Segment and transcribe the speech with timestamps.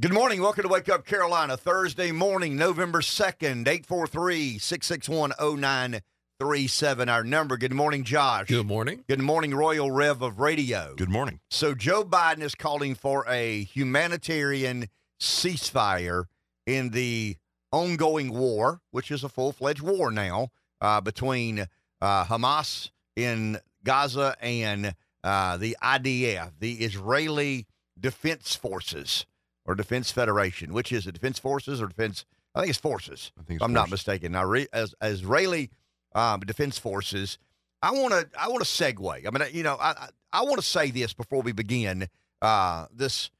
[0.00, 0.42] Good morning.
[0.42, 1.56] Welcome to Wake Up Carolina.
[1.56, 7.08] Thursday morning, November 2nd, 843 661 0937.
[7.08, 7.56] Our number.
[7.56, 8.48] Good morning, Josh.
[8.48, 9.04] Good morning.
[9.06, 10.94] Good morning, Royal Rev of Radio.
[10.96, 11.38] Good morning.
[11.48, 14.88] So, Joe Biden is calling for a humanitarian
[15.20, 16.24] ceasefire
[16.66, 17.36] in the
[17.70, 20.48] ongoing war, which is a full fledged war now
[20.80, 21.68] uh, between
[22.00, 29.24] uh, Hamas in Gaza and uh, the IDF, the Israeli Defense Forces
[29.66, 32.24] or Defense Federation, which is it, Defense Forces or Defense?
[32.54, 33.32] I think it's Forces.
[33.38, 34.32] I think I'm not mistaken.
[34.32, 35.70] Now, re, as, as Israeli
[36.14, 37.38] um, Defense Forces,
[37.82, 39.26] I want to I want to segue.
[39.26, 42.08] I mean, you know, I I, I want to say this before we begin
[42.40, 43.30] uh, this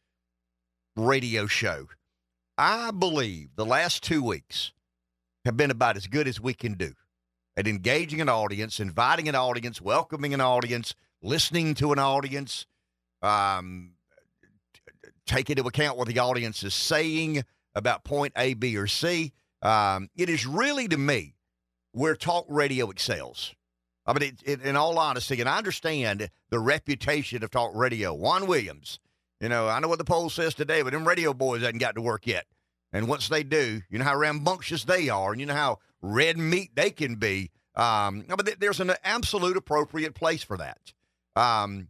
[0.97, 1.89] radio show.
[2.57, 4.73] I believe the last two weeks
[5.45, 6.93] have been about as good as we can do
[7.57, 12.67] at engaging an audience, inviting an audience, welcoming an audience, listening to an audience,
[13.23, 13.94] um,
[15.27, 19.33] take into account what the audience is saying about point A, B, or C.
[19.63, 21.35] Um, it is really, to me,
[21.93, 23.55] where talk radio excels.
[24.07, 28.13] I mean, it, it, in all honesty, and I understand the reputation of talk radio.
[28.13, 28.99] Juan Williams,
[29.41, 31.95] you know, I know what the poll says today, but them radio boys haven't got
[31.95, 32.47] to work yet.
[32.93, 36.39] And once they do, you know how rambunctious they are, and you know how red
[36.39, 37.51] meat they can be.
[37.75, 40.93] Um, but there's an absolute appropriate place for that.
[41.35, 41.89] Um,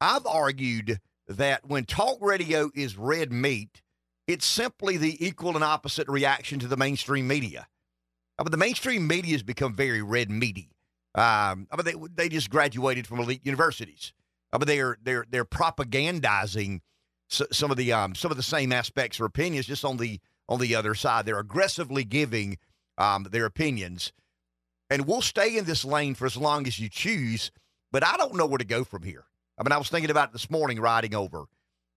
[0.00, 3.82] I've argued that when talk radio is red meat,
[4.26, 7.66] it's simply the equal and opposite reaction to the mainstream media.
[8.38, 10.70] I mean, the mainstream media has become very red meaty.
[11.14, 14.12] Um, I mean, they, they just graduated from elite universities.
[14.52, 16.80] I mean, they're they're they're propagandizing
[17.28, 20.60] some of the um, some of the same aspects or opinions, just on the on
[20.60, 21.26] the other side.
[21.26, 22.58] They're aggressively giving
[22.96, 24.12] um, their opinions,
[24.88, 27.50] and we'll stay in this lane for as long as you choose.
[27.90, 29.24] But I don't know where to go from here.
[29.58, 31.46] I mean, I was thinking about this morning riding over.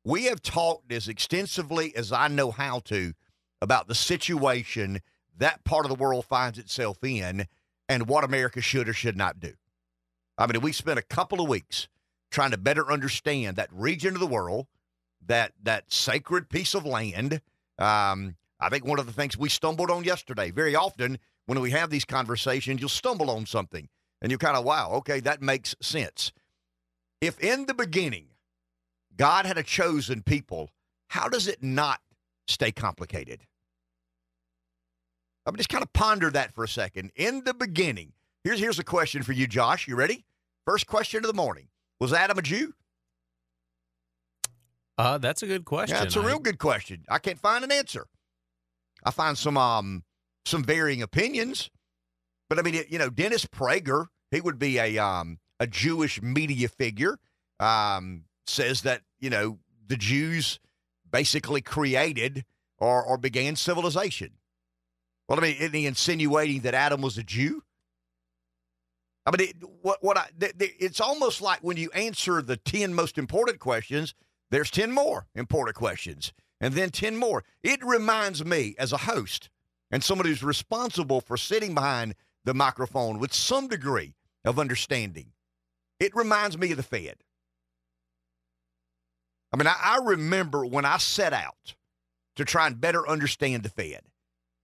[0.04, 3.14] We have talked as extensively as I know how to
[3.62, 5.02] about the situation
[5.38, 7.46] that part of the world finds itself in
[7.88, 9.54] and what America should or should not do.
[10.40, 11.88] I mean, we spent a couple of weeks
[12.32, 14.66] trying to better understand that region of the world,
[15.28, 17.42] that that sacred piece of land.
[17.78, 21.72] Um, I think one of the things we stumbled on yesterday, very often when we
[21.72, 23.88] have these conversations, you'll stumble on something
[24.20, 26.32] and you're kind of, wow, okay, that makes sense.
[27.22, 28.26] If in the beginning
[29.16, 30.72] God had a chosen people,
[31.10, 32.00] how does it not
[32.48, 33.42] stay complicated?
[35.46, 37.12] I mean, just kind of ponder that for a second.
[37.16, 39.88] In the beginning, here's here's a question for you, Josh.
[39.88, 40.26] You ready?
[40.66, 41.68] First question of the morning:
[42.00, 42.74] Was Adam a Jew?
[44.98, 45.98] Uh, that's a good question.
[45.98, 47.04] Yeah, it's a real good question.
[47.10, 48.08] I can't find an answer.
[49.04, 50.04] I find some um
[50.46, 51.70] some varying opinions,
[52.50, 56.20] but I mean, it, you know, Dennis Prager, he would be a um a Jewish
[56.24, 57.20] media figure,
[57.60, 60.60] um, says that, you know, the Jews
[61.10, 62.46] basically created
[62.80, 64.32] or, or began civilization.
[65.30, 67.62] Well, I mean, isn't he insinuating that Adam was a Jew?
[69.24, 72.58] I mean, it, what what I th- th- it's almost like when you answer the
[72.58, 74.16] ten most important questions,
[74.50, 77.44] there's ten more important questions, and then ten more.
[77.62, 79.52] It reminds me, as a host
[79.92, 85.34] and someone who's responsible for sitting behind the microphone with some degree of understanding,
[86.02, 87.16] it reminds me of the Fed.
[89.54, 91.76] I mean, I, I, remember when I set out
[92.38, 94.02] to try and better understand the Fed.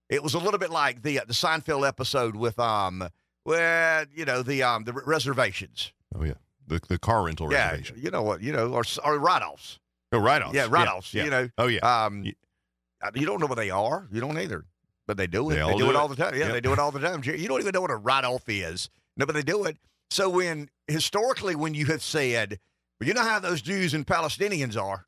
[0.08, 3.08] It was a little bit like the uh, the Seinfeld episode with um,
[3.44, 5.92] well, you know, the um, the reservations.
[6.14, 6.34] Oh yeah,
[6.66, 8.00] the the car rental yeah, reservation.
[8.02, 8.42] You know what?
[8.42, 9.78] You know, or, or write offs.
[10.10, 10.54] Oh, write offs.
[10.54, 11.12] Yeah, write offs.
[11.12, 11.48] Yeah, You know.
[11.58, 12.04] Oh yeah.
[12.06, 14.08] Um, you don't know what they are.
[14.10, 14.64] You don't either,
[15.06, 15.56] but they do it.
[15.56, 16.34] They They, do, do it all the time.
[16.34, 16.52] Yeah, Yep.
[16.52, 17.22] they do it all the time.
[17.22, 18.88] You don't even know what a write off is.
[19.16, 19.76] No, but they do it.
[20.10, 22.58] So when historically, when you have said,
[23.00, 25.06] well, you know how those Jews and Palestinians are,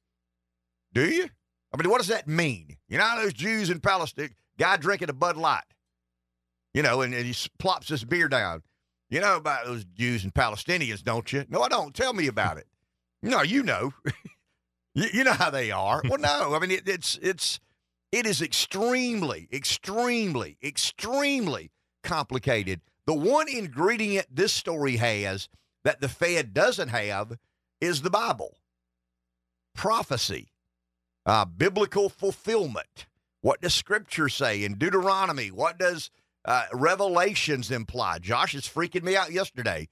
[0.92, 1.28] do you?
[1.72, 2.76] I mean, what does that mean?
[2.88, 5.62] You know how those Jews and Palestine, guy drinking a Bud Light,
[6.74, 8.62] you know, and, and he plops his beer down.
[9.08, 11.44] You know about those Jews and Palestinians, don't you?
[11.48, 11.94] No, I don't.
[11.94, 12.66] Tell me about it.
[13.22, 13.92] No, you know.
[14.94, 16.00] you, you know how they are.
[16.08, 16.54] Well, no.
[16.54, 17.58] I mean, it, it's it's
[18.12, 21.70] it is extremely, extremely, extremely
[22.02, 22.80] complicated.
[23.10, 25.48] The one ingredient this story has
[25.82, 27.38] that the Fed doesn't have
[27.80, 28.56] is the Bible,
[29.74, 30.52] prophecy,
[31.26, 33.08] uh, biblical fulfillment.
[33.40, 35.50] What does Scripture say in Deuteronomy?
[35.50, 36.12] What does
[36.44, 38.20] uh, Revelations imply?
[38.20, 39.88] Josh is freaking me out yesterday,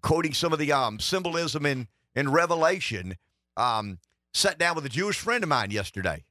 [0.00, 3.18] quoting some of the um, symbolism in in Revelation.
[3.54, 3.98] Um,
[4.32, 6.24] sat down with a Jewish friend of mine yesterday,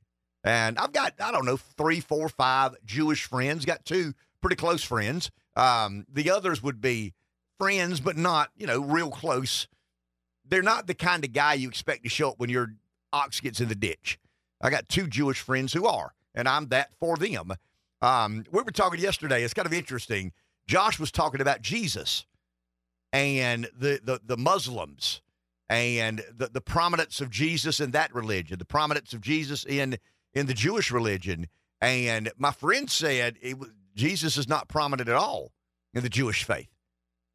[0.44, 3.64] and I've got I don't know three, four, five Jewish friends.
[3.64, 5.30] Got two pretty close friends.
[5.62, 7.14] Um, the others would be
[7.60, 9.68] friends, but not you know real close.
[10.44, 12.74] They're not the kind of guy you expect to show up when your
[13.14, 14.18] ox gets in the ditch.
[14.60, 17.54] I got two Jewish friends who are, and I'm that for them.
[18.02, 19.44] Um, we were talking yesterday.
[19.44, 20.32] It's kind of interesting.
[20.66, 22.26] Josh was talking about Jesus
[23.14, 25.22] and the the, the Muslims
[25.70, 29.98] and the, the prominence of Jesus in that religion, the prominence of Jesus in
[30.34, 31.48] in the Jewish religion.
[31.82, 33.58] And my friend said it,
[33.96, 35.52] Jesus is not prominent at all
[35.94, 36.70] in the Jewish faith.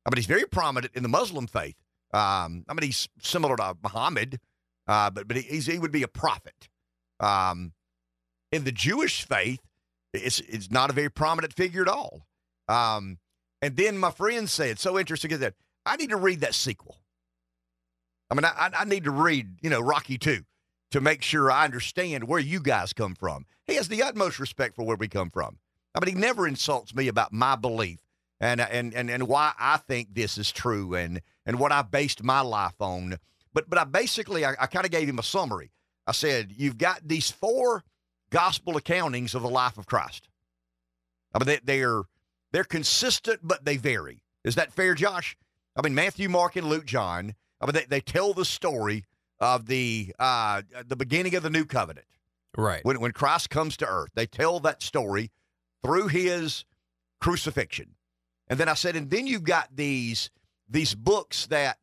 [0.04, 1.76] I mean, he's very prominent in the Muslim faith.
[2.12, 4.40] Um, I mean, he's similar to Muhammad,
[4.86, 6.68] uh, but but he's, he would be a prophet.
[7.20, 7.72] Um,
[8.52, 9.60] in the Jewish faith,
[10.12, 12.26] it's it's not a very prominent figure at all.
[12.68, 13.18] Um,
[13.62, 15.54] and then my friend said, so interesting is that
[15.84, 16.98] I need to read that sequel.
[18.30, 20.42] I mean, I, I need to read, you know, Rocky 2
[20.90, 23.46] to make sure I understand where you guys come from.
[23.64, 25.58] He has the utmost respect for where we come from.
[25.96, 28.00] I mean, he never insults me about my belief
[28.38, 32.22] and and and, and why I think this is true and and what I based
[32.22, 33.16] my life on.
[33.54, 35.70] But but I basically I, I kind of gave him a summary.
[36.06, 37.82] I said, you've got these four
[38.30, 40.28] gospel accountings of the life of Christ.
[41.34, 42.02] I mean, they, they're
[42.52, 44.22] they're consistent, but they vary.
[44.44, 45.36] Is that fair, Josh?
[45.74, 47.34] I mean, Matthew, Mark, and Luke, John.
[47.60, 49.04] I mean, they, they tell the story
[49.40, 52.06] of the uh, the beginning of the new covenant.
[52.56, 52.84] Right.
[52.84, 55.30] When when Christ comes to earth, they tell that story
[55.86, 56.64] through his
[57.20, 57.94] crucifixion.
[58.48, 60.30] And then I said, and then you've got these
[60.68, 61.78] these books that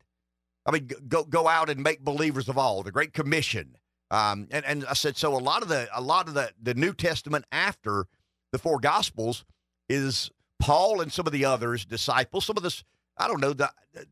[0.66, 3.78] I mean go go out and make believers of all, the Great Commission.
[4.12, 6.74] Um, and, and I said, so a lot of the a lot of the, the
[6.74, 8.06] New Testament after
[8.52, 9.46] the four gospels
[9.88, 10.30] is
[10.60, 12.84] Paul and some of the others, disciples, some of this,
[13.18, 14.06] I don't know, the, the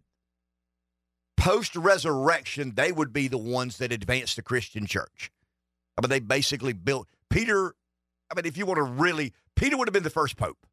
[1.38, 5.32] post resurrection, they would be the ones that advanced the Christian church.
[5.98, 7.76] I mean, they basically built Peter.
[8.32, 10.66] I mean, if you want to really, Peter would have been the first pope.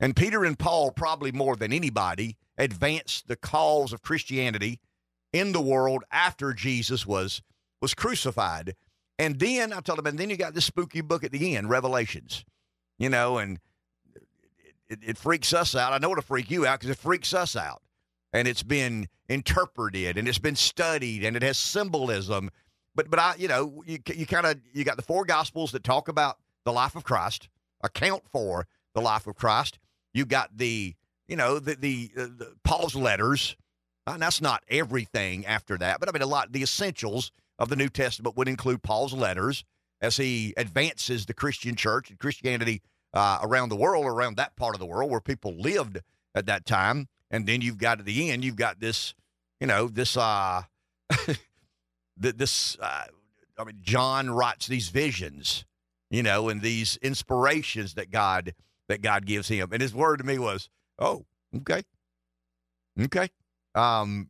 [0.00, 4.80] And Peter and Paul, probably more than anybody, advanced the cause of Christianity
[5.32, 7.42] in the world after Jesus was
[7.80, 8.74] was crucified.
[9.18, 11.68] And then I told him, and then you got this spooky book at the end,
[11.68, 12.44] Revelations,
[12.98, 13.58] you know, and
[14.88, 15.92] it, it freaks us out.
[15.92, 17.82] I know it'll freak you out because it freaks us out.
[18.32, 22.50] And it's been interpreted and it's been studied and it has symbolism.
[22.94, 25.84] But but I, you know, you you kind of you got the four gospels that
[25.84, 27.48] talk about the life of Christ,
[27.82, 29.78] account for the life of Christ.
[30.12, 30.94] You got the
[31.28, 33.56] you know the the, uh, the Paul's letters.
[34.06, 36.52] Uh, and that's not everything after that, but I mean a lot.
[36.52, 39.64] The essentials of the New Testament would include Paul's letters
[40.00, 42.80] as he advances the Christian church and Christianity
[43.12, 45.98] uh, around the world, around that part of the world where people lived
[46.34, 47.08] at that time.
[47.30, 49.14] And then you've got at the end, you've got this,
[49.60, 50.62] you know, this, uh,
[52.20, 53.04] this, uh,
[53.58, 55.64] I mean, John writes these visions,
[56.10, 58.54] you know, and these inspirations that God,
[58.88, 59.70] that God gives him.
[59.72, 60.68] And his word to me was,
[60.98, 61.24] oh,
[61.56, 61.82] okay.
[63.00, 63.28] Okay.
[63.74, 64.28] Um,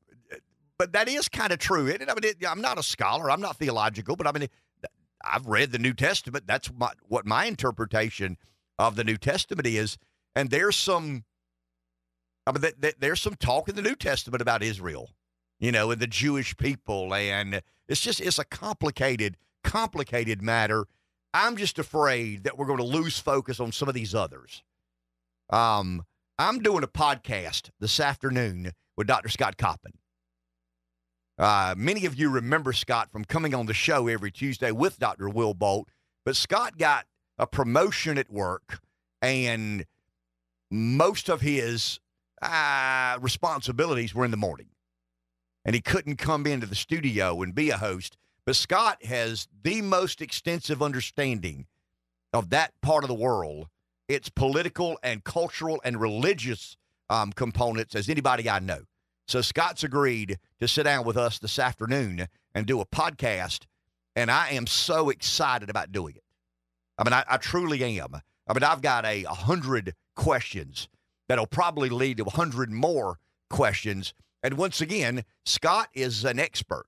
[0.79, 1.87] but that is kind of true.
[1.87, 3.31] It, I mean, it, I'm not a scholar.
[3.31, 4.49] I'm not theological, but I mean,
[5.23, 6.47] I've read the New Testament.
[6.47, 8.39] That's my, what my interpretation
[8.79, 9.99] of the New Testament is.
[10.35, 11.25] And there's some,
[12.47, 15.11] I mean, th- th- there's some talk in the New Testament about Israel,
[15.59, 17.61] you know, and the Jewish people, and
[17.91, 20.87] it's just it's a complicated, complicated matter.
[21.35, 24.63] I'm just afraid that we're going to lose focus on some of these others.
[25.51, 26.05] Um,
[26.39, 29.29] I'm doing a podcast this afternoon with Dr.
[29.29, 29.93] Scott Coppin.
[31.39, 35.29] Uh, many of you remember Scott from coming on the show every Tuesday with Dr.
[35.29, 35.89] Will Bolt,
[36.25, 37.07] but Scott got
[37.39, 38.81] a promotion at work,
[39.21, 39.85] and
[40.71, 41.99] most of his
[42.43, 44.70] uh, responsibilities were in the morning.
[45.71, 48.17] And he couldn't come into the studio and be a host.
[48.45, 51.67] But Scott has the most extensive understanding
[52.33, 53.69] of that part of the world,
[54.09, 56.77] its political and cultural and religious
[57.09, 58.81] um, components, as anybody I know.
[59.29, 63.67] So Scott's agreed to sit down with us this afternoon and do a podcast,
[64.17, 66.25] and I am so excited about doing it.
[66.99, 68.17] I mean, I, I truly am.
[68.49, 70.89] I mean, I've got a, a hundred questions
[71.29, 74.15] that'll probably lead to a hundred more questions.
[74.43, 76.87] And once again, Scott is an expert.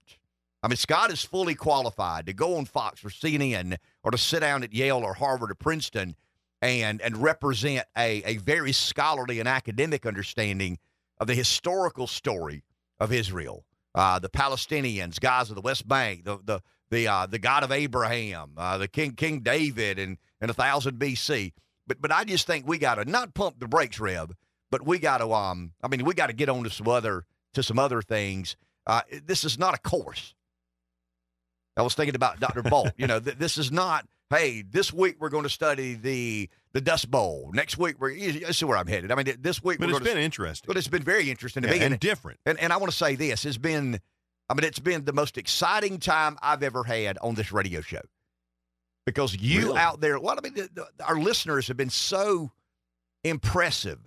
[0.63, 4.41] I mean, Scott is fully qualified to go on Fox or CNN or to sit
[4.41, 6.15] down at Yale or Harvard or Princeton
[6.61, 10.79] and and represent a, a very scholarly and academic understanding
[11.19, 12.63] of the historical story
[13.01, 17.65] of Israel, uh, the Palestinians, Gaza, the West Bank, the the the uh, the God
[17.65, 21.53] of Abraham, uh, the King King David, and and a thousand BC.
[21.89, 24.37] But but I just think we got to not pump the brakes, Reb,
[24.71, 27.25] but we got to um I mean we got to get on to some other
[27.55, 28.57] to some other things.
[28.87, 30.35] Uh, this is not a course.
[31.77, 32.63] I was thinking about Dr.
[32.71, 32.93] Bolt.
[32.97, 34.07] you know, th- this is not.
[34.31, 37.51] Hey, this week we're going to study the the Dust Bowl.
[37.53, 38.11] Next week we're.
[38.11, 39.13] You see where I'm headed.
[39.13, 39.79] I mean, this week.
[39.79, 40.67] But it's been interesting.
[40.67, 42.41] But it's been very interesting to yeah, me, and different.
[42.47, 44.01] And, and I want to say this has been
[44.53, 48.03] I mean, it's been the most exciting time I've ever had on this radio show
[49.07, 49.79] because you Really?
[49.79, 52.51] out there, well, I mean, the, the, our listeners have been so
[53.25, 53.99] impressive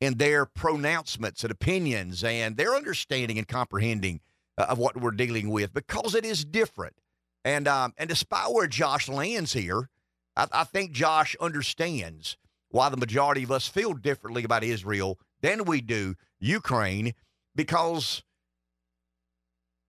[0.00, 4.20] in their pronouncements and opinions and their understanding and comprehending
[4.56, 6.96] uh, of what we're dealing with because it is different.
[7.44, 9.88] And um, and despite where Josh lands here,
[10.36, 12.36] I, I think Josh understands
[12.70, 17.14] why the majority of us feel differently about Israel than we do Ukraine
[17.54, 18.22] because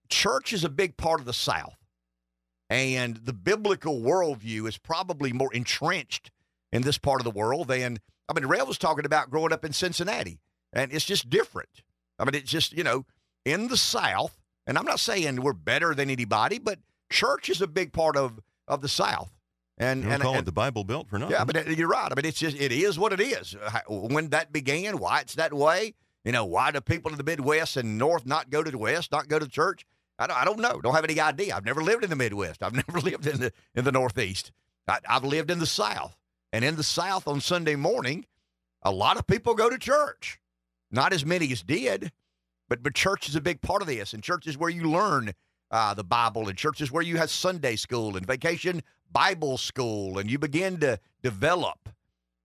[0.10, 1.76] church is a big part of the South.
[2.70, 6.32] And the biblical worldview is probably more entrenched
[6.72, 8.00] in this part of the world than,
[8.32, 10.40] I mean, Rail was talking about growing up in Cincinnati,
[10.72, 11.84] and it's just different.
[12.18, 13.06] I mean, it's just, you know,
[13.44, 17.68] in the South, and I'm not saying we're better than anybody, but church is a
[17.68, 19.32] big part of, of the South.
[19.78, 21.34] And, and, call and it the Bible Belt for nothing.
[21.34, 22.10] yeah, but you're right.
[22.12, 23.56] I mean, it's just it is what it is.
[23.88, 25.96] When that began, why it's that way.
[26.24, 29.12] You know, why do people in the Midwest and North not go to the West,
[29.12, 29.86] not go to church?
[30.20, 30.80] I don't, I don't know.
[30.82, 31.56] Don't have any idea.
[31.56, 32.62] I've never lived in the Midwest.
[32.62, 34.52] I've never lived in the in the Northeast.
[34.88, 36.16] I, I've lived in the South,
[36.52, 38.26] and in the South on Sunday morning,
[38.84, 40.40] a lot of people go to church.
[40.92, 42.12] Not as many as did,
[42.68, 45.34] but but church is a big part of this, and church is where you learn
[45.72, 50.18] uh, the Bible, and church is where you have Sunday school and vacation Bible school,
[50.20, 51.90] and you begin to develop,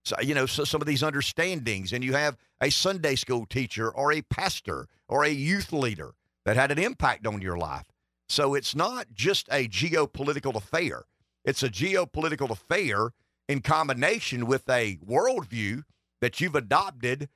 [0.03, 3.89] so, you know, so, some of these understandings, and you have a Sunday school teacher
[3.89, 6.13] or a pastor or a youth leader
[6.45, 7.85] that had an impact on your life.
[8.29, 11.03] So it's not just a geopolitical affair;
[11.43, 13.11] it's a geopolitical affair
[13.47, 15.83] in combination with a worldview
[16.21, 17.29] that you've adopted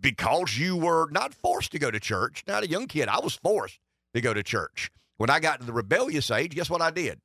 [0.00, 2.44] because you were not forced to go to church.
[2.46, 3.80] Not a young kid, I was forced
[4.14, 4.90] to go to church.
[5.18, 7.20] When I got to the rebellious age, guess what I did?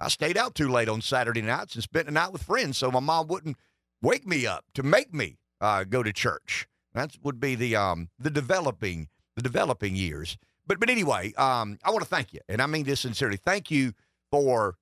[0.00, 2.90] I stayed out too late on Saturday nights and spent the night with friends so
[2.90, 3.56] my mom wouldn't
[4.02, 6.66] wake me up to make me uh, go to church.
[6.92, 10.36] That would be the um, the developing the developing years.
[10.66, 13.36] But but anyway, um, I want to thank you, and I mean this sincerely.
[13.36, 13.92] Thank you
[14.30, 14.76] for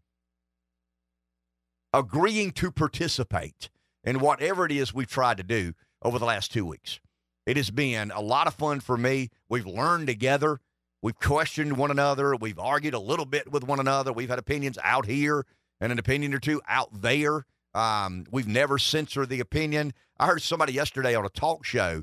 [1.94, 3.70] agreeing to participate
[4.02, 5.72] in whatever it is we've tried to do
[6.02, 6.98] over the last two weeks.
[7.46, 9.30] It has been a lot of fun for me.
[9.48, 10.60] We've learned together.
[11.02, 12.34] We've questioned one another.
[12.34, 14.12] We've argued a little bit with one another.
[14.12, 15.46] We've had opinions out here
[15.80, 17.46] and an opinion or two out there.
[17.74, 19.92] Um, we've never censored the opinion.
[20.18, 22.02] I heard somebody yesterday on a talk show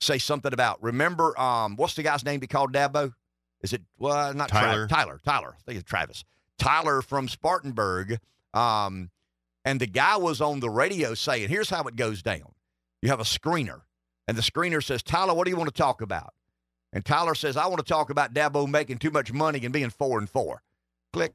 [0.00, 3.12] say something about remember um, what's the guy's name he called Dabo?
[3.62, 4.86] Is it well not Tra- Tyler.
[4.86, 5.20] Tyler.
[5.24, 5.54] Tyler.
[5.56, 6.24] I think it's Travis.
[6.58, 8.18] Tyler from Spartanburg.
[8.52, 9.10] Um,
[9.64, 12.54] and the guy was on the radio saying, here's how it goes down.
[13.02, 13.82] You have a screener,
[14.26, 16.34] and the screener says, Tyler, what do you want to talk about?
[16.92, 19.90] And Tyler says, I want to talk about Dabo making too much money and being
[19.90, 20.62] four and four.
[21.12, 21.34] Click.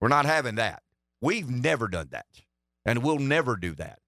[0.00, 0.82] We're not having that.
[1.20, 2.26] We've never done that,
[2.84, 4.00] and we'll never do that.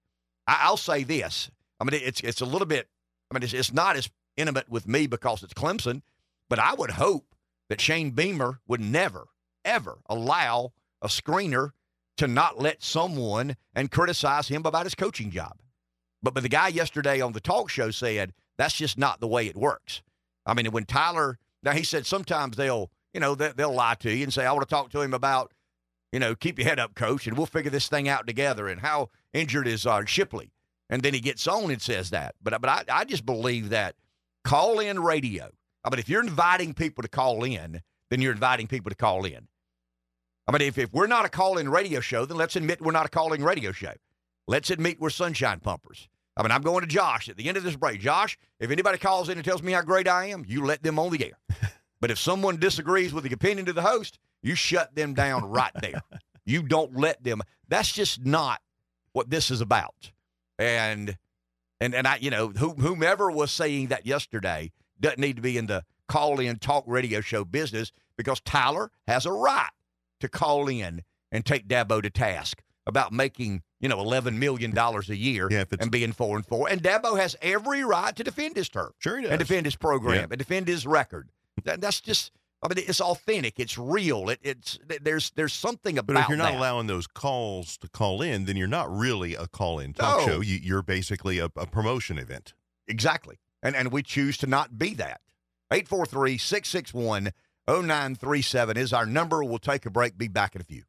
[0.47, 1.49] I, I'll say this.
[1.79, 2.87] I mean, it's it's a little bit.
[3.29, 6.01] I mean, it's, it's not as intimate with me because it's Clemson,
[6.49, 7.35] but I would hope
[7.69, 9.27] that Shane Beamer would never,
[9.63, 11.71] ever allow a screener
[12.17, 15.59] to not let someone and criticize him about his coaching job.
[16.21, 19.47] But but the guy yesterday on the talk show said that's just not the way
[19.47, 20.01] it works.
[20.45, 24.11] I mean, when Tyler now he said sometimes they'll you know they, they'll lie to
[24.11, 25.53] you and say I want to talk to him about
[26.11, 28.67] you know keep your head up, coach, and we'll figure this thing out together.
[28.67, 30.51] And how injured is uh, Shipley?
[30.89, 32.35] And then he gets on and says that.
[32.41, 33.95] But but I, I just believe that
[34.43, 35.49] call in radio.
[35.83, 39.25] I mean, if you're inviting people to call in, then you're inviting people to call
[39.25, 39.47] in.
[40.47, 42.91] I mean, if, if we're not a call in radio show, then let's admit we're
[42.91, 43.93] not a calling radio show.
[44.47, 46.07] Let's admit we're sunshine pumpers.
[46.37, 47.99] I mean, I'm going to Josh at the end of this break.
[47.99, 50.99] Josh, if anybody calls in and tells me how great I am, you let them
[50.99, 51.57] on the air.
[52.01, 55.71] but if someone disagrees with the opinion of the host, you shut them down right
[55.81, 56.01] there.
[56.45, 57.41] you don't let them.
[57.67, 58.61] That's just not
[59.13, 60.11] what this is about.
[60.59, 61.17] And
[61.79, 65.57] and and I, you know, who, whomever was saying that yesterday doesn't need to be
[65.57, 69.69] in the call in talk radio show business because Tyler has a right
[70.19, 75.09] to call in and take Dabo to task about making, you know, eleven million dollars
[75.09, 76.69] a year Yeah, and being four and four.
[76.69, 79.31] And Dabo has every right to defend his turf Sure he does.
[79.31, 80.27] and defend his program Yeah.
[80.29, 81.29] and defend his record.
[81.63, 82.31] That, that's just,
[82.61, 83.59] I mean, it's authentic.
[83.59, 84.29] It's real.
[84.29, 86.59] It, it's there's there's something about But if you're not that.
[86.59, 90.25] allowing those calls to call in, then you're not really a call-in talk No.
[90.35, 90.41] show.
[90.41, 92.53] You, you're basically a, a promotion event.
[92.87, 93.37] Exactly.
[93.63, 95.21] And and we choose to not be that.
[95.71, 97.31] 843 661
[97.67, 99.43] 0937 is our number.
[99.43, 100.17] We'll take a break.
[100.17, 100.83] Be back in a few.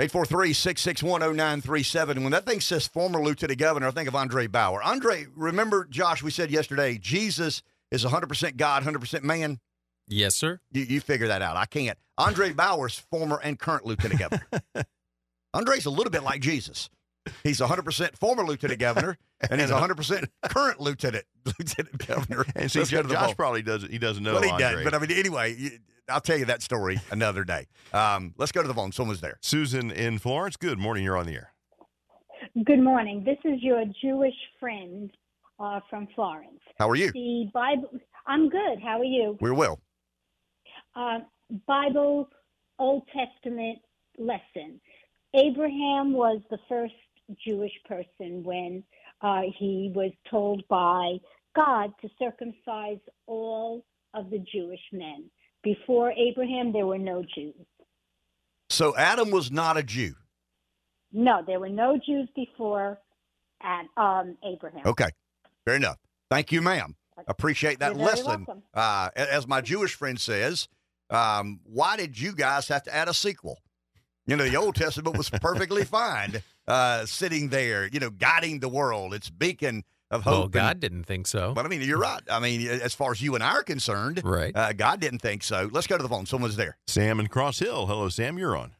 [0.00, 2.22] 843 661 0937.
[2.22, 4.82] When that thing says former lieutenant governor, I think of Andre Bauer.
[4.82, 9.58] Andre, remember, Josh, we said yesterday, Jesus is 100% God, 100% man.
[10.06, 10.60] Yes, sir.
[10.70, 11.56] You, you figure that out.
[11.56, 11.98] I can't.
[12.16, 14.46] Andre Bauer's former and current lieutenant governor.
[15.54, 16.90] Andre's a little bit like Jesus.
[17.42, 19.18] He's 100% former lieutenant governor,
[19.50, 22.44] and he's 100 percent current lieutenant lieutenant governor.
[22.54, 23.90] And see, Let's go to the Josh probably doesn't.
[23.90, 24.34] He doesn't know.
[24.34, 24.76] Well, he Andre.
[24.76, 27.66] does, but I mean, anyway, you- I'll tell you that story another day.
[27.92, 28.92] Um, let's go to the phone.
[28.92, 29.38] Someone's there.
[29.42, 30.56] Susan in Florence.
[30.56, 31.04] Good morning.
[31.04, 31.52] You're on the air.
[32.64, 33.24] Good morning.
[33.24, 35.10] This is your Jewish friend
[35.60, 36.60] uh, from Florence.
[36.78, 37.12] How are you?
[37.12, 37.90] The Bible.
[38.26, 38.80] I'm good.
[38.82, 39.36] How are you?
[39.40, 39.80] We're well.
[40.96, 41.18] Uh,
[41.66, 42.28] Bible,
[42.78, 43.78] Old Testament
[44.18, 44.80] lesson.
[45.34, 46.94] Abraham was the first
[47.44, 48.82] Jewish person when
[49.20, 51.18] uh, he was told by
[51.54, 53.84] God to circumcise all
[54.14, 55.24] of the Jewish men.
[55.68, 57.54] Before Abraham, there were no Jews.
[58.70, 60.14] So Adam was not a Jew.
[61.12, 62.98] No, there were no Jews before
[63.62, 64.86] and, um, Abraham.
[64.86, 65.10] Okay,
[65.66, 65.98] fair enough.
[66.30, 66.96] Thank you, ma'am.
[67.26, 68.46] Appreciate that lesson.
[68.72, 70.68] Uh, as my Jewish friend says,
[71.10, 73.58] um, why did you guys have to add a sequel?
[74.26, 78.70] You know, the Old Testament was perfectly fine, uh, sitting there, you know, guiding the
[78.70, 79.12] world.
[79.12, 80.32] It's beacon of hope.
[80.34, 81.52] Well, and- God didn't think so.
[81.54, 82.20] But I mean, you're right.
[82.30, 84.54] I mean, as far as you and I are concerned, Right.
[84.56, 85.68] uh, God didn't think so.
[85.72, 86.26] Let's go to the phone.
[86.26, 86.76] Someone's there.
[86.86, 87.86] Sam in Cross Hill.
[87.86, 88.38] Hello, Sam.
[88.38, 88.72] You're on.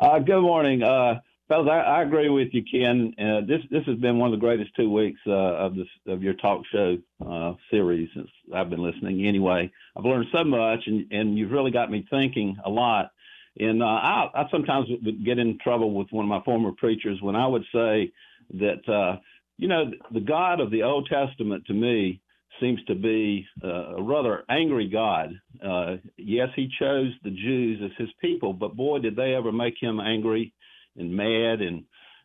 [0.00, 1.68] Uh, good morning, uh, fellas.
[1.70, 3.12] I, I agree with you, Ken.
[3.18, 6.22] Uh, this this has been one of the greatest two weeks uh, of this of
[6.22, 9.26] your talk show uh, series since I've been listening.
[9.26, 13.10] Anyway, I've learned so much, and, and you've really got me thinking a lot.
[13.58, 17.20] And uh, I, I sometimes would get in trouble with one of my former preachers
[17.20, 18.12] when I would say
[18.54, 19.16] that uh,
[19.58, 22.20] you know the God of the Old Testament to me
[22.60, 25.38] seems to be uh, a rather angry God.
[25.64, 29.74] Uh, yes, he chose the Jews as his people, but boy, did they ever make
[29.80, 30.52] him angry
[30.96, 31.84] and mad, and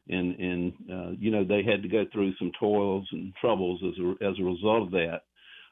[0.09, 3.93] and and uh, you know they had to go through some toils and troubles as
[3.99, 5.21] a, as a result of that.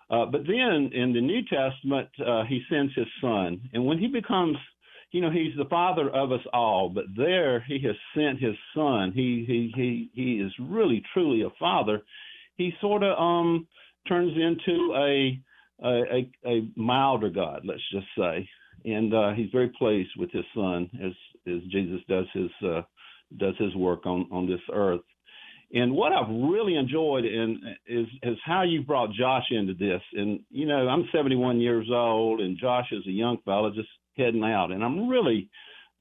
[0.10, 4.08] Uh, but then in the New Testament, uh, he sends his son, and when he
[4.08, 4.58] becomes
[5.12, 9.12] you know he's the father of us all but there he has sent his son
[9.14, 12.02] he he he he is really truly a father
[12.56, 13.68] he sort of um
[14.08, 15.40] turns into a
[15.84, 16.02] a,
[16.46, 18.48] a, a milder God, let's just say,
[18.86, 21.12] and uh, he's very pleased with his son as
[21.48, 22.82] as Jesus does his uh,
[23.38, 25.02] does his work on on this earth.
[25.74, 30.02] And what I've really enjoyed in is is how you brought Josh into this.
[30.14, 33.90] And you know, I'm 71 years old, and Josh is a young fella just
[34.22, 35.50] heading out, and I'm really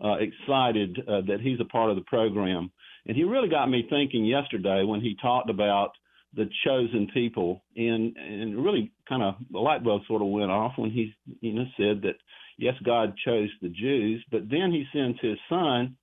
[0.02, 2.70] uh, excited uh, that he's a part of the program.
[3.06, 5.92] And he really got me thinking yesterday when he talked about
[6.34, 7.62] the chosen people.
[7.76, 11.54] And and really kind of the light bulb sort of went off when he you
[11.54, 12.16] know said that
[12.58, 15.96] yes God chose the Jews but then he sends his son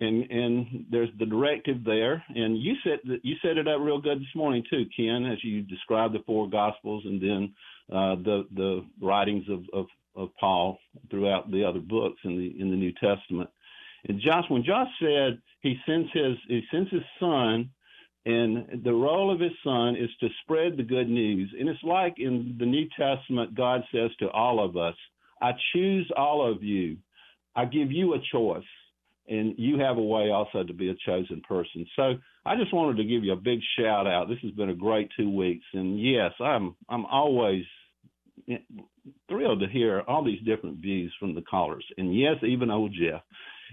[0.00, 2.22] and and there's the directive there.
[2.34, 5.42] And you said that you set it up real good this morning too Ken as
[5.42, 7.54] you described the four gospels and then
[7.90, 10.78] uh, the the writings of, of of Paul
[11.10, 13.50] throughout the other books in the in the New Testament
[14.08, 17.70] and Josh when Josh said he sends his he sends his son
[18.26, 21.54] and the role of his son is to spread the good news.
[21.58, 24.96] And it's like in the New Testament, God says to all of us,
[25.40, 26.96] I choose all of you.
[27.54, 28.64] I give you a choice.
[29.28, 31.86] And you have a way also to be a chosen person.
[31.94, 34.28] So I just wanted to give you a big shout out.
[34.28, 35.64] This has been a great two weeks.
[35.72, 37.64] And yes, I'm I'm always
[39.28, 41.84] thrilled to hear all these different views from the callers.
[41.98, 43.22] And yes, even old Jeff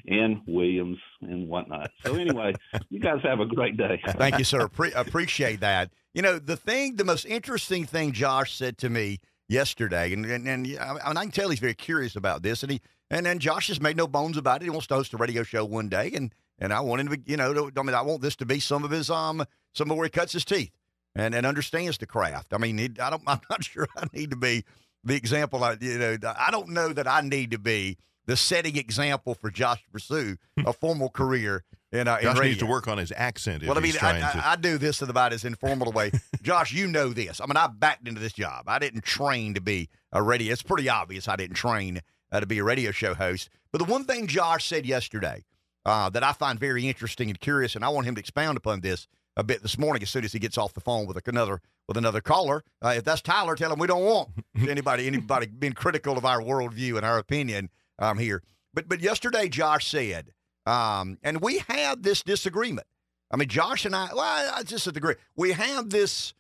[0.07, 1.91] and Williams and whatnot.
[2.03, 2.53] So anyway,
[2.89, 4.01] you guys have a great day.
[4.05, 4.67] Thank you, sir.
[4.73, 5.91] Pre- appreciate that.
[6.13, 10.47] You know, the thing, the most interesting thing Josh said to me yesterday, and and,
[10.47, 13.39] and I, mean, I can tell he's very curious about this, and he and then
[13.39, 14.65] Josh has made no bones about it.
[14.65, 17.19] He wants to host a radio show one day, and and I want him to,
[17.25, 19.43] you know, to, I mean, I want this to be some of his um,
[19.73, 20.71] some of where he cuts his teeth,
[21.15, 22.53] and and understands the craft.
[22.53, 24.65] I mean, he, I don't, I'm not sure I need to be
[25.03, 25.63] the example.
[25.63, 29.49] I, you know, I don't know that I need to be the setting example for
[29.51, 32.49] Josh to pursue a formal career in, uh, in Josh radio.
[32.49, 33.63] needs to work on his accent.
[33.63, 34.21] If Well, I mean, I.
[34.21, 36.11] I, I do this in about as informal a way.
[36.41, 37.39] Josh, you know this.
[37.41, 38.63] I mean, I backed into this job.
[38.67, 40.53] I didn't train to be a radio.
[40.53, 43.49] It's pretty obvious I didn't train uh, to be a radio show host.
[43.71, 45.43] But the one thing Josh said yesterday
[45.85, 48.81] uh, that I find very interesting and curious, and I want him to expound upon
[48.81, 51.61] this a bit this morning as soon as he gets off the phone with another
[51.87, 52.63] with another caller.
[52.81, 54.29] Uh, if that's Tyler, tell him we don't want
[54.69, 57.69] anybody anybody being critical of our worldview and our opinion
[57.99, 58.41] um, here.
[58.73, 60.31] But but yesterday, Josh said,
[60.65, 62.87] um, and we had this disagreement.
[63.31, 65.15] I mean, Josh and I, well, I just agree.
[65.35, 66.33] We have this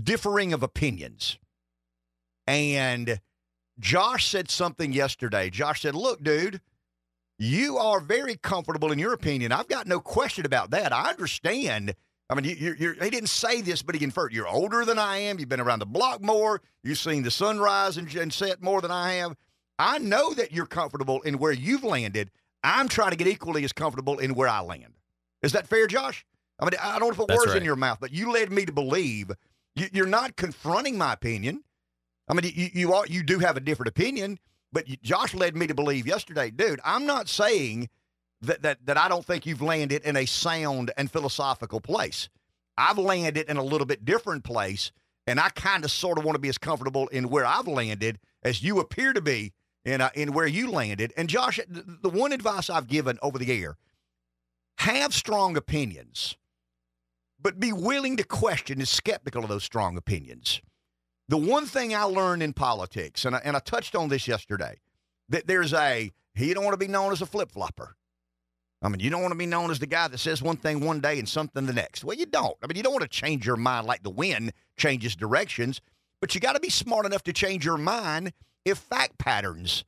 [0.00, 1.38] differing of opinions.
[2.46, 3.20] And
[3.78, 5.50] Josh said something yesterday.
[5.50, 6.60] Josh said, Look, dude,
[7.38, 9.52] you are very comfortable in your opinion.
[9.52, 10.92] I've got no question about that.
[10.92, 11.94] I understand.
[12.30, 15.18] I mean, you, you're, he didn't say this, but he inferred you're older than I
[15.18, 15.38] am.
[15.38, 16.62] You've been around the block more.
[16.82, 19.36] You've seen the sunrise and, and set more than I have.
[19.78, 22.30] I know that you're comfortable in where you've landed.
[22.62, 24.94] I'm trying to get equally as comfortable in where I land.
[25.42, 26.24] Is that fair, Josh?
[26.58, 28.50] I mean, I don't want to put That's words in your mouth, but you led
[28.50, 29.30] me to believe
[29.76, 31.64] you, you're not confronting my opinion.
[32.28, 34.38] I mean, you, you are you do have a different opinion,
[34.72, 36.80] but you, Josh led me to believe yesterday, dude.
[36.84, 37.88] I'm not saying
[38.46, 42.28] that that that I don't think you've landed in a sound and philosophical place.
[42.76, 44.92] I've landed in a little bit different place,
[45.26, 48.18] and I kind of sort of want to be as comfortable in where I've landed
[48.42, 49.52] as you appear to be
[49.84, 51.12] in uh, in where you landed.
[51.16, 53.76] And Josh, the, one advice I've given over the air:
[54.78, 56.36] have strong opinions,
[57.40, 60.60] but be willing to question and skeptical of those strong opinions.
[61.28, 64.78] The one thing I learned in politics, and I, and I touched on this yesterday,
[65.28, 67.96] that there's a you don't want to be known as a flip flopper.
[68.84, 70.80] I mean, you don't want to be known as the guy that says one thing
[70.80, 72.04] one day and something the next.
[72.04, 72.54] Well, you don't.
[72.62, 75.80] I mean, you don't want to change your mind like the wind changes directions,
[76.20, 78.34] but you got to be smart enough to change your mind
[78.66, 79.84] if fact patterns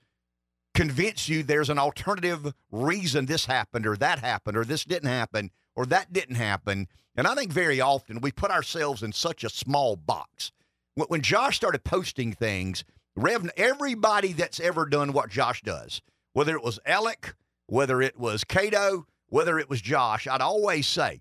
[0.75, 5.51] convince you there's an alternative reason this happened or that happened or this didn't happen
[5.75, 6.87] or that didn't happen.
[7.17, 10.53] And I think very often we put ourselves in such a small box.
[10.95, 16.03] When Josh started posting things, Rev, everybody that's ever done what Josh does,
[16.35, 17.35] whether it was Alec,
[17.67, 21.21] whether it was Cato, whether it was Josh, I'd always say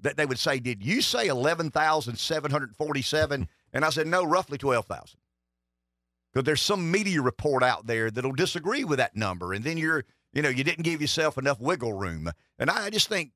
[0.00, 3.48] that they would say, Did you say 11,747?
[3.72, 5.18] And I said, No, roughly 12,000.
[6.32, 9.52] Because there's some media report out there that'll disagree with that number.
[9.52, 12.32] And then you're, you know, you didn't give yourself enough wiggle room.
[12.58, 13.30] And I just think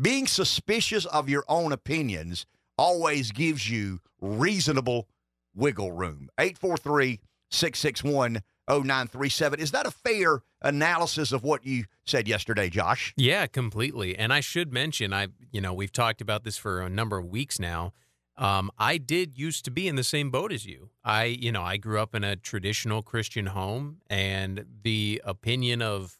[0.00, 5.06] being suspicious of your own opinions always gives you reasonable
[5.54, 6.28] wiggle room.
[6.38, 9.60] 843 661 0937.
[9.60, 13.12] Is that a fair analysis of what you said yesterday, Josh?
[13.16, 14.16] Yeah, completely.
[14.16, 17.26] And I should mention, I you know we've talked about this for a number of
[17.26, 17.92] weeks now.
[18.36, 20.90] Um, I did used to be in the same boat as you.
[21.04, 26.18] I you know I grew up in a traditional Christian home, and the opinion of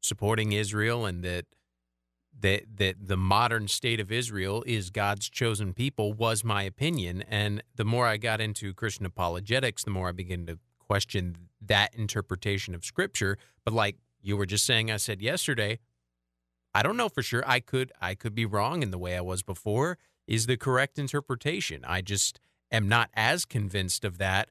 [0.00, 1.46] supporting Israel and that
[2.40, 7.22] that that the modern state of Israel is God's chosen people was my opinion.
[7.28, 11.94] And the more I got into Christian apologetics, the more I began to question that
[11.94, 13.38] interpretation of Scripture.
[13.64, 15.78] But like you were just saying, I said yesterday,
[16.74, 17.42] I don't know for sure.
[17.46, 20.98] I could I could be wrong in the way I was before is the correct
[20.98, 21.84] interpretation.
[21.86, 24.48] I just am not as convinced of that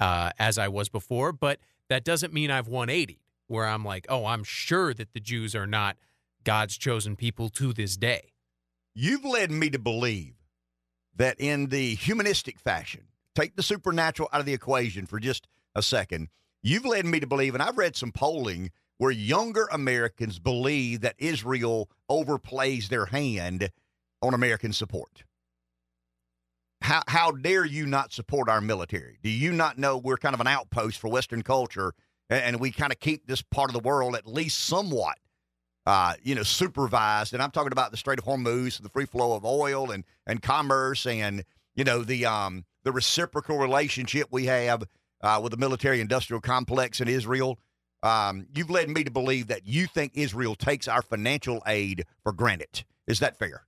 [0.00, 1.32] uh, as I was before.
[1.32, 5.54] But that doesn't mean I've 180 where I'm like, oh, I'm sure that the Jews
[5.54, 5.96] are not
[6.44, 8.32] God's chosen people to this day.
[8.94, 10.34] You've led me to believe
[11.16, 15.46] that in the humanistic fashion, take the supernatural out of the equation for just
[15.78, 16.28] a second.
[16.62, 21.14] You've led me to believe, and I've read some polling where younger Americans believe that
[21.18, 23.70] Israel overplays their hand
[24.20, 25.24] on American support.
[26.80, 29.18] How, how dare you not support our military?
[29.22, 31.92] Do you not know we're kind of an outpost for Western culture
[32.28, 35.18] and, and we kind of keep this part of the world at least somewhat
[35.88, 37.32] uh, you know, supervised.
[37.32, 40.42] And I'm talking about the Strait of Hormuz, the free flow of oil and and
[40.42, 44.84] commerce, and you know the um the reciprocal relationship we have
[45.20, 47.58] uh, with the military-industrial complex in Israel.
[48.02, 52.32] Um, you've led me to believe that you think Israel takes our financial aid for
[52.32, 52.84] granted.
[53.06, 53.64] Is that fair?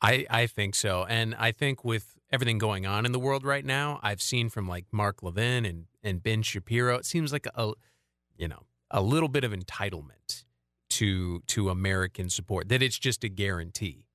[0.00, 1.04] I, I think so.
[1.08, 4.68] And I think with everything going on in the world right now, I've seen from
[4.68, 7.72] like Mark Levin and, and Ben Shapiro, it seems like a
[8.38, 10.44] you know, a little bit of entitlement
[10.90, 12.70] to to American support.
[12.70, 14.06] That it's just a guarantee.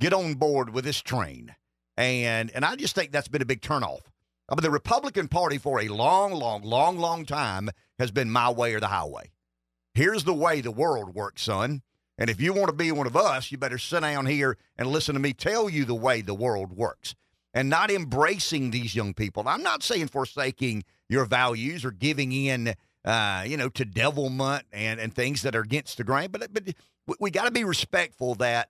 [0.00, 1.54] Get on board with this train.
[1.98, 4.02] And and I just think that's been a big turnoff.
[4.48, 8.48] I mean, the Republican Party for a long, long, long, long time has been my
[8.48, 9.30] way or the highway.
[9.98, 11.82] Here's the way the world works, son.
[12.18, 14.86] And if you want to be one of us, you better sit down here and
[14.86, 17.16] listen to me tell you the way the world works
[17.52, 19.42] and not embracing these young people.
[19.48, 25.00] I'm not saying forsaking your values or giving in, uh, you know, to devilment and,
[25.00, 26.72] and things that are against the grain, but, but
[27.18, 28.68] we, got to be respectful that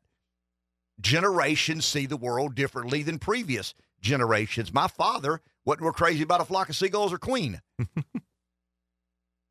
[0.99, 4.73] generations see the world differently than previous generations.
[4.73, 7.61] My father wasn't real crazy about a flock of seagulls or Queen.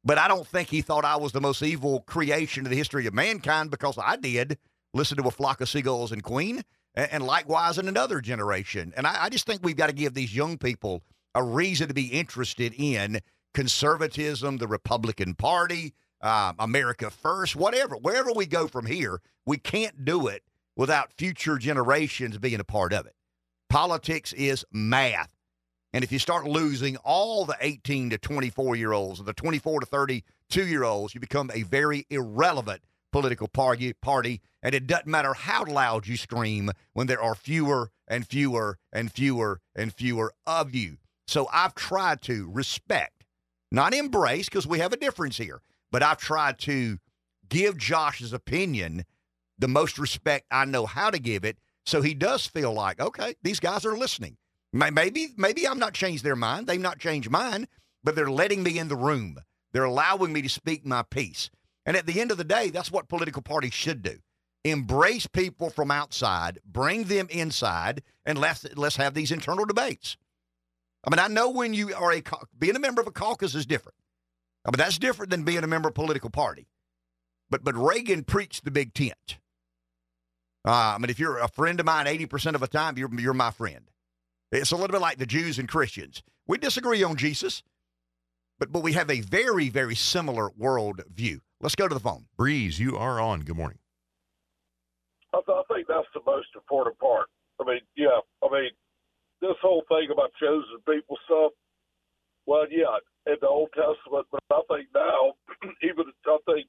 [0.07, 3.07] but I don't think he thought I was the most evil creation in the history
[3.07, 4.57] of mankind because I did
[4.93, 6.63] listen to a flock of seagulls and Queen,
[6.95, 8.93] and, likewise in another generation.
[8.95, 11.03] And I, I just think we've got to give these young people
[11.35, 13.19] a reason to be interested in
[13.53, 17.97] conservatism, the Republican Party, uh, America First, whatever.
[17.97, 20.41] Wherever we go from here, we can't do it
[20.77, 23.15] without future generations being a part of it.
[23.69, 25.36] Politics is math.
[25.97, 29.79] And if you start losing all the 18 to 24 year olds, or the 24
[29.79, 34.39] to 32 year olds, you become a very irrelevant political party, party.
[34.61, 39.11] And it doesn't matter how loud you scream when there are fewer and fewer and
[39.11, 40.97] fewer and fewer of you.
[41.27, 43.25] So I've tried to respect,
[43.71, 46.99] not embrace, because we have a difference here, but I've tried to
[47.49, 49.03] give Josh's opinion
[49.57, 51.57] the most respect I know how to give it.
[51.87, 54.37] So he does feel like, okay, these guys are listening.
[54.77, 56.67] Maybe, maybe I'm not changed their mind.
[56.67, 57.67] They've not changed mine,
[58.03, 59.39] but they're letting me in the room.
[59.71, 61.49] They're allowing me to speak my piece.
[61.85, 64.19] And at the end of the day, that's what political parties should do.
[64.63, 70.17] Embrace people from outside, bring them inside, and let's let's have these internal debates.
[71.05, 72.21] I mean, I know when you are a
[72.57, 73.97] being a member of a caucus is different.
[74.65, 76.67] I mean, that's different than being a member of a political party.
[77.49, 79.37] But but Reagan preached the big tent.
[80.65, 83.13] Uh, I mean, if you're a friend of mine, eighty percent of the time, you're
[83.19, 83.89] you're my friend.
[84.51, 86.23] It's a little bit like the Jews and Christians.
[86.47, 87.63] We disagree on Jesus,
[88.59, 91.41] but but we have a very very similar world view.
[91.59, 92.25] Let's go to the phone.
[92.37, 93.41] Breeze, you are on.
[93.41, 93.79] Good morning.
[95.33, 97.27] I, th- I think that's the most important part.
[97.59, 98.71] I mean, yeah, I mean,
[99.41, 101.51] this whole thing about chosen people stuff.
[102.45, 105.35] Well, yeah, in the Old Testament, but I think now,
[105.83, 106.67] even I think,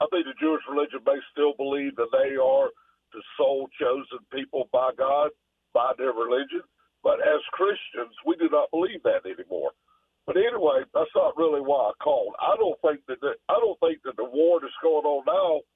[0.00, 2.72] I think the Jewish religion may still believe that they are
[3.12, 5.28] the sole chosen people by God,
[5.74, 6.62] by their religion.
[7.02, 9.72] But as Christians, we do not believe that anymore.
[10.26, 12.34] But anyway, that's not really why I called.
[12.38, 15.66] I don't think that the, I don't think that the war that's going on now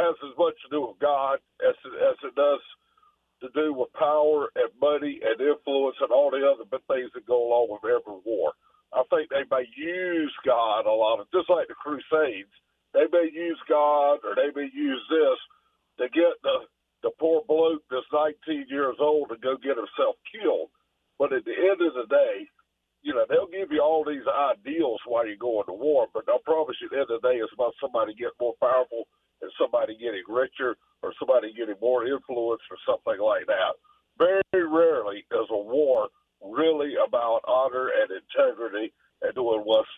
[0.00, 2.64] has as much to do with God as it, as it does
[3.42, 7.36] to do with power and money and influence and all the other things that go
[7.36, 8.52] along with every war.
[8.94, 12.52] I think they may use God a lot of just like the Crusades.
[12.94, 15.38] They may use God or they may use this
[15.98, 16.64] to get the
[17.02, 20.70] the poor bloke that's 19 years old to go get himself killed.
[21.18, 22.46] But at the end of the day,
[23.02, 26.38] you know, they'll give you all these ideals while you're going to war, but I
[26.44, 29.10] promise you, at the end of the day, it's about somebody getting more powerful
[29.42, 33.74] and somebody getting richer or somebody getting more influence or something like that.
[34.18, 39.90] Very rarely is a war really about honor and integrity and doing what's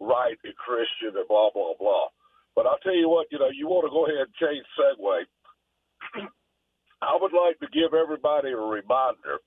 [0.00, 2.10] right and Christian and blah, blah, blah.
[2.54, 5.22] But I'll tell you what, you know, you want to go ahead and change segue.
[7.02, 9.40] I would like to give everybody a reminder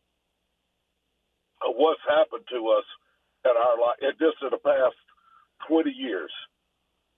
[1.61, 2.87] of what's happened to us
[3.45, 4.97] in our life, just in the past
[5.69, 6.31] 20 years.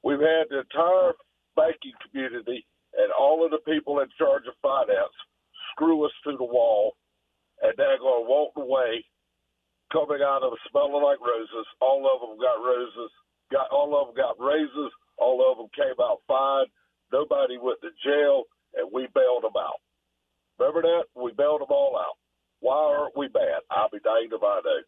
[0.04, 1.14] We've had the entire
[1.56, 2.68] banking community
[2.98, 5.16] and all of the people in charge of finance
[5.72, 6.96] screw us to the wall,
[7.62, 9.04] and they're going to walk away
[9.92, 11.68] coming out of smelling like roses.
[11.82, 13.12] All of them got roses,
[13.52, 16.68] got all of them got raises, all of them came out fine.
[17.14, 18.44] Nobody went to jail,
[18.76, 19.80] and we bailed them out.
[20.60, 21.06] Remember that?
[21.16, 22.18] We bailed them all out.
[22.60, 23.62] Why aren't we bad?
[23.70, 24.82] I'll be danged if I know.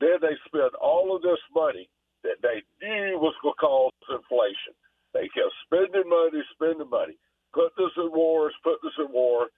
[0.00, 1.88] Then they spend all of this money
[2.22, 4.76] that they knew was going to cause inflation.
[5.14, 7.16] They kept spending money, spending money,
[7.54, 9.48] put this in wars, put this in war,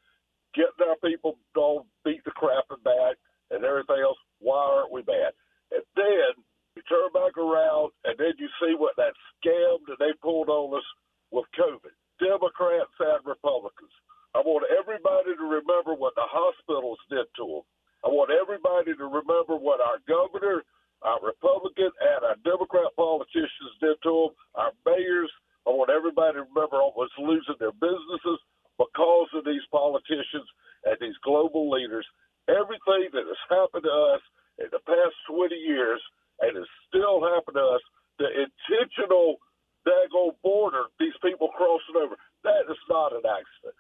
[0.55, 3.19] getting our people don't beat the crap and back
[3.51, 4.19] and everything else.
[4.39, 5.35] Why aren't we bad?
[5.75, 6.31] And then
[6.77, 10.79] you turn back around and then you see what that scam that they pulled on
[10.79, 10.87] us
[11.33, 11.93] with COVID.
[12.23, 13.93] Democrats and Republicans.
[14.37, 17.65] I want everybody to remember what the hospitals did to them.
[18.05, 20.69] I want everybody to remember what our governor,
[21.01, 25.33] our Republican, and our Democrat politicians did to them, our mayors.
[25.65, 28.39] I want everybody to remember almost losing their businesses
[28.77, 30.47] because of these politicians
[30.85, 32.05] and these global leaders.
[32.53, 34.23] Everything that has happened to us
[34.61, 36.01] in the past 20 years
[36.45, 37.85] and is still happening to us,
[38.21, 39.41] the intentional
[39.89, 42.15] daggone border, these people crossing over,
[42.45, 43.75] that is not an accident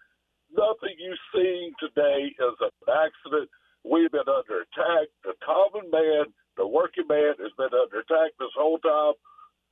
[0.54, 3.48] nothing you've seen today is an accident.
[3.84, 5.08] We've been under attack.
[5.24, 9.14] The common man, the working man, has been under attack this whole time.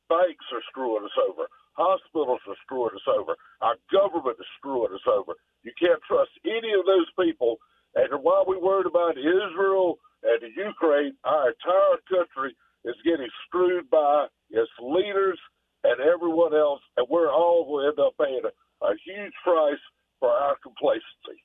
[0.09, 1.49] Banks are screwing us over.
[1.75, 3.37] Hospitals are screwing us over.
[3.61, 5.35] Our government is screwing us over.
[5.65, 7.59] You can't trust any of those people.
[7.97, 13.91] And while we worried about Israel and the Ukraine, our entire country is getting screwed
[13.91, 15.39] by its leaders
[15.83, 19.83] and everyone else, and we're all going to end up paying a, a huge price
[20.21, 21.41] for our complacency.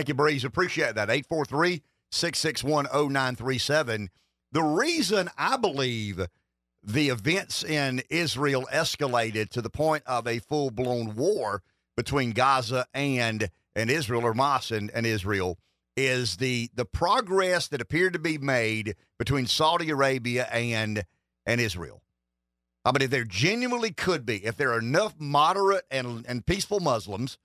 [0.00, 0.46] Thank you, Breeze.
[0.46, 1.10] Appreciate that.
[1.10, 4.08] 843 661 0937.
[4.50, 6.26] The reason I believe
[6.82, 11.62] the events in Israel escalated to the point of a full blown war
[11.98, 15.58] between Gaza and, and Israel, or Hamas and, and Israel,
[15.98, 21.04] is the, the progress that appeared to be made between Saudi Arabia and,
[21.44, 22.00] and Israel.
[22.86, 26.80] I mean, if there genuinely could be, if there are enough moderate and, and peaceful
[26.80, 27.36] Muslims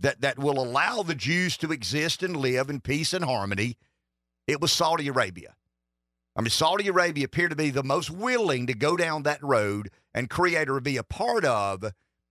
[0.00, 3.76] that, that will allow the Jews to exist and live in peace and harmony,
[4.46, 5.54] it was Saudi Arabia.
[6.36, 9.90] I mean, Saudi Arabia appeared to be the most willing to go down that road
[10.14, 11.84] and create or be a part of,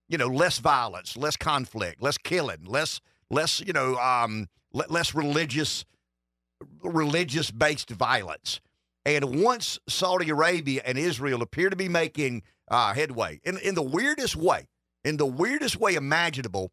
[0.08, 5.86] you know, less violence, less conflict, less killing, less, less, you know, um, less religious,
[6.84, 8.62] religious based violence.
[9.05, 13.84] And once Saudi Arabia and Israel appear to be making uh, headway in, in the
[13.84, 14.67] weirdest way,
[15.03, 16.71] in the weirdest way imaginable,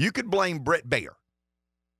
[0.00, 1.14] you could blame Brett Baier.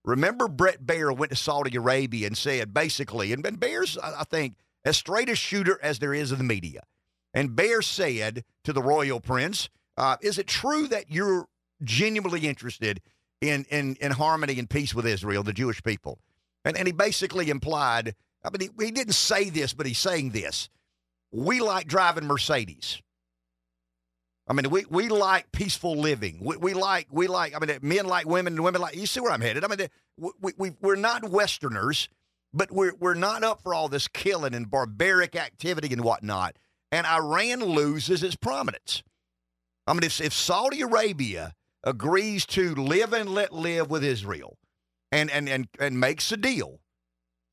[0.04, 4.54] Remember, Brett Baier went to Saudi Arabia and said basically, and, and Baier's, I think,
[4.84, 6.82] as straight a shooter as there is in the media.
[7.34, 11.46] And Baier said to the royal prince, uh, Is it true that you're
[11.82, 13.00] genuinely interested
[13.40, 16.18] in, in, in harmony and peace with Israel, the Jewish people?
[16.64, 20.30] And, and he basically implied I mean, he, he didn't say this, but he's saying
[20.30, 20.68] this.
[21.30, 23.02] We like driving Mercedes.
[24.50, 26.40] I mean, we, we like peaceful living.
[26.42, 27.54] We, we like we like.
[27.54, 28.96] I mean, men like women, and women like.
[28.96, 29.62] You see where I'm headed?
[29.64, 32.08] I mean, we, we we're not Westerners,
[32.52, 36.56] but we're we're not up for all this killing and barbaric activity and whatnot.
[36.90, 39.04] And Iran loses its prominence.
[39.86, 44.58] I mean, if if Saudi Arabia agrees to live and let live with Israel,
[45.12, 46.80] and and and and makes a deal,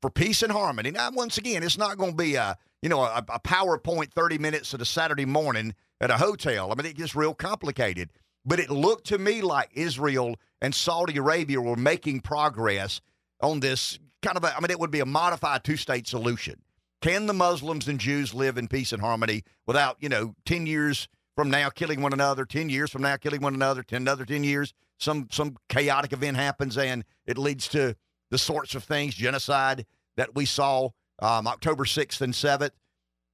[0.02, 0.90] for peace and harmony.
[0.90, 4.38] Now, once again, it's not going to be a you know a, a PowerPoint 30
[4.38, 6.70] minutes of a Saturday morning at a hotel.
[6.70, 8.10] I mean, it gets real complicated.
[8.44, 13.00] But it looked to me like Israel and Saudi Arabia were making progress
[13.40, 16.62] on this kind of a, I mean, it would be a modified two state solution.
[17.00, 21.08] Can the Muslims and Jews live in peace and harmony without, you know, 10 years
[21.36, 24.42] from now killing one another, 10 years from now killing one another, 10 another 10
[24.42, 27.94] years, some some chaotic event happens and it leads to
[28.30, 32.72] the sorts of things, genocide that we saw um, October 6th and 7th.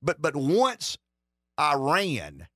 [0.02, 0.98] But, but once
[1.58, 2.46] Iran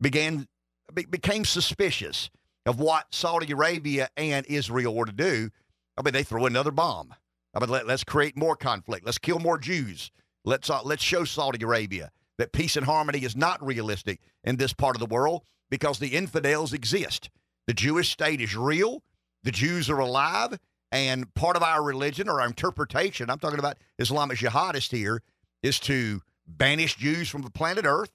[0.00, 0.46] began
[0.92, 2.30] be, became suspicious
[2.66, 5.50] of what Saudi Arabia and Israel were to do,
[5.96, 7.14] I mean, they throw another bomb.
[7.54, 9.06] I mean, let, us create more conflict.
[9.06, 10.10] Let's kill more Jews.
[10.44, 14.72] Let's uh, let's show Saudi Arabia that peace and harmony is not realistic in this
[14.72, 17.30] part of the world because the infidels exist.
[17.66, 19.02] The Jewish state is real.
[19.42, 20.58] The Jews are alive,
[20.90, 25.22] and part of our religion or our interpretation, I'm talking about Islamic jihadists here,
[25.62, 28.10] is to banish Jews from the planet Earth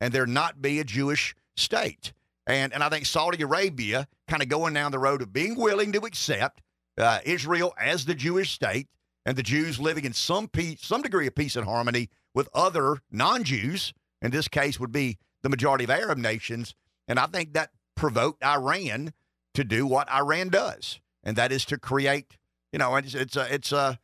[0.00, 2.12] and there not be a Jewish state.
[2.46, 5.92] And, and I think Saudi Arabia kind of going down the road of being willing
[5.92, 6.62] to accept
[6.98, 8.88] uh, Israel as the Jewish state
[9.24, 12.98] and the Jews living in some peace, some degree of peace and harmony with other
[13.10, 13.92] non-Jews.
[14.22, 16.74] In this case, would be the majority of Arab nations,
[17.06, 19.12] and I think that provoked Iran
[19.54, 22.38] to do what Iran does and that is to create,
[22.72, 23.98] you know, it's it's a, it's a,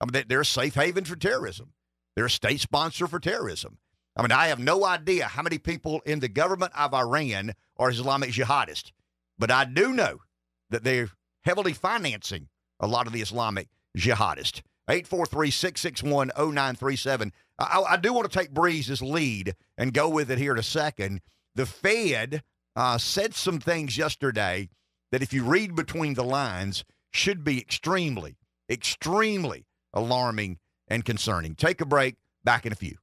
[0.00, 1.72] I mean, they're a safe haven for terrorism.
[2.14, 3.78] They're a state sponsor for terrorism.
[4.20, 7.88] I mean, I have no idea how many people in the government of Iran are
[7.88, 8.92] Islamic jihadists,
[9.38, 10.18] but I do know
[10.68, 11.08] that they're
[11.44, 14.60] heavily financing a lot of the Islamic jihadists.
[14.90, 17.32] 843 661 0937.
[17.58, 21.22] I do want to take Breeze's lead and go with it here in a second.
[21.54, 22.42] The Fed
[22.76, 24.68] uh, said some things yesterday
[25.12, 28.36] that if you read between the lines, should be extremely,
[28.70, 31.54] extremely alarming and concerning.
[31.54, 32.16] Take a break.
[32.44, 32.96] Back in a few.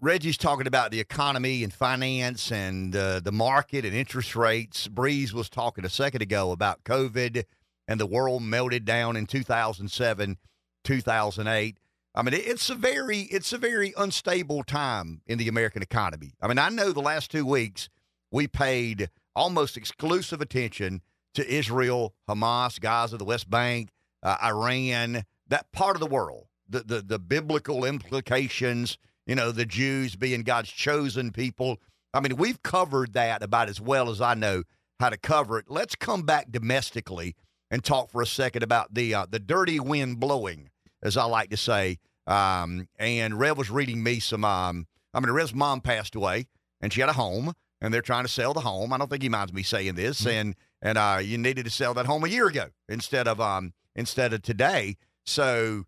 [0.00, 4.88] Reggie's talking about the economy and finance and uh, the market and interest rates.
[4.88, 7.44] Breeze was talking a second ago about COVID
[7.86, 10.38] and the world melted down in 2007,
[10.84, 11.78] 2008.
[12.14, 16.34] I mean, it's a very it's a very unstable time in the American economy.
[16.42, 17.88] I mean, I know the last two weeks
[18.30, 21.02] we paid almost exclusive attention
[21.34, 23.90] to Israel, Hamas, Gaza, the West Bank,
[24.22, 29.64] uh, Iran, that part of the world, the, the, the biblical implications, you know, the
[29.64, 31.78] Jews being God's chosen people.
[32.14, 34.64] I mean, we've covered that about as well as I know
[35.00, 35.66] how to cover it.
[35.68, 37.34] Let's come back domestically
[37.70, 40.70] and talk for a second about the uh, the dirty wind blowing,
[41.02, 41.98] as I like to say.
[42.26, 44.44] Um, and Rev was reading me some.
[44.44, 46.46] Um, I mean, Rev's mom passed away,
[46.80, 48.92] and she had a home, and they're trying to sell the home.
[48.92, 50.30] I don't think he minds me saying this, mm-hmm.
[50.30, 53.72] and and uh, you needed to sell that home a year ago instead of um,
[53.96, 54.96] instead of today.
[55.24, 55.84] So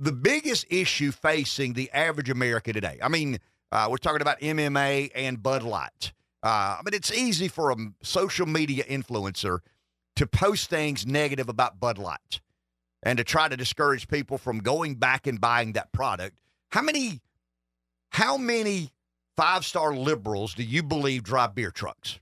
[0.00, 2.98] the biggest issue facing the average American today.
[3.02, 3.38] I mean,
[3.70, 6.12] uh, we're talking about MMA and Bud Light.
[6.42, 9.60] Uh, I mean, it's easy for a social media influencer
[10.16, 12.40] to post things negative about Bud Light.
[13.02, 16.36] and to try to discourage people from going back and buying that product.
[16.70, 17.20] How many
[18.10, 18.92] how many
[19.36, 22.20] five star liberals do you believe drive beer trucks?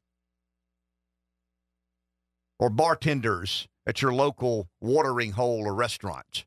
[2.59, 6.45] Or bartenders at your local watering hole or restaurants?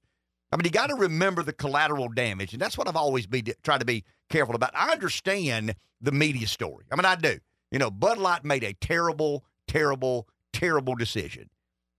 [0.52, 3.46] I mean, you got to remember the collateral damage, and that's what I've always been
[3.64, 4.72] trying to be careful about.
[4.76, 6.86] I understand the media story.
[6.92, 7.40] I mean, I do.
[7.72, 11.50] You know, Bud Light made a terrible, terrible, terrible decision.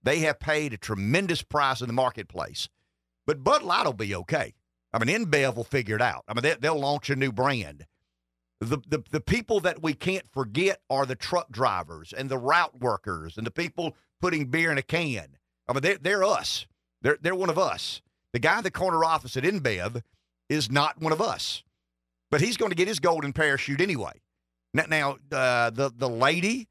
[0.03, 2.68] They have paid a tremendous price in the marketplace,
[3.26, 4.53] but Bud Light will be okay.
[4.92, 6.24] I mean, InBev will figure it out.
[6.28, 7.86] I mean, they, will launch a new brand.
[8.61, 12.80] The, the the people that we can't forget are the truck drivers and the route
[12.80, 15.38] workers and the people putting beer in a can.
[15.66, 16.66] I mean, they're, they're us.
[17.00, 18.03] They're they're one of us.
[18.33, 20.03] The guy in the corner office at InBev
[20.49, 21.62] is not one of us,
[22.30, 24.12] but he's going to get his golden parachute anyway.
[24.74, 26.68] Now, now uh, the the lady,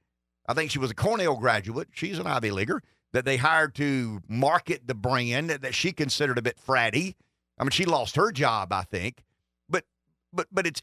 [0.48, 1.90] I think she was a Cornell graduate.
[1.94, 2.82] She's an Ivy leaguer
[3.14, 7.16] that they hired to market the brand that she considered a bit fratty.
[7.58, 9.24] I mean, she lost her job, I think,
[9.70, 9.86] but
[10.34, 10.82] but but it's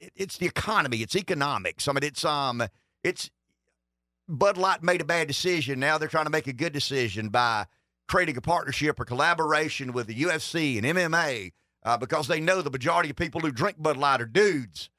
[0.00, 1.88] it's the economy, it's economics.
[1.88, 2.62] I mean, it's um,
[3.02, 3.30] it's
[4.28, 5.80] Bud Light made a bad decision.
[5.80, 7.66] Now they're trying to make a good decision by
[8.08, 11.52] creating a partnership or collaboration with the UFC and MMA
[11.84, 14.90] uh, because they know the majority of people who drink Bud Light are dudes.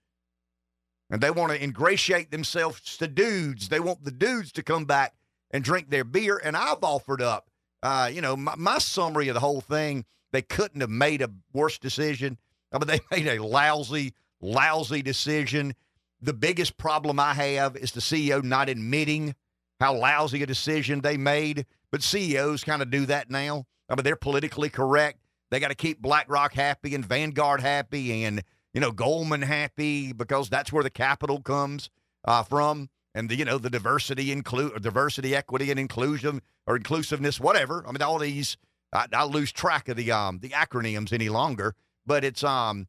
[1.10, 3.70] And they want to ingratiate themselves to dudes.
[3.70, 5.16] They want the dudes to come back
[5.52, 6.40] and drink their beer.
[6.42, 7.50] And I've offered up,
[7.82, 11.32] uh, you know, my, my summary of the whole thing, they couldn't have made a
[11.52, 12.38] worse decision.
[12.72, 15.74] I mean, they made a lousy, lousy decision.
[16.22, 19.36] The biggest problem I have is the CEO not admitting
[19.80, 21.66] how lousy a decision they made.
[21.92, 23.66] But CEOs kind of do that now.
[23.90, 25.20] I mean, they're politically correct.
[25.50, 30.50] They got to keep BlackRock happy and Vanguard happy and, you know, Goldman happy because
[30.50, 31.90] that's where the capital comes
[32.26, 32.90] uh, from.
[33.16, 37.84] And the, you know, the diversity, include diversity, equity, and inclusion or inclusiveness, whatever.
[37.88, 38.56] I mean, all these,
[38.94, 41.76] I, I lose track of the um the acronyms any longer.
[42.06, 42.88] But it's um,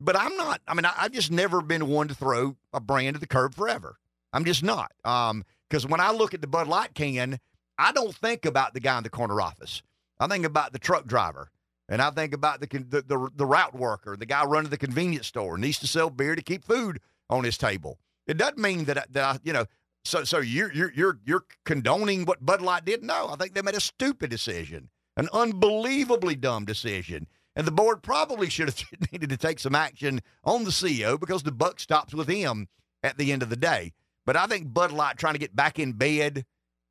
[0.00, 0.60] but I'm not.
[0.66, 3.54] I mean, I, I've just never been one to throw a brand to the curb
[3.54, 3.98] forever.
[4.32, 4.92] I'm just not.
[5.04, 7.40] Um, because when I look at the Bud Light can,
[7.78, 9.82] I don't think about the guy in the corner office.
[10.18, 11.50] I think about the truck driver,
[11.88, 15.26] and I think about the the, the, the route worker, the guy running the convenience
[15.26, 17.98] store, needs to sell beer to keep food on his table.
[18.26, 19.66] It doesn't mean that that I, you know.
[20.04, 23.02] So so you're you're you're you're condoning what Bud Light did?
[23.02, 27.26] No, I think they made a stupid decision, an unbelievably dumb decision.
[27.56, 31.42] And the board probably should have needed to take some action on the CEO because
[31.42, 32.68] the buck stops with him
[33.02, 33.94] at the end of the day.
[34.26, 36.44] But I think Bud Light trying to get back in bed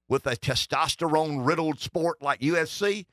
[0.07, 3.05] with a testosterone riddled sport like UFC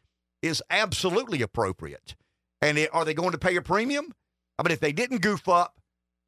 [0.43, 2.15] is absolutely appropriate.
[2.61, 4.13] And it, are they going to pay a premium?
[4.59, 5.81] I mean, if they didn't goof up,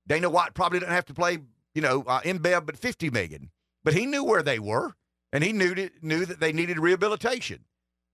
[0.06, 1.38] Dana White probably didn't have to play,
[1.74, 3.50] you know, uh, InBev, but 50 million.
[3.82, 4.94] But he knew where they were,
[5.32, 7.64] and he knew, to, knew that they needed rehabilitation.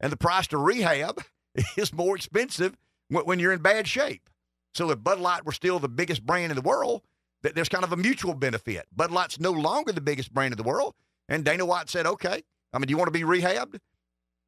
[0.00, 1.22] And the price to rehab
[1.76, 2.76] is more expensive
[3.08, 4.28] when, when you're in bad shape.
[4.74, 7.02] So if Bud Light were still the biggest brand in the world,
[7.42, 8.86] that there's kind of a mutual benefit.
[8.94, 10.94] Bud Light's no longer the biggest brand in the world.
[11.30, 12.42] And Dana White said, okay,
[12.74, 13.78] I mean, do you want to be rehabbed?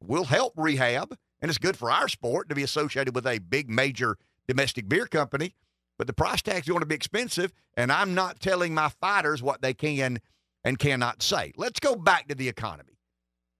[0.03, 1.15] We'll help rehab.
[1.41, 4.17] And it's good for our sport to be associated with a big, major
[4.47, 5.55] domestic beer company.
[5.97, 7.53] But the price tag's going to be expensive.
[7.75, 10.19] And I'm not telling my fighters what they can
[10.63, 11.53] and cannot say.
[11.57, 12.99] Let's go back to the economy.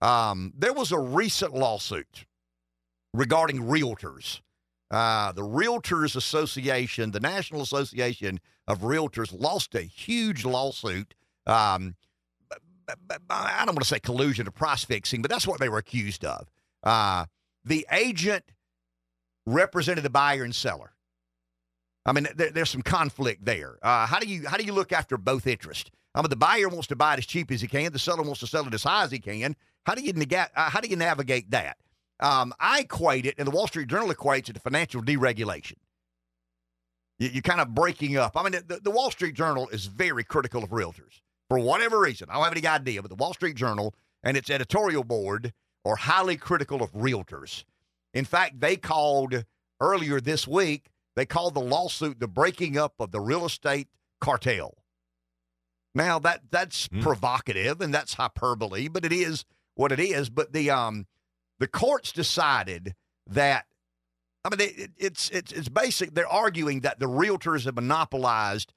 [0.01, 2.25] Um, there was a recent lawsuit
[3.13, 4.41] regarding realtors.
[4.91, 11.15] Uh, the Realtors Association, the National Association of Realtors, lost a huge lawsuit.
[11.47, 11.95] Um,
[13.29, 16.25] I don't want to say collusion or price fixing, but that's what they were accused
[16.25, 16.49] of.
[16.83, 17.25] Uh,
[17.65, 18.43] the agent
[19.45, 20.93] represented the buyer and seller.
[22.05, 23.77] I mean, there, there's some conflict there.
[23.81, 25.89] Uh, how do you how do you look after both interests?
[26.15, 27.91] I mean, the buyer wants to buy it as cheap as he can.
[27.91, 29.55] The seller wants to sell it as high as he can.
[29.85, 31.77] How do you nega- uh, how do you navigate that?
[32.19, 35.75] Um, I equate it, and the Wall Street Journal equates it to financial deregulation.
[37.19, 38.37] You, are kind of breaking up.
[38.37, 41.21] I mean, the, the Wall Street Journal is very critical of realtors
[41.53, 42.31] for whatever reason.
[42.31, 43.93] I don't have any idea, but the Wall Street Journal
[44.23, 45.53] and its editorial board
[45.85, 47.63] are highly critical of realtors.
[48.11, 49.45] In fact, they called
[49.79, 53.87] earlier this week, they called the lawsuit the breaking up of the real estate
[54.19, 54.73] cartel.
[55.93, 57.03] Now that that's mm.
[57.03, 59.45] provocative and that's hyperbole, but it is
[59.75, 60.31] what it is.
[60.31, 61.05] But the um
[61.59, 62.95] the courts decided
[63.27, 63.65] that
[64.43, 66.15] I mean it, it's it's it's basic.
[66.15, 68.73] They're arguing that the realtors have monopolized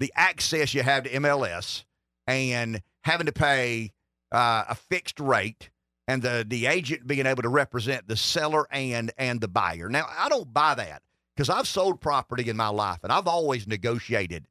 [0.00, 1.84] the access you have to MLS
[2.26, 3.92] and having to pay
[4.32, 5.70] uh, a fixed rate
[6.06, 9.88] and the the agent being able to represent the seller and and the buyer.
[9.88, 11.02] Now, I don't buy that
[11.34, 14.46] because I've sold property in my life and I've always negotiated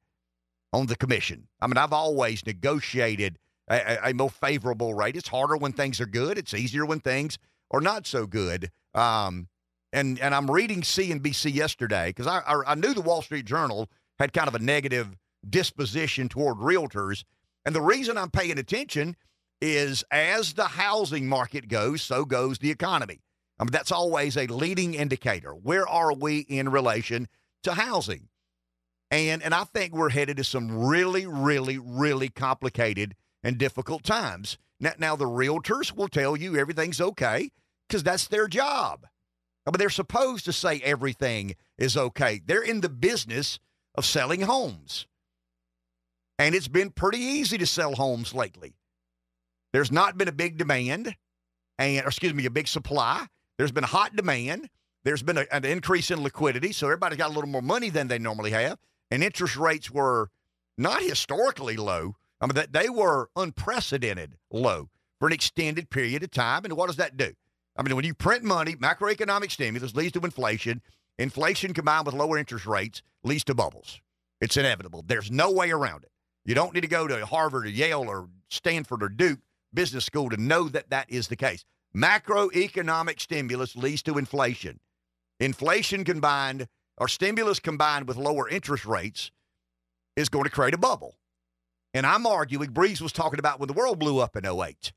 [0.71, 1.47] on the commission.
[1.61, 3.38] I mean, I've always negotiated
[3.69, 5.15] a, a, more favorable rate.
[5.15, 6.38] It's harder when things are good.
[6.38, 7.38] It's easier when things
[7.71, 8.71] are not so good.
[8.93, 9.47] Um,
[9.91, 13.89] and and I'm reading CNBC yesterday because I, I I knew the Wall Street Journal
[14.19, 15.15] had kind of a negative
[15.47, 17.24] disposition toward realtors,
[17.66, 19.16] and the reason I'm paying attention
[19.61, 23.22] is as the housing market goes, so goes the economy.
[23.59, 25.51] I mean, that's always a leading indicator.
[25.51, 27.28] Where are we in relation
[27.64, 28.28] to housing?
[29.09, 34.57] And and I think we're headed to some really, really, really complicated and difficult times.
[34.80, 37.51] Now, now the realtors will tell you everything's okay
[37.88, 39.05] because that's their job.
[39.66, 42.41] But they're supposed to say everything is okay.
[42.45, 43.59] They're in the business
[43.95, 45.07] of selling homes.
[46.39, 48.73] And it's been pretty easy to sell homes lately.
[49.71, 51.15] There's not been a big demand,
[51.79, 53.27] and excuse me, a big supply.
[53.57, 54.69] There's been a hot demand.
[55.03, 58.07] There's been a, an increase in liquidity, so everybody's got a little more money than
[58.07, 58.79] they normally have.
[59.11, 60.29] And interest rates were
[60.77, 62.15] not historically low.
[62.41, 66.65] I mean, they were unprecedented low for an extended period of time.
[66.65, 67.34] And what does that do?
[67.75, 70.81] I mean, when you print money, macroeconomic stimulus leads to inflation.
[71.19, 74.01] Inflation combined with lower interest rates leads to bubbles.
[74.41, 75.03] It's inevitable.
[75.05, 76.11] There's no way around it.
[76.45, 79.39] You don't need to go to Harvard or Yale or Stanford or Duke
[79.73, 81.63] Business School to know that that is the case.
[81.95, 84.79] Macroeconomic stimulus leads to inflation.
[85.39, 86.67] Inflation combined
[86.97, 89.31] or stimulus combined with lower interest rates
[90.15, 91.15] is going to create a bubble.
[91.93, 94.91] And I'm arguing, Breeze was talking about when the world blew up in 08.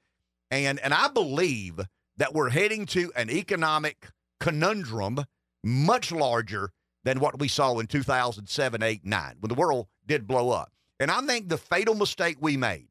[0.50, 1.80] And, and I believe
[2.16, 4.08] that we're heading to an economic
[4.40, 5.24] conundrum
[5.62, 6.70] much larger
[7.04, 10.72] than what we saw in 2007, 8, 9, when the world did blow up.
[10.98, 12.88] And I think the fatal mistake we made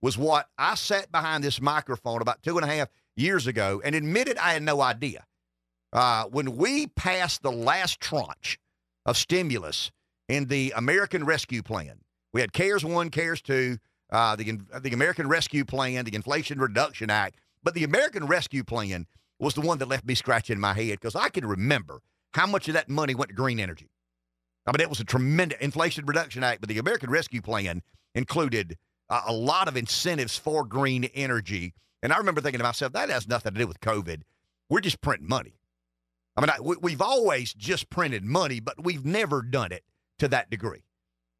[0.00, 3.94] was what I sat behind this microphone about two and a half years ago and
[3.94, 5.24] admitted I had no idea.
[5.92, 8.58] Uh, when we passed the last tranche
[9.06, 9.92] of stimulus
[10.28, 12.00] in the American Rescue Plan,
[12.32, 13.78] we had CARES 1, CARES 2,
[14.10, 19.06] uh, the, the American Rescue Plan, the Inflation Reduction Act, but the American Rescue Plan
[19.38, 22.00] was the one that left me scratching my head because I can remember
[22.32, 23.88] how much of that money went to green energy.
[24.66, 27.82] I mean, it was a tremendous Inflation Reduction Act, but the American Rescue Plan
[28.14, 28.76] included
[29.10, 31.74] uh, a lot of incentives for green energy.
[32.02, 34.22] And I remember thinking to myself, that has nothing to do with COVID.
[34.70, 35.58] We're just printing money.
[36.36, 39.84] I mean, I, we, we've always just printed money, but we've never done it
[40.18, 40.84] to that degree.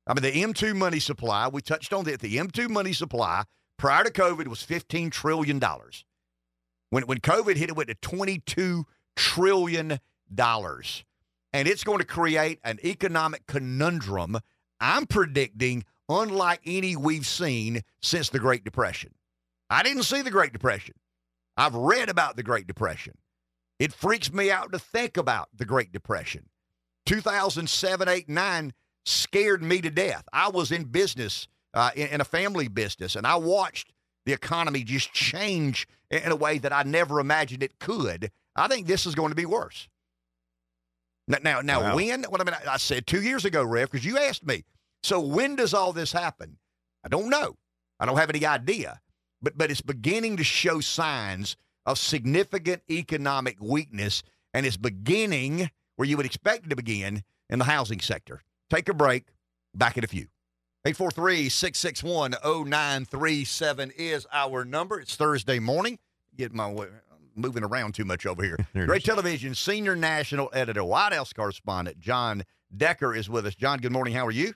[0.07, 2.21] I mean, the M2 money supply, we touched on that.
[2.21, 3.45] The M2 money supply
[3.79, 5.61] prior to COVID was $15 trillion.
[6.91, 8.85] When, when COVID hit, it went to $22
[9.17, 9.99] trillion.
[11.55, 14.37] And it's going to create an economic conundrum,
[14.81, 19.15] I'm predicting, unlike any we've seen since the Great Depression.
[19.71, 20.97] I didn't see the Great Depression.
[21.57, 23.15] I've read about the Great Depression.
[23.79, 26.47] It freaks me out to think about the Great Depression.
[27.07, 28.73] 2007, 8, 9
[29.05, 30.25] scared me to death.
[30.33, 33.93] I was in business, uh, in, in a family business, and I watched
[34.27, 38.33] the economy just change in a way that I never imagined it could.
[38.57, 39.87] I think this is going to be worse.
[41.27, 41.97] Now, now, now wow.
[41.97, 42.25] when?
[42.25, 44.65] What I mean, I said two years ago, Rev, because you asked me.
[45.03, 46.59] So when does all this happen?
[47.05, 47.57] I don't know.
[48.01, 49.01] I don't have any idea.
[49.43, 51.57] But but it's beginning to show signs
[51.87, 54.23] of significant economic weakness,
[54.55, 58.43] and it's beginning where you would expect it to begin in the housing sector.
[58.71, 59.27] Take a break.
[59.75, 60.29] Back in a few.
[60.87, 65.01] 843 661 0937 is our number.
[65.01, 65.99] It's Thursday morning.
[66.37, 66.89] Get my way,
[67.35, 68.59] moving around too much over here.
[68.87, 72.45] Gray Television senior national editor, White House correspondent John
[72.77, 73.55] Decker is with us.
[73.55, 74.15] John, good morning.
[74.15, 74.55] How are you?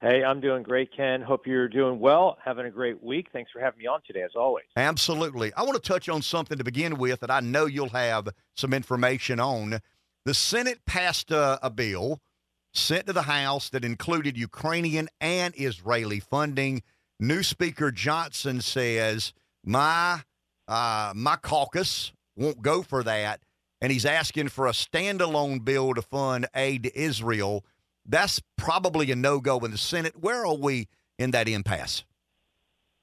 [0.00, 1.20] Hey, I'm doing great, Ken.
[1.20, 2.38] Hope you're doing well.
[2.42, 3.28] Having a great week.
[3.34, 4.64] Thanks for having me on today, as always.
[4.74, 5.52] Absolutely.
[5.54, 8.72] I want to touch on something to begin with that I know you'll have some
[8.72, 9.80] information on.
[10.24, 12.18] The Senate passed a, a bill
[12.72, 16.82] sent to the House that included Ukrainian and Israeli funding.
[17.18, 20.22] New Speaker Johnson says, My
[20.70, 23.40] uh, my caucus won't go for that.
[23.82, 27.64] And he's asking for a standalone bill to fund aid to Israel.
[28.06, 30.14] That's probably a no go in the Senate.
[30.18, 32.04] Where are we in that impasse?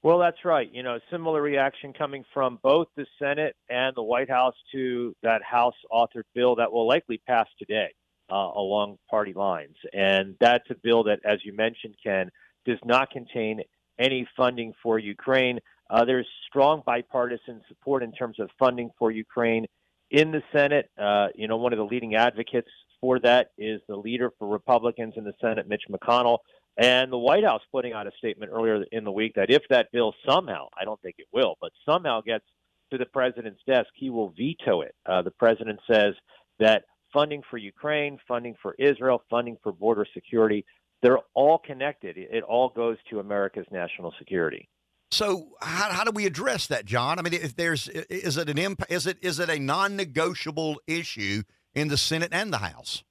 [0.02, 0.72] Well, that's right.
[0.72, 5.42] You know, similar reaction coming from both the Senate and the White House to that
[5.42, 7.92] House authored bill that will likely pass today
[8.30, 9.76] uh, along party lines.
[9.92, 12.30] And that's a bill that, as you mentioned, Ken,
[12.64, 13.62] does not contain
[13.98, 15.58] any funding for Ukraine.
[15.90, 19.66] Uh, there's strong bipartisan support in terms of funding for Ukraine
[20.10, 20.90] in the Senate.
[20.98, 22.68] Uh, you know, one of the leading advocates
[23.00, 26.38] for that is the leader for Republicans in the Senate, Mitch McConnell.
[26.76, 29.90] And the White House putting out a statement earlier in the week that if that
[29.92, 32.44] bill somehow, I don't think it will, but somehow gets
[32.92, 34.94] to the president's desk, he will veto it.
[35.04, 36.14] Uh, the president says
[36.58, 40.64] that funding for Ukraine, funding for Israel, funding for border security.
[41.02, 42.16] They're all connected.
[42.16, 44.68] It all goes to America's national security.
[45.10, 47.18] So how, how do we address that, John?
[47.18, 51.42] I mean, if there's is it an imp- is it is it a non-negotiable issue
[51.74, 53.04] in the Senate and the House,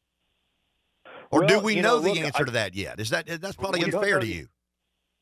[1.31, 2.99] or do we you know, know, the look, answer I- to that yet?
[2.99, 4.47] Is that that's probably unfair to you?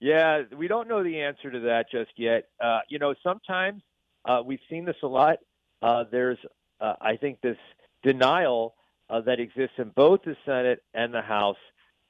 [0.01, 2.49] Yeah, we don't know the answer to that just yet.
[2.61, 3.81] Uh, you know, sometimes
[4.25, 5.37] uh, we've seen this a lot.
[5.81, 6.37] Uh, there's,
[6.81, 7.57] uh, I think, this
[8.03, 8.75] denial
[9.09, 11.57] uh, that exists in both the Senate and the House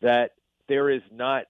[0.01, 0.31] that
[0.67, 1.43] there is not,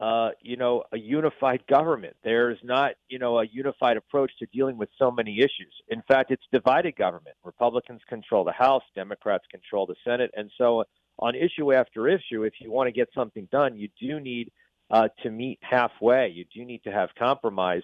[0.00, 2.16] uh, you know, a unified government.
[2.24, 5.74] There's not, you know, a unified approach to dealing with so many issues.
[5.88, 7.36] In fact, it's divided government.
[7.44, 10.84] Republicans control the House, Democrats control the Senate, and so
[11.18, 14.50] on issue after issue, if you want to get something done, you do need
[14.90, 16.28] uh, to meet halfway.
[16.28, 17.82] You do need to have compromise,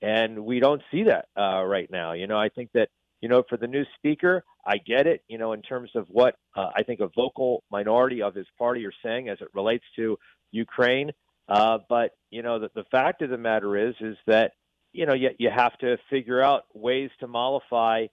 [0.00, 2.12] and we don't see that uh, right now.
[2.12, 2.90] You know, I think that
[3.20, 5.24] you know for the new speaker, I get it.
[5.26, 8.86] You know, in terms of what uh, I think a vocal minority of his party
[8.86, 10.16] are saying as it relates to
[10.52, 11.10] Ukraine,
[11.48, 14.52] uh, but you know, the, the fact of the matter is, is that
[14.92, 18.06] you know you, you have to figure out ways to mollify.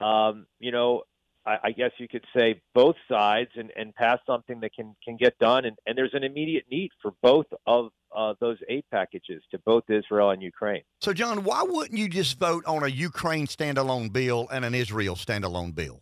[0.00, 1.02] Um, you know,
[1.46, 5.16] I, I guess you could say both sides and, and pass something that can can
[5.16, 5.64] get done.
[5.64, 9.84] And, and there's an immediate need for both of uh, those aid packages to both
[9.88, 10.82] Israel and Ukraine.
[11.00, 15.14] So, John, why wouldn't you just vote on a Ukraine standalone bill and an Israel
[15.14, 16.00] standalone bill?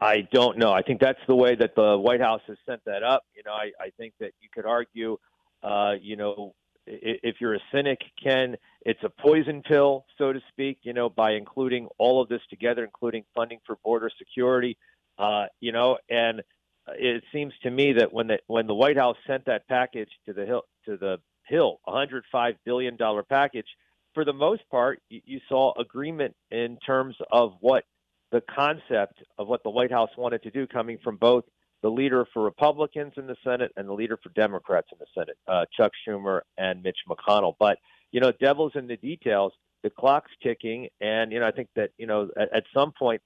[0.00, 0.72] I don't know.
[0.72, 3.22] I think that's the way that the White House has sent that up.
[3.36, 5.16] You know, I, I think that you could argue,
[5.62, 6.54] uh, you know,
[6.86, 11.32] if you're a cynic, Ken, it's a poison pill, so to speak, you know, by
[11.32, 14.76] including all of this together, including funding for border security,
[15.18, 16.42] uh, you know, and
[16.88, 20.32] it seems to me that when the when the White House sent that package to
[20.32, 23.66] the Hill to the Hill, 105 billion dollar package,
[24.14, 27.84] for the most part, you, you saw agreement in terms of what
[28.32, 31.44] the concept of what the White House wanted to do coming from both
[31.82, 35.36] the leader for Republicans in the Senate and the leader for Democrats in the Senate,
[35.48, 37.54] uh, Chuck Schumer and Mitch McConnell.
[37.58, 37.78] But
[38.12, 39.52] you know, devil's in the details.
[39.82, 43.20] The clock's ticking, and you know, I think that you know, at, at some point,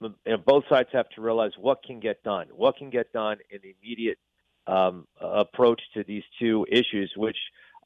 [0.00, 2.46] you know, both sides have to realize what can get done.
[2.52, 4.18] What can get done in the immediate
[4.66, 7.36] um, approach to these two issues, which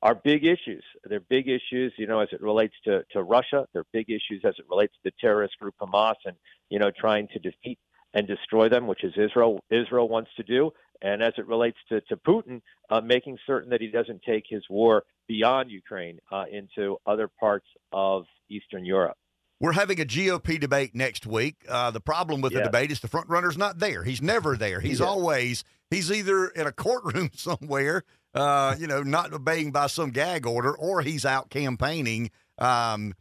[0.02, 0.82] are big issues.
[1.04, 3.66] They're big issues, you know, as it relates to, to Russia.
[3.72, 6.36] They're big issues as it relates to the terrorist group Hamas and,
[6.70, 7.78] you know, trying to defeat
[8.14, 10.70] and destroy them, which is Israel Israel wants to do.
[11.00, 12.60] And as it relates to, to Putin,
[12.90, 17.66] uh, making certain that he doesn't take his war beyond Ukraine uh, into other parts
[17.92, 19.16] of Eastern Europe.
[19.60, 21.64] We're having a GOP debate next week.
[21.68, 24.02] Uh, the problem with the debate is the front runner's not there.
[24.02, 24.80] He's never there.
[24.80, 25.08] He's Yes.
[25.08, 28.02] always he's either in a courtroom somewhere,
[28.34, 32.30] uh, you know, not obeying by some gag order, or he's out campaigning.
[32.58, 33.14] Um,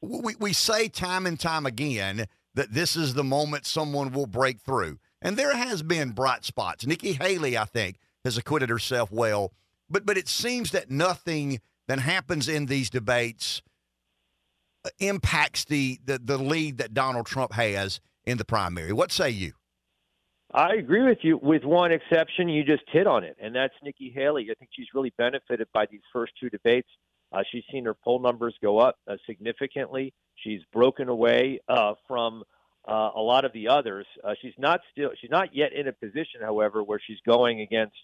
[0.00, 4.60] we we say time and time again that this is the moment someone will break
[4.60, 6.86] through, and there has been bright spots.
[6.86, 9.52] Nikki Haley, I think, has acquitted herself well,
[9.90, 13.62] but but it seems that nothing that happens in these debates
[14.98, 18.92] impacts the, the the lead that Donald Trump has in the primary.
[18.92, 19.52] What say you?
[20.52, 22.48] I agree with you, with one exception.
[22.48, 24.46] You just hit on it, and that's Nikki Haley.
[24.50, 26.88] I think she's really benefited by these first two debates.
[27.32, 30.14] Uh, she's seen her poll numbers go up uh, significantly.
[30.36, 32.44] She's broken away uh, from
[32.86, 34.06] uh, a lot of the others.
[34.22, 35.10] Uh, she's not still.
[35.20, 37.96] She's not yet in a position, however, where she's going against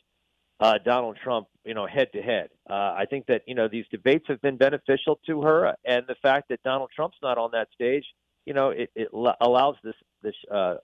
[0.61, 2.51] uh, Donald Trump, you know, head to head.
[2.69, 6.17] Uh, I think that you know these debates have been beneficial to her, and the
[6.23, 8.05] fact that Donald Trump's not on that stage,
[8.47, 9.09] you know, it, it
[9.41, 10.77] allows this this uh,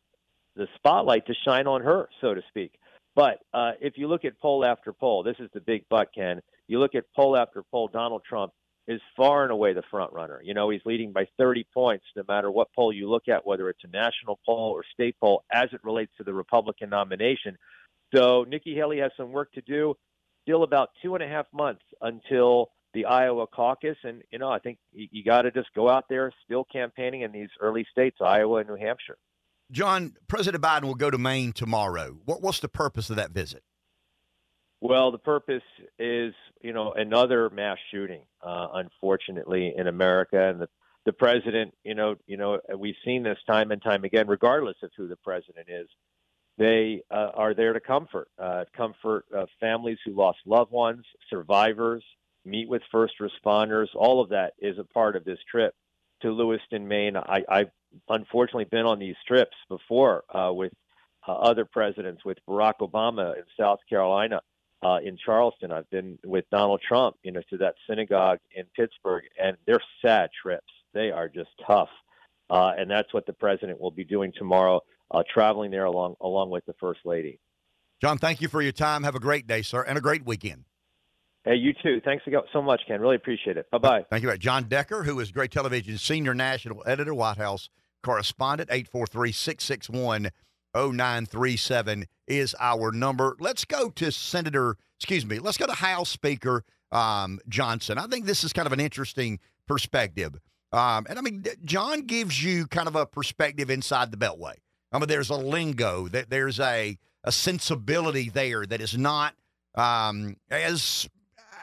[0.57, 2.73] the spotlight to shine on her, so to speak.
[3.15, 6.43] But uh, if you look at poll after poll, this is the big but, Ken.
[6.69, 8.53] You look at poll after poll, Donald Trump
[8.89, 10.41] is far and away the front runner.
[10.43, 13.68] You know, he's leading by 30 points, no matter what poll you look at, whether
[13.68, 17.57] it's a national poll or state poll, as it relates to the Republican nomination.
[18.14, 19.95] So Nikki Haley has some work to do.
[20.43, 24.59] Still about two and a half months until the Iowa caucus, and you know, I
[24.61, 28.18] think you, you got to just go out there, still campaigning in these early states,
[28.24, 29.18] Iowa and New Hampshire.
[29.72, 32.16] John, President Biden will go to Maine tomorrow.
[32.24, 33.64] What, what's the purpose of that visit?
[34.89, 35.64] Well, the purpose
[35.99, 40.68] is, you know, another mass shooting, uh, unfortunately, in America, and the
[41.05, 44.91] the president, you know, you know, we've seen this time and time again, regardless of
[44.97, 45.89] who the president is.
[46.57, 52.05] They uh, are there to comfort, uh, comfort uh, families who lost loved ones, survivors,
[52.45, 53.89] meet with first responders.
[53.93, 55.74] All of that is a part of this trip
[56.22, 57.16] to Lewiston, Maine.
[57.16, 57.70] I, I've
[58.09, 60.72] unfortunately been on these trips before uh, with
[61.26, 64.41] uh, other presidents, with Barack Obama in South Carolina,
[64.83, 65.72] uh, in Charleston.
[65.72, 70.31] I've been with Donald Trump, you know, to that synagogue in Pittsburgh, and they're sad
[70.43, 70.72] trips.
[70.93, 71.89] They are just tough,
[72.51, 76.51] uh, and that's what the president will be doing tomorrow, uh, traveling there along along
[76.51, 77.39] with the first lady.
[78.01, 79.03] John, thank you for your time.
[79.05, 80.64] Have a great day, sir, and a great weekend.
[81.45, 82.01] Hey, you too.
[82.05, 83.01] Thanks so much, Ken.
[83.01, 83.70] Really appreciate it.
[83.70, 84.05] Bye bye.
[84.11, 84.29] Thank you.
[84.29, 84.39] Right.
[84.39, 87.70] John Decker, who is Gray Television senior national editor, White House
[88.03, 90.31] correspondent, 843 661
[90.77, 93.37] 0937 is our number.
[93.41, 97.99] Let's go to Senator, excuse me, let's go to House Speaker um, Johnson.
[97.99, 100.39] I think this is kind of an interesting perspective.
[100.72, 104.55] Um, and I mean, John gives you kind of a perspective inside the Beltway.
[104.93, 109.35] I mean, there's a lingo, that there's a, a sensibility there that is not
[109.74, 111.09] um, as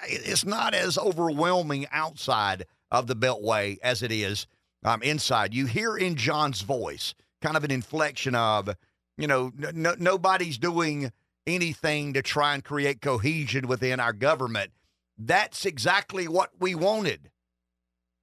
[0.05, 4.47] it's not as overwhelming outside of the Beltway as it is
[4.83, 5.53] um, inside.
[5.53, 8.69] You hear in John's voice kind of an inflection of,
[9.17, 11.11] you know, nobody's doing
[11.45, 14.71] anything to try and create cohesion within our government.
[15.17, 17.29] That's exactly what we wanted.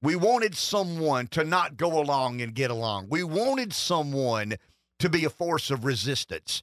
[0.03, 3.09] We wanted someone to not go along and get along.
[3.11, 4.55] We wanted someone
[4.99, 6.63] to be a force of resistance.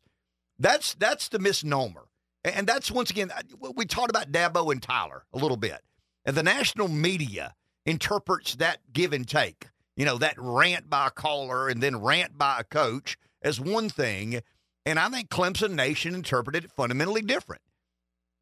[0.59, 2.07] That's that's the misnomer.
[2.43, 3.31] And that's once again,
[3.75, 5.81] we talked about Dabo and Tyler a little bit.
[6.25, 7.53] And the national media
[7.85, 12.37] interprets that give and take, you know, that rant by a caller and then rant
[12.37, 13.17] by a coach
[13.47, 14.41] as one thing.
[14.85, 17.61] And I think Clemson Nation interpreted it fundamentally different.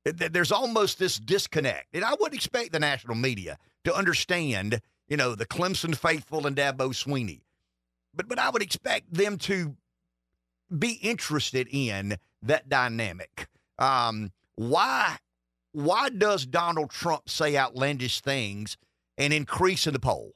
[0.04, 1.88] There's almost this disconnect.
[1.94, 6.56] And I would expect the national media to understand, you know, the Clemson faithful and
[6.56, 7.42] Dabo Swinney,
[8.14, 9.76] But, but I would expect them to
[10.78, 13.48] be interested in that dynamic.
[13.80, 15.18] Um, why
[15.72, 18.78] why does Donald Trump say outlandish things
[19.18, 20.34] and increase in the poll?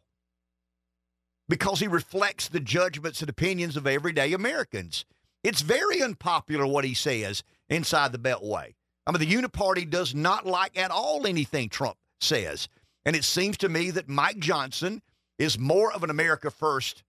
[1.49, 5.03] Because he reflects the judgments and opinions of everyday Americans.
[5.43, 8.75] It's very unpopular what he says inside the Beltway.
[9.05, 12.69] I mean, the Uniparty does not like at all anything Trump says.
[13.05, 15.01] And it seems to me that Mike Johnson
[15.37, 17.03] is more of an America First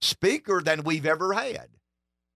[0.00, 1.68] speaker than we've ever had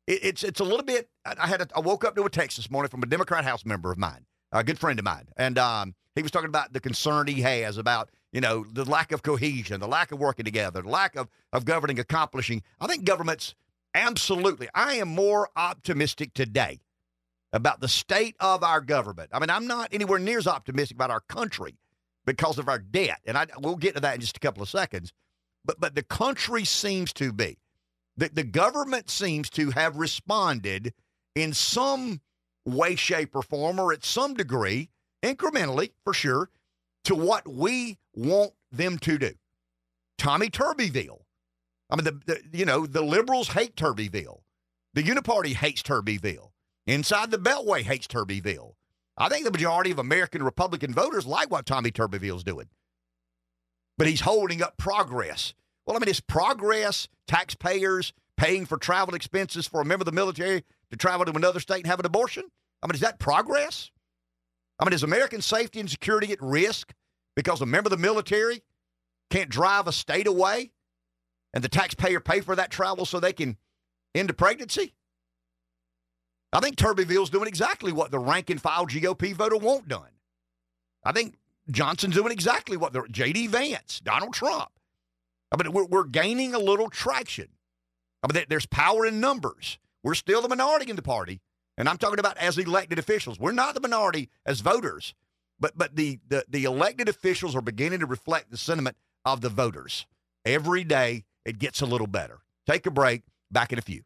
[0.09, 1.09] it, it's it's a little bit.
[1.25, 3.65] I had a, I woke up to a text this morning from a Democrat House
[3.65, 6.81] member of mine, a good friend of mine, and um, he was talking about the
[6.81, 10.83] concern he has about you know the lack of cohesion, the lack of working together,
[10.83, 12.63] the lack of of governing, accomplishing.
[12.81, 13.55] I think governments
[13.95, 14.69] absolutely.
[14.75, 16.81] I am more optimistic today
[17.53, 19.31] about the state of our government.
[19.33, 21.77] I mean, I'm not anywhere near as optimistic about our country
[22.27, 24.69] because of our debt, and I we'll get to that in just a couple of
[24.69, 25.13] seconds.
[25.65, 27.59] But but the country seems to be
[28.19, 30.93] the, the government seems to have responded
[31.35, 32.21] in some
[32.67, 34.91] way, shape, or form, or at some degree,
[35.23, 36.51] incrementally for sure,
[37.09, 39.33] to what we want them to do.
[40.19, 41.23] Tommy Tuberville.
[41.89, 44.41] I mean, the, the you know the liberals hate Tuberville.
[44.93, 46.51] The Uniparty hates Tuberville.
[46.87, 48.75] Inside the Beltway hates Tuberville.
[49.17, 52.69] I think the majority of American Republican voters like what Tommy Tuberville's doing.
[53.97, 55.55] But he's holding up progress.
[55.87, 60.13] Well, I mean, it's progress, taxpayers paying for travel expenses for a member of the
[60.13, 62.45] military to travel to another state and have an abortion.
[62.83, 63.91] I mean, is that progress?
[64.79, 66.95] I mean, is American safety and security at risk
[67.35, 68.63] because a member of the military
[69.31, 70.71] can't drive a state away
[71.53, 73.57] and the taxpayer pay for that travel so they can
[74.15, 74.95] end a pregnancy?
[76.53, 80.11] I think Tuberville's doing exactly what the rank and file GOP voter won't done.
[81.05, 81.37] I think
[81.71, 83.49] Johnson's doing exactly what the J.D.
[83.49, 84.71] Vance, Donald Trump,
[85.53, 87.49] I mean, we're, we're gaining a little traction.
[88.23, 89.79] I mean, there's power in numbers.
[90.03, 91.41] We're still the minority in the party,
[91.79, 93.39] and I'm talking about as elected officials.
[93.39, 95.15] We're not the minority as voters,
[95.59, 99.49] but but the the, the elected officials are beginning to reflect the sentiment of the
[99.49, 100.07] voters.
[100.45, 102.41] Every day, it gets a little better.
[102.67, 103.23] Take a break.
[103.51, 104.03] Back in a few.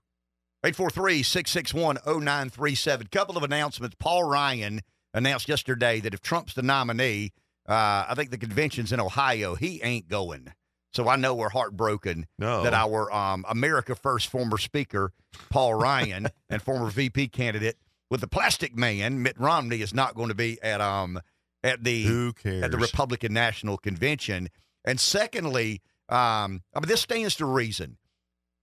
[0.64, 3.09] 843 661 0937.
[3.09, 3.97] Couple of announcements.
[3.99, 7.33] Paul Ryan announced yesterday that if Trump's the nominee,
[7.68, 10.53] uh, I think the convention's in Ohio, he ain't going.
[10.95, 12.62] So I know we're heartbroken no.
[12.64, 15.12] that our um, America First former Speaker,
[15.51, 17.76] Paul Ryan, and former VP candidate
[18.11, 21.18] with the Plastic Man, Mitt Romney, is not going to be at um
[21.64, 24.49] at the at the Republican National Convention.
[24.84, 27.97] And secondly, um, I mean this stands to reason.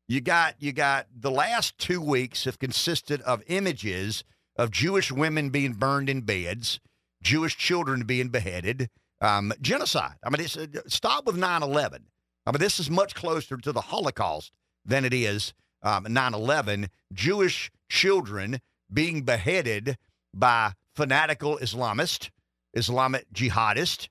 [0.08, 4.24] You got you got the last two weeks have consisted of images
[4.56, 6.80] of Jewish women being burned in beds,
[7.24, 8.90] Jewish children being beheaded,
[9.22, 10.16] um, genocide.
[10.24, 12.06] I mean, it's, uh, stop with 9 11.
[12.50, 14.52] I mean, this is much closer to the Holocaust
[14.84, 16.90] than it is um, 9 um, 11.
[17.14, 18.60] Jewish children
[18.92, 19.98] being beheaded
[20.34, 22.32] by fanatical Islamists,
[22.74, 24.08] Islamic jihadists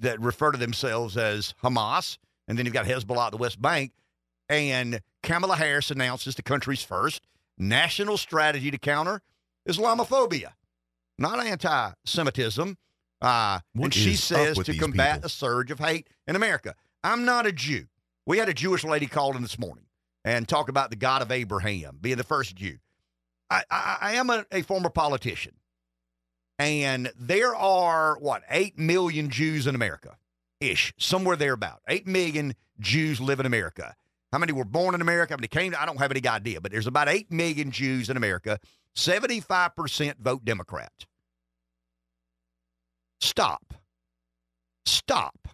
[0.00, 2.18] that refer to themselves as Hamas.
[2.48, 3.92] And then you've got Hezbollah at the West Bank.
[4.48, 7.22] And Kamala Harris announces the country's first
[7.56, 9.22] national strategy to counter
[9.68, 10.54] Islamophobia,
[11.16, 12.76] not anti Semitism.
[13.20, 15.26] Uh, and she says to combat people?
[15.26, 16.74] a surge of hate in America.
[17.04, 17.86] I'm not a Jew.
[18.26, 19.84] We had a Jewish lady call in this morning
[20.24, 22.78] and talk about the God of Abraham being the first Jew.
[23.50, 25.54] I, I, I am a, a former politician.
[26.58, 30.16] And there are, what, 8 million Jews in America
[30.60, 31.80] ish, somewhere there about.
[31.88, 33.94] 8 million Jews live in America.
[34.30, 35.32] How many were born in America?
[35.32, 35.74] How many came?
[35.76, 38.58] I don't have any idea, but there's about 8 million Jews in America.
[38.96, 40.92] 75% vote Democrat.
[43.20, 43.74] Stop.
[44.86, 45.48] Stop.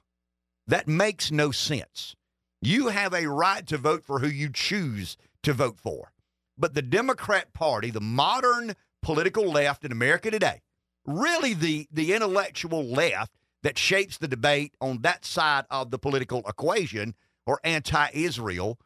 [0.69, 2.15] That makes no sense.
[2.61, 6.13] You have a right to vote for who you choose to vote for.
[6.59, 10.61] But the Democrat Party, the modern political left in America today,
[11.07, 16.43] really the, the intellectual left that shapes the debate on that side of the political
[16.47, 17.15] equation,
[17.47, 18.79] are anti Israel,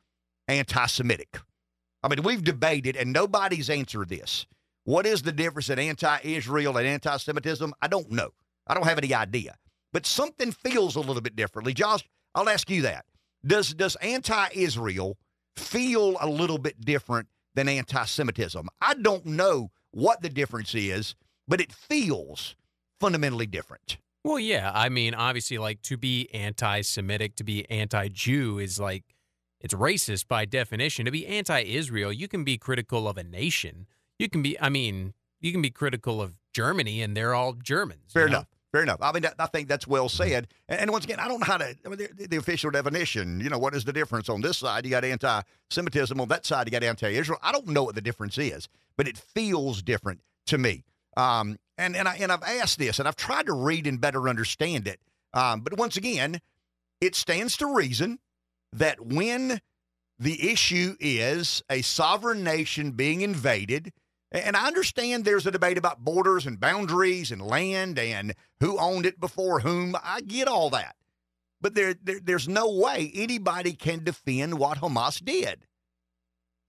[0.46, 1.40] anti Semitic.
[2.02, 4.46] I mean, we've debated and nobody's answered this.
[4.84, 7.74] What is the difference in anti Israel and anti Semitism?
[7.82, 8.30] I don't know.
[8.68, 9.56] I don't have any idea.
[9.92, 11.74] But something feels a little bit differently.
[11.74, 13.04] Josh, I'll ask you that.
[13.44, 15.18] Does does anti-Israel
[15.56, 18.68] feel a little bit different than anti-Semitism?
[18.80, 21.14] I don't know what the difference is,
[21.46, 22.56] but it feels
[23.00, 23.98] fundamentally different.
[24.24, 24.70] Well, yeah.
[24.72, 29.04] I mean, obviously, like to be anti Semitic, to be anti Jew is like
[29.60, 31.04] it's racist by definition.
[31.06, 33.86] To be anti Israel, you can be critical of a nation.
[34.18, 38.12] You can be, I mean, you can be critical of Germany and they're all Germans.
[38.12, 38.44] Fair you know?
[38.72, 38.98] Fair enough.
[39.02, 40.48] I mean, I think that's well said.
[40.66, 43.38] And, and once again, I don't know how to, I mean, the, the, official definition,
[43.38, 44.30] you know, what is the difference?
[44.30, 46.18] On this side, you got anti Semitism.
[46.18, 47.38] On that side, you got anti Israel.
[47.42, 50.84] I don't know what the difference is, but it feels different to me.
[51.18, 54.26] Um, and, and, I, and I've asked this, and I've tried to read and better
[54.26, 55.00] understand it.
[55.34, 56.40] Um, but once again,
[57.02, 58.20] it stands to reason
[58.72, 59.60] that when
[60.18, 63.92] the issue is a sovereign nation being invaded,
[64.32, 69.06] and I understand there's a debate about borders and boundaries and land and who owned
[69.06, 69.94] it before whom.
[70.02, 70.96] I get all that.
[71.60, 75.66] But there, there, there's no way anybody can defend what Hamas did.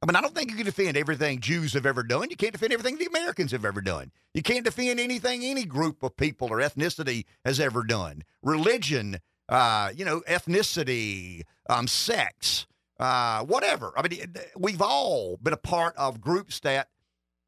[0.02, 2.30] I mean, I don't think you can defend everything Jews have ever done.
[2.30, 4.12] You can't defend everything the Americans have ever done.
[4.34, 8.24] You can't defend anything any group of people or ethnicity has ever done.
[8.42, 12.68] Religion, uh, you know, ethnicity, um, sex,
[13.00, 13.94] uh, whatever.
[13.96, 16.90] I mean, we've all been a part of groups that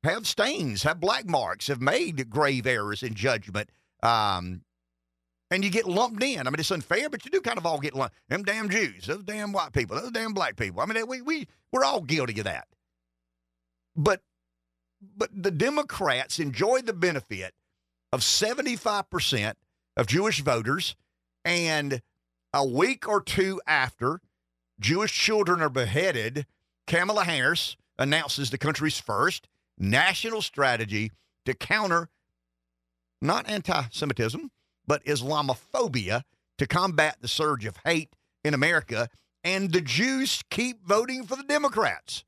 [0.05, 3.69] have stains, have black marks, have made grave errors in judgment.
[4.01, 4.61] Um,
[5.51, 6.39] and you get lumped in.
[6.39, 8.15] I mean, it's unfair, but you do kind of all get lumped.
[8.29, 10.81] In them damn Jews, those damn white people, those damn black people.
[10.81, 12.67] I mean, we we we're all guilty of that.
[13.95, 14.21] But
[15.15, 17.53] but the Democrats enjoyed the benefit
[18.11, 19.53] of 75%
[19.97, 20.95] of Jewish voters,
[21.43, 22.01] and
[22.53, 24.21] a week or two after
[24.79, 26.45] Jewish children are beheaded,
[26.87, 29.47] Kamala Harris announces the country's first
[29.77, 31.11] national strategy
[31.45, 32.09] to counter
[33.21, 34.51] not anti Semitism,
[34.85, 36.23] but Islamophobia
[36.57, 39.09] to combat the surge of hate in America.
[39.43, 42.23] And the Jews keep voting for the Democrats.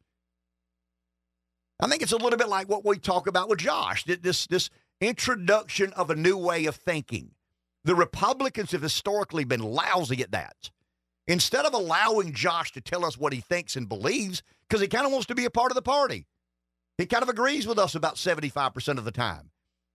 [1.79, 4.69] I think it's a little bit like what we talk about with Josh this, this
[4.99, 7.31] introduction of a new way of thinking.
[7.83, 10.71] The Republicans have historically been lousy at that.
[11.27, 15.05] Instead of allowing Josh to tell us what he thinks and believes, because he kind
[15.05, 16.25] of wants to be a part of the party,
[16.97, 19.51] he kind of agrees with us about 75% of the time.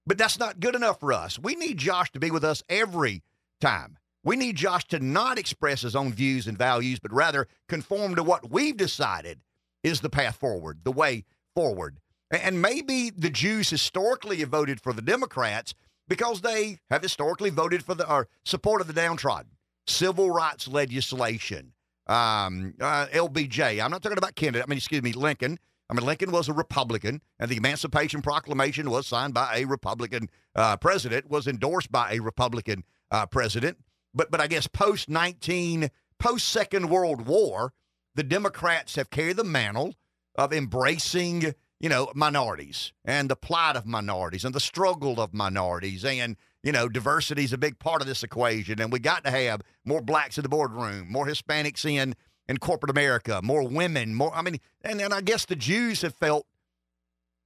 [0.07, 1.39] But that's not good enough for us.
[1.39, 3.23] We need Josh to be with us every
[3.61, 3.99] time.
[4.25, 8.23] We need Josh to not express his own views and values, but rather conform to
[8.23, 9.41] what we've decided
[9.83, 11.25] is the path forward, the way
[11.55, 11.99] forward.
[12.31, 15.75] And maybe the Jews historically have voted for the Democrats
[16.09, 19.53] because they have historically voted for the or supported the downtrodden,
[19.87, 21.73] civil rights legislation,
[22.07, 23.83] um, uh, LBJ.
[23.83, 24.63] I'm not talking about Kennedy.
[24.63, 25.59] I mean, excuse me, Lincoln.
[25.93, 30.31] I mean, Lincoln was a Republican, and the Emancipation Proclamation was signed by a Republican
[30.57, 33.77] uh, president, was endorsed by a Republican uh, president.
[34.15, 37.75] But but I guess post nineteen, post Second World War,
[38.15, 39.95] the Democrats have carried the mantle
[40.35, 46.07] of embracing, you know, minorities and the plight of minorities and the struggle of minorities
[46.07, 49.31] and you know, diversity is a big part of this equation, and we got to
[49.31, 52.15] have more blacks in the boardroom, more Hispanics in
[52.53, 54.33] in corporate America, more women, more.
[54.35, 56.47] I mean, and, and I guess the Jews have felt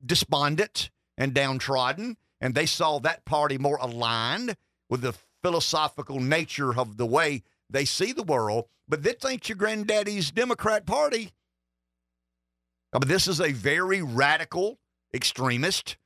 [0.05, 4.57] despondent and downtrodden, and they saw that party more aligned
[4.91, 8.65] with the philosophical nature of the way they see the world.
[8.89, 11.33] But this ain't your granddaddy's Democrat Party.
[12.93, 14.79] I mean, this is a very radical,
[15.15, 15.97] extremist,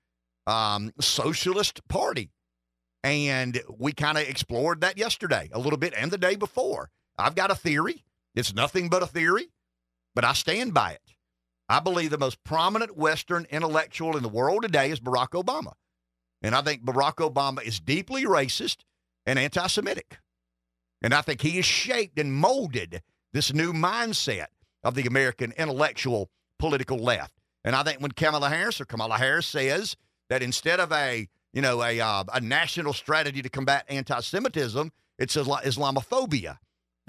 [0.46, 2.30] um, socialist party.
[3.02, 6.90] And we kind of explored that yesterday a little bit and the day before.
[7.18, 8.04] I've got a theory.
[8.34, 9.48] It's nothing but a theory,
[10.14, 11.14] but I stand by it.
[11.68, 15.72] I believe the most prominent Western intellectual in the world today is Barack Obama.
[16.42, 18.78] And I think Barack Obama is deeply racist
[19.26, 20.18] and anti Semitic.
[21.02, 23.02] And I think he has shaped and molded
[23.32, 24.46] this new mindset
[24.82, 27.34] of the American intellectual political left.
[27.64, 29.96] And I think when Kamala Harris or Kamala Harris says
[30.28, 34.92] that instead of a you know, a uh, a national strategy to combat anti-Semitism.
[35.18, 36.58] It's Isla- Islamophobia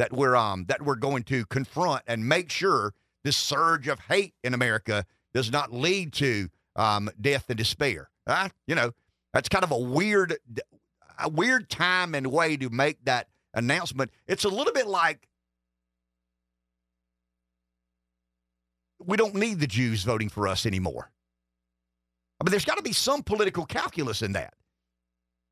[0.02, 2.92] that we're um that we're going to confront and make sure
[3.24, 8.10] this surge of hate in America does not lead to um, death and despair.
[8.26, 8.92] Uh, you know,
[9.32, 10.38] that's kind of a weird
[11.20, 14.10] a weird time and way to make that announcement.
[14.26, 15.28] It's a little bit like
[19.06, 21.12] we don't need the Jews voting for us anymore.
[22.40, 24.56] I mean, there's got to be some political calculus in that.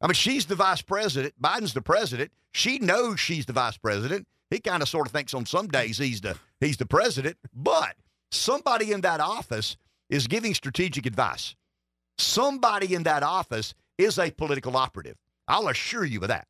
[0.01, 1.39] I mean, she's the vice president.
[1.39, 2.31] Biden's the president.
[2.51, 4.25] She knows she's the vice president.
[4.49, 7.95] He kind of sort of thinks on some days he's the he's the president, but
[8.31, 9.77] somebody in that office
[10.09, 11.55] is giving strategic advice.
[12.17, 15.17] Somebody in that office is a political operative.
[15.47, 16.47] I'll assure you of that.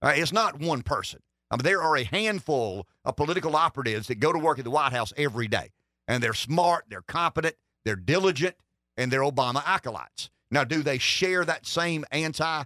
[0.00, 1.20] Uh, it's not one person.
[1.50, 4.70] I mean, there are a handful of political operatives that go to work at the
[4.70, 5.70] White House every day,
[6.08, 8.56] and they're smart, they're competent, they're diligent,
[8.96, 10.30] and they're Obama acolytes.
[10.50, 12.64] Now, do they share that same anti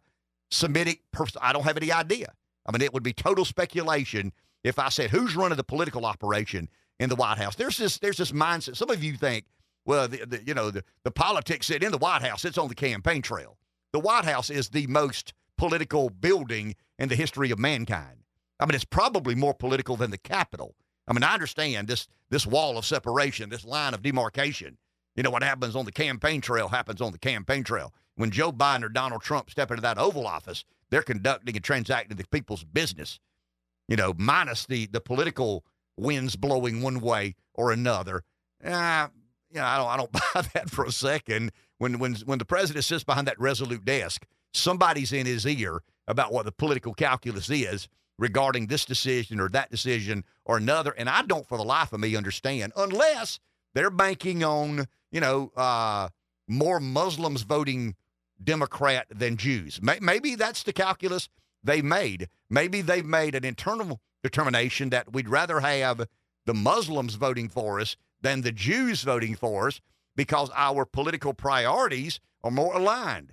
[0.51, 1.41] Semitic person?
[1.43, 2.33] I don't have any idea.
[2.65, 4.33] I mean, it would be total speculation
[4.67, 7.57] if I said who's running the political operation in the White House.
[7.57, 8.77] There's this there's this mindset.
[8.77, 9.45] Some of you think,
[9.85, 12.45] well, the, the, you know, the, the politics sit in the White House.
[12.45, 13.57] It's on the campaign trail.
[13.93, 18.25] The White House is the most political building in the history of mankind.
[18.59, 20.75] I mean, it's probably more political than the Capitol.
[21.07, 24.79] I mean, I understand this this wall of separation, this line of demarcation.
[25.15, 27.95] You know what happens on the campaign trail happens on the campaign trail.
[28.17, 32.17] When Joe Biden or Donald Trump step into that Oval Office, they're conducting and transacting
[32.17, 33.19] the people's business.
[33.89, 35.65] You know, minus the the political
[35.97, 38.23] winds blowing one way or another.
[38.65, 39.09] Uh,
[39.51, 41.53] you know, I don't I don't buy that for a second.
[41.79, 46.33] When when when the president sits behind that resolute desk, somebody's in his ear about
[46.33, 50.93] what the political calculus is regarding this decision or that decision or another.
[50.93, 53.39] And I don't, for the life of me, understand unless
[53.75, 56.09] they're banking on you know uh,
[56.49, 57.95] more Muslims voting
[58.43, 59.81] Democrat than Jews.
[59.83, 61.29] Maybe that's the calculus
[61.67, 62.29] they made.
[62.49, 66.09] Maybe they've made an internal determination that we'd rather have
[66.47, 69.81] the Muslims voting for us than the Jews voting for us
[70.15, 73.33] because our political priorities are more aligned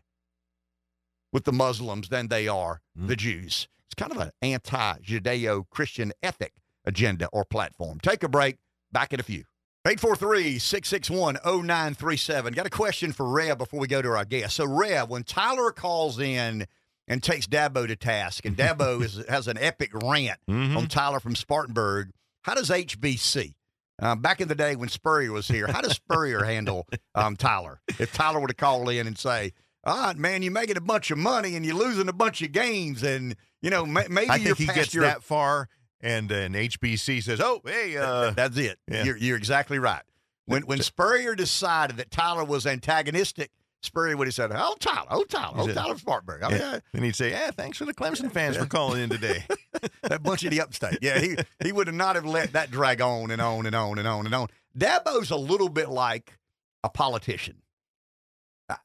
[1.32, 3.08] with the Muslims than they are mm.
[3.08, 3.68] the Jews.
[3.88, 6.54] It's kind of an anti Judeo Christian ethic
[6.86, 8.00] agenda or platform.
[8.02, 8.58] Take a break.
[8.92, 9.46] Back in a few.
[9.86, 12.54] 843 661 0937.
[12.54, 14.56] Got a question for Reb before we go to our guest.
[14.56, 16.68] So, Reb, when Tyler calls in
[17.08, 20.78] and takes Dabo to task, and Dabo is, has an epic rant mm-hmm.
[20.78, 22.12] on Tyler from Spartanburg,
[22.44, 23.54] how does HBC?
[24.02, 27.80] Uh, back in the day when Spurrier was here, how does Spurrier handle um, Tyler?
[28.00, 29.54] If Tyler were to call in and say,
[29.86, 32.52] all right, man, you're making a bunch of money and you're losing a bunch of
[32.52, 35.04] games, and you know maybe I think he gets your...
[35.04, 35.68] that far,
[36.00, 38.32] and an HBC says, "Oh, hey, uh...
[38.32, 39.04] that's it." Yeah.
[39.04, 40.04] You're, you're exactly right.
[40.46, 43.52] When when Spurrier decided that Tyler was antagonistic,
[43.84, 46.80] Spurrier would have said, "Oh, Tyler, oh, Tyler, oh, Tyler Spartanburg." I mean, yeah.
[46.94, 49.46] And he'd say, "Yeah, thanks for the Clemson fans for calling in today."
[50.04, 51.00] that bunch of the upstate.
[51.02, 54.00] Yeah, he he would have not have let that drag on and on and on
[54.00, 54.48] and on and on.
[54.78, 56.38] Dabo's a little bit like
[56.84, 57.58] a politician.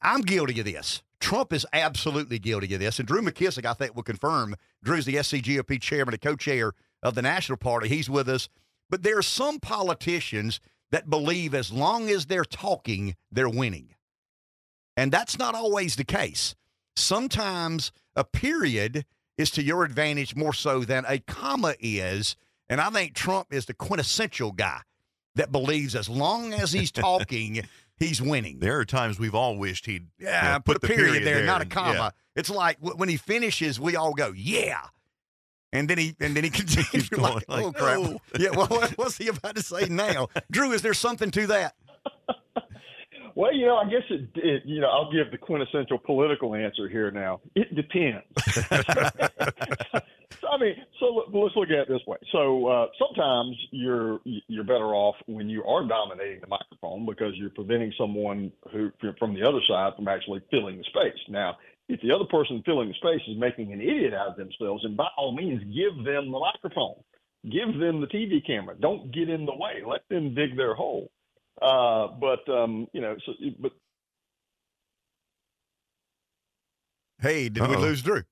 [0.01, 1.01] I'm guilty of this.
[1.19, 2.99] Trump is absolutely guilty of this.
[2.99, 4.55] And Drew McKissick, I think, will confirm.
[4.83, 6.73] Drew's the SCGOP chairman and co chair
[7.03, 7.89] of the National Party.
[7.89, 8.49] He's with us.
[8.89, 10.59] But there are some politicians
[10.91, 13.95] that believe as long as they're talking, they're winning.
[14.99, 16.55] And that's not always the case.
[16.97, 19.05] Sometimes a period
[19.37, 22.35] is to your advantage more so than a comma is.
[22.67, 24.81] And I think Trump is the quintessential guy
[25.35, 27.61] that believes as long as he's talking,
[27.95, 28.59] he's winning.
[28.59, 31.25] There are times we've all wished he'd yeah you know, put, put, a period, period
[31.25, 31.93] there, there, not a comma.
[31.93, 32.09] Yeah.
[32.35, 34.81] It's like w- when he finishes, we all go yeah,
[35.71, 38.19] and then he and then he continues like, like, oh crap, oh.
[38.37, 38.49] yeah.
[38.49, 40.27] Well, what, what's he about to say now?
[40.51, 41.75] Drew, is there something to that?
[43.39, 46.89] Well, you know, I guess it, it, you know, I'll give the quintessential political answer
[46.89, 47.39] here now.
[47.55, 48.25] It depends.
[50.43, 52.17] I mean, so let's look at it this way.
[52.33, 57.51] So uh, sometimes you're you're better off when you are dominating the microphone because you're
[57.51, 61.19] preventing someone who from the other side from actually filling the space.
[61.29, 61.55] Now,
[61.87, 64.97] if the other person filling the space is making an idiot out of themselves, and
[64.97, 67.01] by all means, give them the microphone,
[67.45, 68.75] give them the TV camera.
[68.77, 69.81] Don't get in the way.
[69.87, 71.09] Let them dig their hole.
[71.61, 73.71] Uh, but um, you know, so but.
[77.21, 77.69] Hey, did Uh-oh.
[77.69, 78.23] we lose Drew?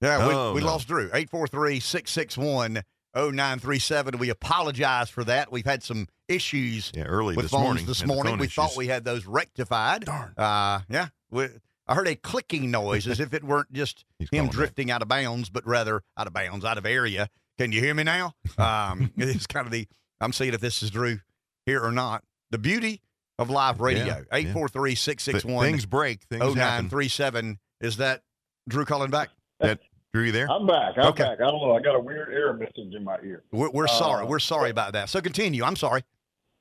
[0.00, 0.66] Yeah, we, oh, we no.
[0.66, 1.04] lost Drew.
[1.12, 2.82] 843 661
[3.14, 4.18] 0937.
[4.18, 5.52] We apologize for that.
[5.52, 7.86] We've had some issues yeah, early with this phones morning.
[7.86, 8.38] this morning.
[8.38, 8.54] We issues.
[8.54, 10.06] thought we had those rectified.
[10.06, 10.32] Darn.
[10.36, 11.08] Uh, yeah.
[11.30, 11.48] We,
[11.86, 15.50] I heard a clicking noise as if it weren't just him drifting out of bounds,
[15.50, 17.28] but rather out of bounds, out of area.
[17.58, 18.34] Can you hear me now?
[18.58, 19.86] Um, it's kind of the,
[20.22, 21.18] I'm seeing if this is Drew
[21.66, 22.22] here or not.
[22.50, 23.00] The beauty
[23.38, 24.04] of live radio.
[24.04, 24.36] Yeah, yeah.
[24.38, 26.22] 843 661 Things break.
[26.24, 26.86] Things happen.
[26.86, 27.58] 0937.
[27.80, 28.22] Is that
[28.68, 29.30] Drew calling back?
[29.60, 29.80] That
[30.14, 30.50] Drew, you there?
[30.50, 30.94] I'm back.
[30.96, 31.24] I'm Okay.
[31.24, 31.40] back.
[31.40, 31.74] I don't know.
[31.74, 33.42] I got a weird error message in my ear.
[33.50, 34.26] We're, we're Uh, sorry.
[34.26, 35.08] We're sorry about that.
[35.08, 35.64] So continue.
[35.64, 36.04] I'm sorry.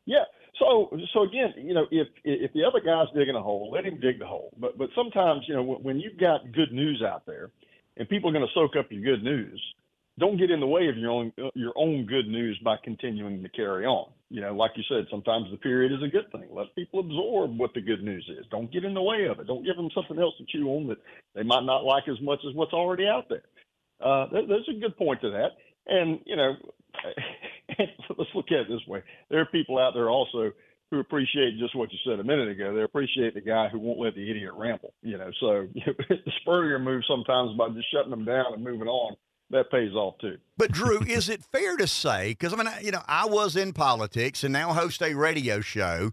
[0.06, 0.24] Yeah.
[0.58, 4.00] So, so again, you know, if if the other guy's digging a hole, let him
[4.00, 4.54] dig the hole.
[4.58, 7.50] But but sometimes, you know, when, when you've got good news out there,
[7.98, 9.60] and people are going to soak up your good news,
[10.22, 13.50] don't get in the way of your own your own good news by continuing to
[13.50, 14.12] carry on.
[14.30, 16.48] You know, like you said, sometimes the period is a good thing.
[16.52, 18.46] Let people absorb what the good news is.
[18.52, 19.48] Don't get in the way of it.
[19.48, 21.00] Don't give them something else to chew on that
[21.34, 23.42] they might not like as much as what's already out there.
[24.00, 25.58] Uh, there, there's a good point to that.
[25.88, 26.54] And you know,
[28.18, 29.02] let's look at it this way:
[29.32, 30.52] there are people out there also
[30.92, 32.76] who appreciate just what you said a minute ago.
[32.76, 34.94] They appreciate the guy who won't let the idiot ramble.
[35.02, 35.68] You know, so
[36.10, 39.16] the Spurrier move sometimes by just shutting them down and moving on
[39.52, 40.38] that pays off too.
[40.58, 42.30] But Drew, is it fair to say?
[42.30, 45.62] Because I mean, I- you know, I was in politics and now host a radio
[45.62, 46.12] show.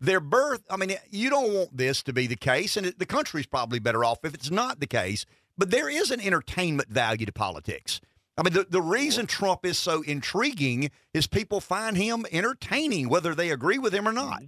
[0.00, 0.62] Their birth.
[0.70, 3.80] I mean, you don't want this to be the case, and it, the country's probably
[3.80, 5.26] better off if it's not the case.
[5.56, 8.00] But there is an entertainment value to politics.
[8.36, 13.34] I mean, the, the reason Trump is so intriguing is people find him entertaining, whether
[13.34, 14.40] they agree with him or not.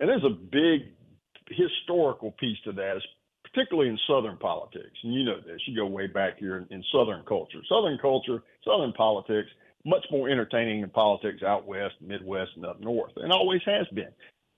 [0.00, 0.94] And there's a big
[1.50, 3.02] historical piece to that,
[3.56, 4.98] particularly in Southern politics.
[5.02, 7.60] And you know this, you go way back here in, in Southern culture.
[7.68, 9.48] Southern culture, Southern politics,
[9.84, 14.12] much more entertaining than politics out west, Midwest, and up north, and always has been.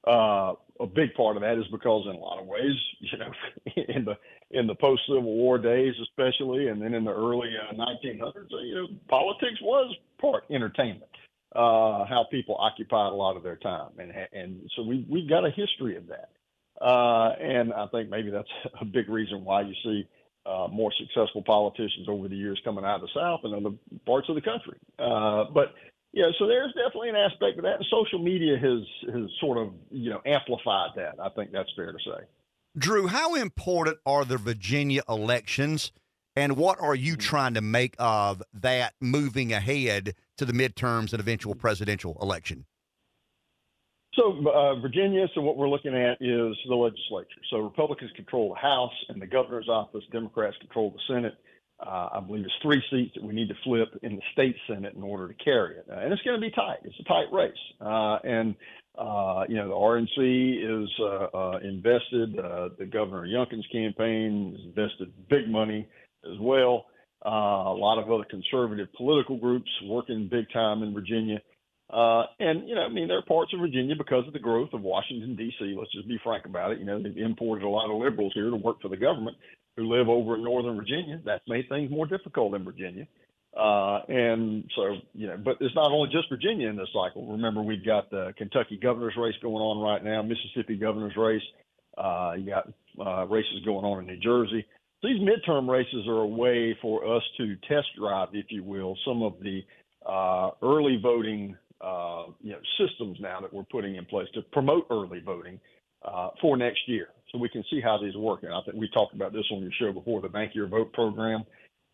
[0.07, 3.31] Uh, a big part of that is because, in a lot of ways, you know,
[3.89, 4.17] in the
[4.51, 8.59] in the post Civil War days, especially, and then in the early uh, 1900s, uh,
[8.59, 11.11] you know, politics was part entertainment.
[11.55, 15.45] Uh, how people occupied a lot of their time, and and so we we've got
[15.45, 16.31] a history of that.
[16.81, 18.49] Uh, and I think maybe that's
[18.81, 20.09] a big reason why you see
[20.47, 23.75] uh, more successful politicians over the years coming out of the South and other
[24.07, 24.79] parts of the country.
[24.99, 25.75] Uh, but
[26.13, 29.73] yeah, so there's definitely an aspect of that, and social media has has sort of
[29.91, 31.17] you know amplified that.
[31.23, 32.25] I think that's fair to say.
[32.77, 35.93] Drew, how important are the Virginia elections,
[36.35, 41.21] and what are you trying to make of that moving ahead to the midterms and
[41.21, 42.65] eventual presidential election?
[44.19, 45.27] So uh, Virginia.
[45.35, 47.41] So what we're looking at is the legislature.
[47.51, 50.03] So Republicans control the House and the governor's office.
[50.13, 51.35] Democrats control the Senate.
[51.81, 54.95] Uh, I believe it's three seats that we need to flip in the state Senate
[54.95, 56.79] in order to carry it, uh, and it's going to be tight.
[56.83, 58.57] It's a tight race, uh, and
[58.99, 62.35] uh, you know the RNC is uh, invested.
[62.79, 65.87] The Governor Youngkin's campaign has invested big money
[66.25, 66.87] as well.
[67.25, 71.39] A lot of other conservative political groups working big time in Virginia.
[71.91, 74.71] Uh, and, you know, I mean, there are parts of Virginia because of the growth
[74.75, 75.75] of Washington, D.C.
[75.79, 76.81] Let's just be frank about it.
[76.81, 79.37] You know, they've imported a lot of liberals here to work for the government
[79.77, 81.21] who live over in Northern Virginia.
[81.25, 83.07] That's made things more difficult in Virginia.
[83.57, 87.27] Uh, and so, you know, but it's not only just Virginia in this cycle.
[87.27, 91.43] Remember, we've got the Kentucky governor's race going on right now, Mississippi governor's race.
[91.97, 92.69] Uh, you got
[93.05, 94.67] uh, races going on in New Jersey.
[95.03, 99.23] These midterm races are a way for us to test drive, if you will, some
[99.23, 99.63] of the
[100.05, 104.87] uh, early voting uh, you know, systems now that we're putting in place to promote
[104.91, 105.61] early voting
[106.05, 108.43] uh, for next year, so we can see how these work.
[108.43, 110.93] And I think we talked about this on your show before, the Bank Your Vote
[110.93, 111.45] program,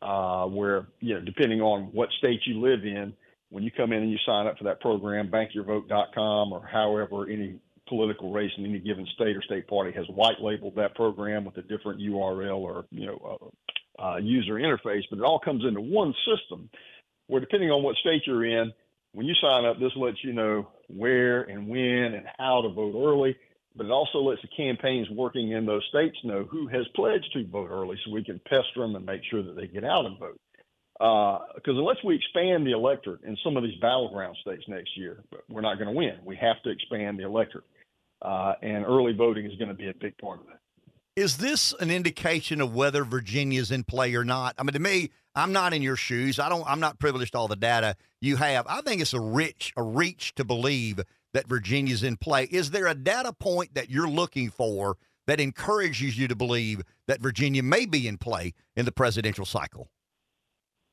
[0.03, 3.12] uh, where you know, depending on what state you live in,
[3.51, 7.57] when you come in and you sign up for that program, bankyourvote.com or however any
[7.89, 11.57] political race in any given state or state party has white labeled that program with
[11.59, 13.51] a different URL or you know
[13.99, 16.68] uh, uh, user interface, but it all comes into one system.
[17.26, 18.72] Where depending on what state you're in,
[19.15, 22.95] when you sign up, this lets you know where and when and how to vote
[22.97, 23.37] early.
[23.77, 27.45] But it also lets the campaigns working in those states know who has pledged to
[27.47, 30.16] vote early, so we can pester them and make sure that they get out and
[30.19, 30.39] vote.
[30.97, 35.61] Because unless we expand the electorate in some of these battleground states next year, we're
[35.61, 36.19] not going to win.
[36.24, 37.65] We have to expand the electorate,
[38.23, 40.61] uh, and early voting is going to be a big part of that.
[41.16, 44.55] Is this an indication of whether Virginia's in play or not?
[44.57, 46.39] I mean, to me, I'm not in your shoes.
[46.39, 46.65] I don't.
[46.66, 48.66] I'm not privileged to all the data you have.
[48.69, 51.01] I think it's a rich, a reach to believe
[51.32, 52.44] that Virginia's in play.
[52.44, 54.97] Is there a data point that you're looking for
[55.27, 59.89] that encourages you to believe that Virginia may be in play in the presidential cycle?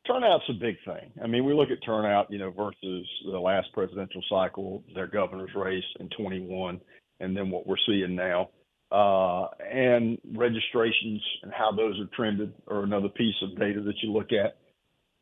[0.07, 1.11] Turnout's a big thing.
[1.23, 5.53] I mean, we look at turnout, you know, versus the last presidential cycle, their governor's
[5.55, 6.81] race in 21,
[7.19, 8.49] and then what we're seeing now.
[8.91, 14.11] Uh, and registrations and how those are trended are another piece of data that you
[14.11, 14.57] look at.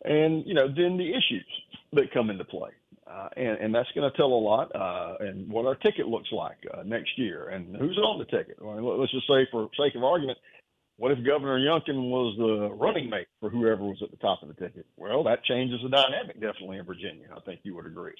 [0.03, 1.45] And, you know, then the issues
[1.93, 2.71] that come into play.
[3.05, 6.29] Uh, and, and that's going to tell a lot, uh, and what our ticket looks
[6.31, 8.57] like next year, and who's on the ticket.
[8.61, 10.37] I mean, let's just say, for sake of argument,
[10.97, 14.49] what if Governor Youngkin was the running mate for whoever was at the top of
[14.49, 14.85] the ticket?
[14.95, 17.27] Well, that changes the dynamic definitely in Virginia.
[17.35, 18.13] I think you would agree.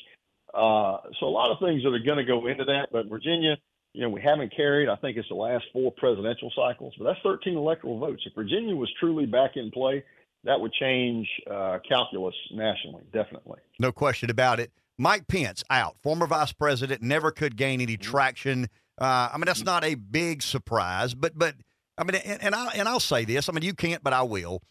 [0.53, 2.87] Uh, so a lot of things that are going to go into that.
[2.91, 3.57] But Virginia,
[3.93, 4.89] you know, we haven't carried.
[4.89, 8.23] I think it's the last four presidential cycles, but that's 13 electoral votes.
[8.25, 10.03] If Virginia was truly back in play,
[10.43, 13.59] that would change uh, calculus nationally, definitely.
[13.79, 14.71] No question about it.
[14.97, 18.11] Mike Pence out, former vice president, never could gain any Mm-hmm.
[18.11, 18.69] traction.
[18.99, 21.55] Uh, I mean, that's not a big surprise, but but
[21.97, 23.47] I mean, and, and I and I'll say this.
[23.49, 24.61] I mean, you can't, but I will.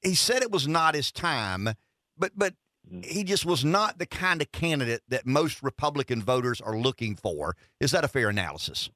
[0.00, 1.68] He said it was not his time,
[2.16, 2.61] but but Mm-hmm.
[3.02, 7.56] He just was not the kind of candidate that most Republican voters are looking for.
[7.80, 8.90] Is that a fair analysis?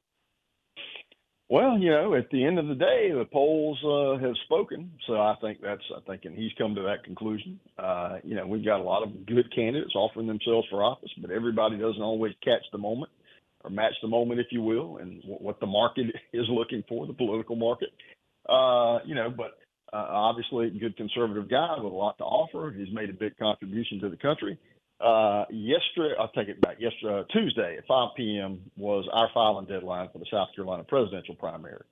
[1.49, 4.91] Well, you know, at the end of the day, the polls uh, have spoken.
[5.07, 7.61] So I think that's, I think, and he's come to that conclusion.
[7.79, 11.31] Uh, you know, we've got a lot of good candidates offering themselves for office, but
[11.31, 13.13] everybody doesn't always catch the moment
[13.63, 17.07] or match the moment, if you will, and wh- what the market is looking for,
[17.07, 17.91] the political market.
[18.49, 19.59] Uh, you know, but
[19.93, 22.75] uh, obviously, a good conservative guy with a lot to offer.
[22.77, 24.59] He's made a big contribution to the country.
[25.01, 26.77] Uh, yesterday, I'll take it back.
[26.81, 28.61] Yesterday, uh, Tuesday at 5 p.m.
[28.77, 31.85] was our filing deadline for the South Carolina presidential primary.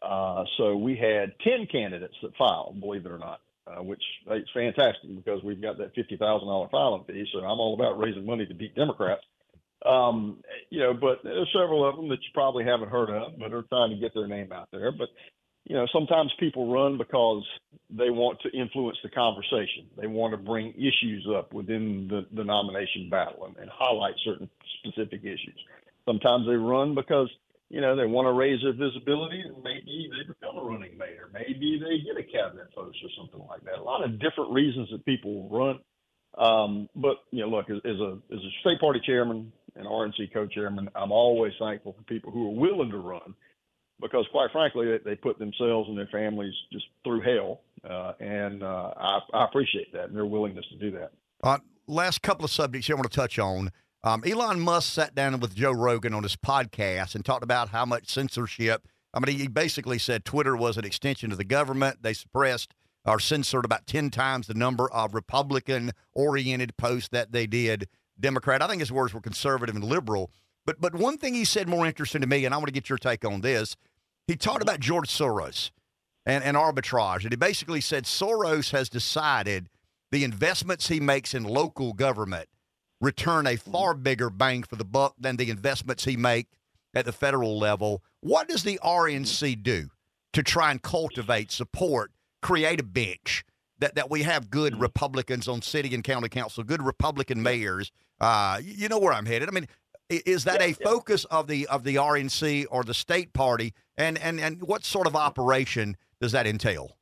[0.00, 4.48] Uh, so we had 10 candidates that filed, believe it or not, uh, which is
[4.54, 7.26] fantastic because we've got that $50,000 filing fee.
[7.32, 9.22] So I'm all about raising money to beat Democrats.
[9.84, 10.38] Um,
[10.70, 13.62] you know, but there's several of them that you probably haven't heard of, but are
[13.62, 14.92] trying to get their name out there.
[14.92, 15.08] But
[15.64, 17.44] you know, sometimes people run because
[17.88, 19.86] they want to influence the conversation.
[19.96, 24.50] They want to bring issues up within the, the nomination battle and, and highlight certain
[24.78, 25.58] specific issues.
[26.04, 27.30] Sometimes they run because,
[27.70, 31.18] you know, they want to raise their visibility and maybe they become a running mate
[31.20, 33.78] or maybe they get a cabinet post or something like that.
[33.78, 35.78] A lot of different reasons that people run.
[36.36, 40.32] Um, but, you know, look, as, as a as a state party chairman and RNC
[40.32, 43.34] co-chairman, I'm always thankful for people who are willing to run
[44.02, 48.62] because quite frankly, they, they put themselves and their families just through hell, uh, and
[48.62, 51.12] uh, I, I appreciate that and their willingness to do that.
[51.42, 53.70] Uh, last couple of subjects I want to touch on.
[54.04, 57.84] Um, Elon Musk sat down with Joe Rogan on his podcast and talked about how
[57.84, 58.88] much censorship.
[59.14, 62.02] I mean, he basically said Twitter was an extension of the government.
[62.02, 62.74] They suppressed
[63.04, 67.88] or censored about 10 times the number of Republican oriented posts that they did
[68.18, 68.62] Democrat.
[68.62, 70.30] I think his words were conservative and liberal.
[70.64, 72.88] But but one thing he said more interesting to me, and I want to get
[72.88, 73.76] your take on this.
[74.26, 75.70] He talked about George Soros
[76.24, 77.22] and, and arbitrage.
[77.22, 79.68] And he basically said Soros has decided
[80.10, 82.48] the investments he makes in local government
[83.00, 86.46] return a far bigger bang for the buck than the investments he make
[86.94, 88.02] at the federal level.
[88.20, 89.88] What does the RNC do
[90.32, 93.44] to try and cultivate support, create a bench
[93.80, 97.90] that, that we have good Republicans on city and county council, good Republican mayors?
[98.20, 99.48] Uh, you know where I'm headed.
[99.48, 99.66] I mean,
[100.26, 100.74] is that Yeah, a yeah.
[100.82, 103.74] focus of the of the RNC or the state party?
[103.96, 106.96] And and and what sort of operation does that entail?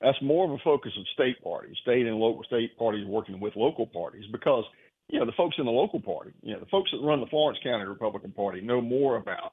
[0.00, 3.54] That's more of a focus of state parties, state and local state parties working with
[3.56, 4.64] local parties because
[5.08, 7.26] you know the folks in the local party, you know the folks that run the
[7.26, 9.52] Florence County Republican Party know more about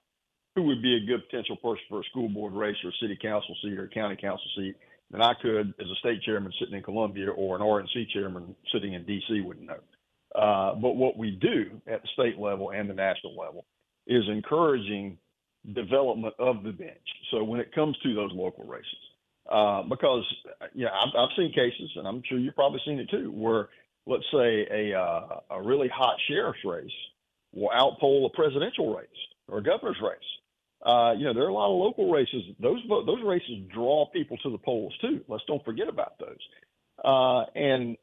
[0.56, 3.18] who would be a good potential person for a school board race or a city
[3.22, 4.76] council seat or a county council seat
[5.12, 8.94] than I could as a state chairman sitting in Columbia or an RNC chairman sitting
[8.94, 9.42] in D.C.
[9.42, 9.78] would know.
[10.36, 13.66] Uh, but what we do at the state level and the national level
[14.08, 15.18] is encouraging
[15.74, 16.98] development of the bench.
[17.32, 18.88] So when it comes to those local races,
[19.52, 20.24] uh, because
[20.76, 23.70] know I've, I've seen cases, and I'm sure you've probably seen it too, where
[24.06, 26.92] let's say a uh, a really hot sheriff's race
[27.54, 29.08] will outpoll a presidential race
[29.48, 30.20] or a governor's race.
[30.86, 32.44] Uh, you know, there are a lot of local races.
[32.60, 35.22] Those those races draw people to the polls too.
[35.28, 36.38] Let's don't forget about those.
[37.04, 37.98] Uh, and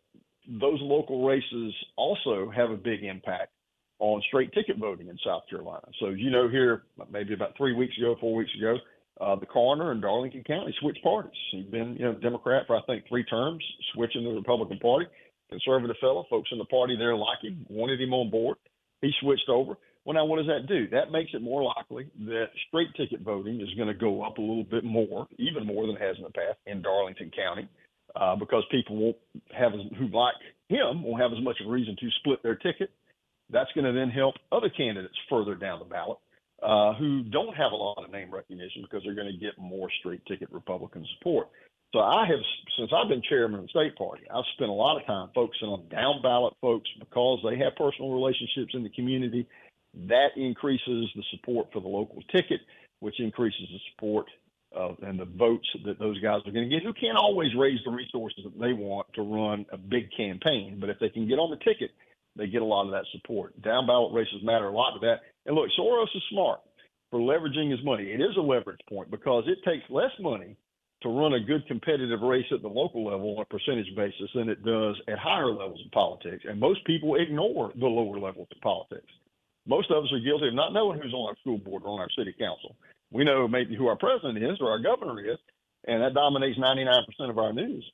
[0.49, 3.53] those local races also have a big impact
[3.99, 5.87] on straight ticket voting in South Carolina.
[6.01, 8.77] So you know, here maybe about three weeks ago, four weeks ago,
[9.21, 11.33] uh, the coroner in Darlington County switched parties.
[11.51, 13.65] He'd been, you know, Democrat for I think three terms,
[13.95, 15.07] switching to the Republican Party.
[15.49, 18.57] Conservative fellow, folks in the party there like him, wanted him on board.
[19.01, 19.77] He switched over.
[20.05, 20.89] Well, now what does that do?
[20.89, 24.41] That makes it more likely that straight ticket voting is going to go up a
[24.41, 27.69] little bit more, even more than it has in the past in Darlington County,
[28.17, 29.17] uh, because people won't
[29.57, 30.35] have as, who like
[30.69, 32.91] him won't have as much of a reason to split their ticket.
[33.51, 36.19] That's going to then help other candidates further down the ballot
[36.63, 39.89] uh, who don't have a lot of name recognition because they're going to get more
[40.01, 41.49] straight ticket Republican support.
[41.93, 42.41] So I have,
[42.77, 45.69] since I've been chairman of the state party, I've spent a lot of time focusing
[45.69, 49.47] on down ballot folks because they have personal relationships in the community.
[50.09, 52.61] That increases the support for the local ticket,
[53.01, 54.27] which increases the support
[54.73, 57.79] of, and the votes that those guys are going to get, who can't always raise
[57.85, 60.79] the resources that they want to run a big campaign.
[60.81, 61.91] But if they can get on the ticket,
[62.37, 63.61] they get a lot of that support.
[63.63, 65.21] Down ballot races matter a lot to that.
[65.47, 66.61] And look, Soros is smart
[67.11, 68.05] for leveraging his money.
[68.05, 70.57] It is a leverage point because it takes less money
[71.03, 74.49] to run a good competitive race at the local level on a percentage basis than
[74.49, 76.45] it does at higher levels of politics.
[76.49, 79.09] And most people ignore the lower levels of politics.
[79.67, 82.01] Most of us are guilty of not knowing who's on our school board or on
[82.01, 82.77] our city council.
[83.13, 85.39] We know maybe who our president is or our governor is,
[85.87, 87.85] and that dominates 99% of our news.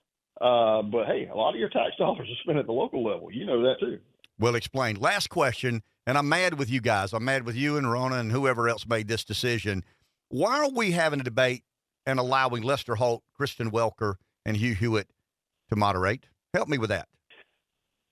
[0.41, 3.31] Uh, but hey, a lot of your tax dollars are spent at the local level.
[3.31, 3.99] You know that too.
[4.39, 4.99] Well explained.
[4.99, 7.13] Last question, and I'm mad with you guys.
[7.13, 9.85] I'm mad with you and Ronna and whoever else made this decision.
[10.29, 11.63] Why are we having a debate
[12.07, 14.15] and allowing Lester Holt, Kristen Welker,
[14.45, 15.11] and Hugh Hewitt
[15.69, 16.27] to moderate?
[16.55, 17.09] Help me with that.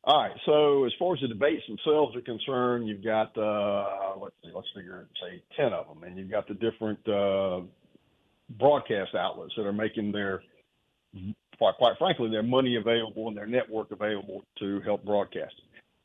[0.05, 0.37] All right.
[0.47, 4.69] So as far as the debates themselves are concerned, you've got uh, let's see, let's
[4.75, 7.61] figure say ten of them, and you've got the different uh,
[8.59, 10.43] broadcast outlets that are making their
[11.59, 15.55] quite, quite frankly their money available and their network available to help broadcast.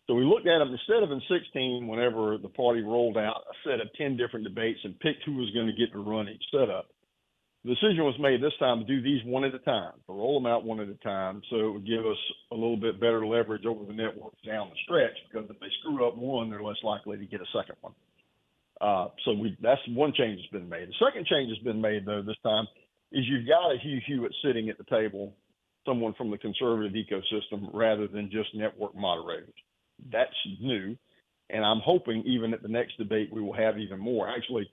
[0.07, 3.69] So we looked at them instead of in 16, whenever the party rolled out a
[3.69, 6.43] set of 10 different debates and picked who was going to get to run each
[6.51, 6.87] setup.
[7.65, 10.39] The decision was made this time to do these one at a time, to roll
[10.39, 12.17] them out one at a time, so it would give us
[12.51, 15.17] a little bit better leverage over the networks down the stretch.
[15.25, 17.93] Because if they screw up one, they're less likely to get a second one.
[18.79, 20.89] Uh, so we that's one change that's been made.
[20.89, 22.67] The second change that's been made though this time
[23.11, 25.33] is you've got a Hugh Hewitt sitting at the table,
[25.87, 29.55] someone from the conservative ecosystem rather than just network moderators.
[30.11, 30.29] That's
[30.61, 30.95] new,
[31.49, 34.29] and I'm hoping even at the next debate we will have even more.
[34.29, 34.69] Actually,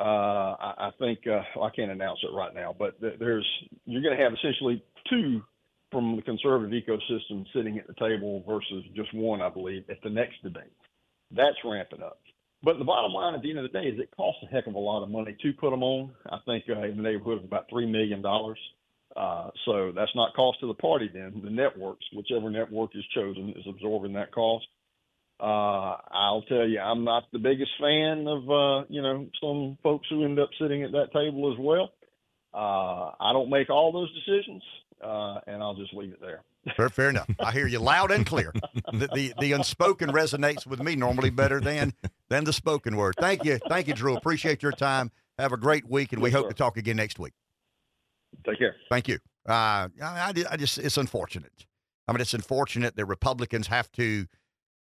[0.00, 3.46] uh, I, I, think uh, I can't announce it right now, but th- there's
[3.84, 5.42] you're going to have essentially two
[5.92, 10.10] from the conservative ecosystem sitting at the table versus just one, I believe, at the
[10.10, 10.72] next debate.
[11.30, 12.20] That's ramping up.
[12.62, 14.66] But the bottom line at the end of the day is it costs a heck
[14.66, 16.12] of a lot of money to put them on.
[16.30, 18.58] I think uh, in the neighborhood of about three million dollars.
[19.16, 21.10] Uh, so that's not cost to the party.
[21.12, 24.66] Then the networks, whichever network is chosen, is absorbing that cost.
[25.40, 30.06] Uh, I'll tell you, I'm not the biggest fan of uh, you know some folks
[30.10, 31.92] who end up sitting at that table as well.
[32.52, 34.62] Uh, I don't make all those decisions,
[35.02, 36.42] uh, and I'll just leave it there.
[36.76, 37.30] Fair, fair enough.
[37.38, 38.52] I hear you loud and clear.
[38.92, 41.94] The, the, the unspoken resonates with me normally better than
[42.28, 43.14] than the spoken word.
[43.18, 44.16] Thank you, thank you, Drew.
[44.16, 45.10] Appreciate your time.
[45.38, 47.32] Have a great week, and we hope to talk again next week.
[48.44, 48.74] Take care.
[48.90, 49.20] Thank you.
[49.48, 51.64] Uh, I, I just it's unfortunate.
[52.06, 54.26] I mean, it's unfortunate that Republicans have to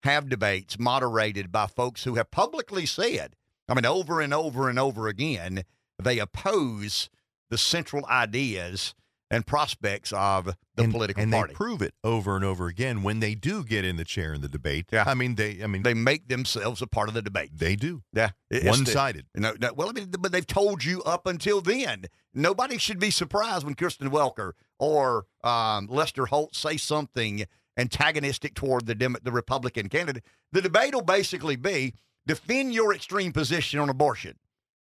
[0.06, 3.36] have debates moderated by folks who have publicly said,
[3.68, 5.64] I mean, over and over and over again,
[6.02, 7.10] they oppose
[7.50, 8.94] the central ideas
[9.32, 11.52] and prospects of the and, political and party.
[11.52, 14.42] they prove it over and over again when they do get in the chair in
[14.42, 14.86] the debate.
[14.92, 15.04] Yeah.
[15.08, 15.64] I mean they.
[15.64, 17.50] I mean they make themselves a part of the debate.
[17.56, 18.04] They do.
[18.14, 18.32] Yeah,
[18.64, 19.26] one sided.
[19.34, 22.06] No, no, well, I mean, but they've told you up until then.
[22.34, 27.46] Nobody should be surprised when Kristen Welker or um, Lester Holt say something
[27.78, 30.24] antagonistic toward the Dem- the Republican candidate.
[30.52, 31.94] The debate will basically be
[32.26, 34.36] defend your extreme position on abortion.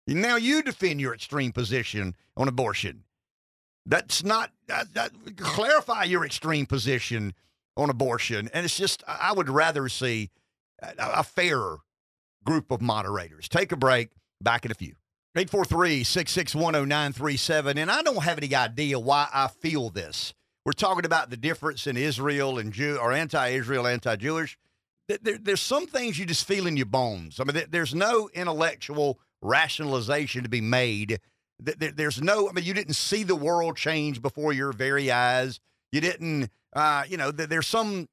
[0.07, 3.05] Now you defend your extreme position on abortion.
[3.85, 7.35] That's not that, that, clarify your extreme position
[7.77, 10.31] on abortion, and it's just I would rather see
[10.83, 11.79] a, a fairer
[12.45, 13.49] group of moderators.
[13.49, 14.11] Take a break.
[14.41, 14.95] Back in a few.
[15.35, 17.79] 843 661 0937.
[17.79, 20.35] And I don't have any idea why I feel this.
[20.67, 24.59] We're talking about the difference in Israel and Jew or anti-Israel, anti-Jewish.
[25.07, 27.39] There, there's some things you just feel in your bones.
[27.39, 31.21] I mean, there's no intellectual rationalization to be made.
[31.61, 32.49] There's no.
[32.49, 35.61] I mean, you didn't see the world change before your very eyes.
[35.93, 36.51] You didn't.
[36.73, 38.09] Uh, you know, there's some.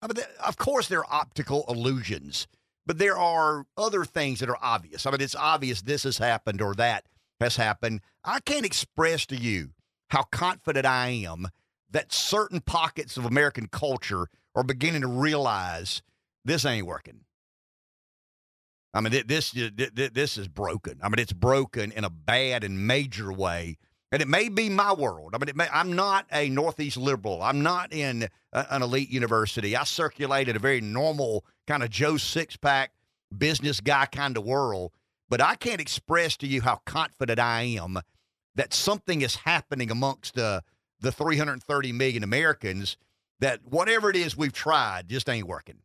[0.00, 2.46] I mean, of course, there are optical illusions,
[2.86, 5.04] but there are other things that are obvious.
[5.04, 7.04] I mean, it's obvious this has happened or that
[7.40, 8.00] has happened.
[8.24, 9.72] I can't express to you
[10.08, 11.48] how confident I am
[11.94, 16.02] that certain pockets of American culture are beginning to realize
[16.44, 17.20] this ain't working.
[18.92, 20.98] I mean, this this is broken.
[21.02, 23.78] I mean, it's broken in a bad and major way.
[24.12, 25.34] And it may be my world.
[25.34, 27.42] I mean, may, I'm not a Northeast liberal.
[27.42, 29.74] I'm not in a, an elite university.
[29.74, 32.92] I circulate in a very normal kind of Joe six pack
[33.36, 34.92] business guy kind of world.
[35.28, 37.98] But I can't express to you how confident I am
[38.54, 40.62] that something is happening amongst the
[41.04, 42.96] the 330 million Americans
[43.40, 45.78] that whatever it is we've tried just ain't working.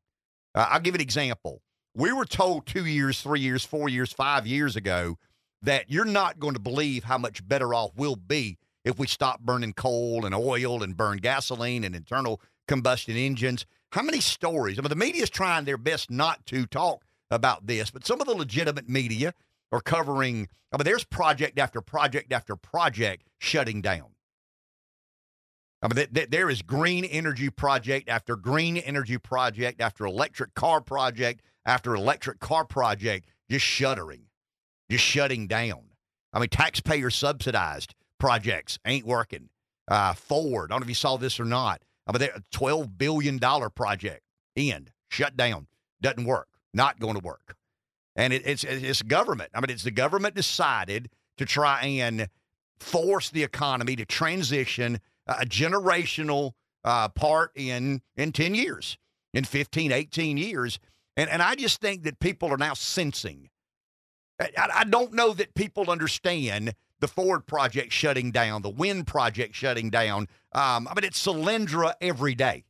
[0.56, 1.62] Uh, I'll give an example.
[1.94, 5.18] We were told two years, three years, four years, five years ago
[5.62, 9.42] that you're not going to believe how much better off we'll be if we stop
[9.42, 13.66] burning coal and oil and burn gasoline and internal combustion engines.
[13.92, 14.80] How many stories?
[14.80, 18.22] I mean, the media is trying their best not to talk about this, but some
[18.22, 19.34] of the legitimate media
[19.72, 20.48] are covering.
[20.72, 24.12] I mean, there's project after project after project shutting down.
[25.82, 30.54] I mean, th- th- there is green energy project after green energy project after electric
[30.54, 34.24] car project after electric car project just shuttering,
[34.90, 35.84] just shutting down.
[36.34, 39.50] I mean, taxpayer subsidized projects ain't working.
[39.88, 42.98] Uh, Ford, I don't know if you saw this or not, uh, but a $12
[42.98, 44.22] billion project,
[44.56, 45.68] end, shut down,
[46.02, 47.56] doesn't work, not going to work.
[48.16, 49.50] And it, it's, it's government.
[49.56, 52.28] I mean, it's the government decided to try and
[52.80, 55.00] force the economy to transition
[55.40, 56.52] a generational
[56.84, 58.98] uh, part in in 10 years,
[59.34, 60.80] in 15, 18 years.
[61.18, 63.50] And, and I just think that people are now sensing.
[64.40, 69.56] I, I don't know that people understand the Ford project shutting down, the wind project
[69.56, 70.28] shutting down.
[70.54, 72.66] Um, I mean, it's Solyndra every day.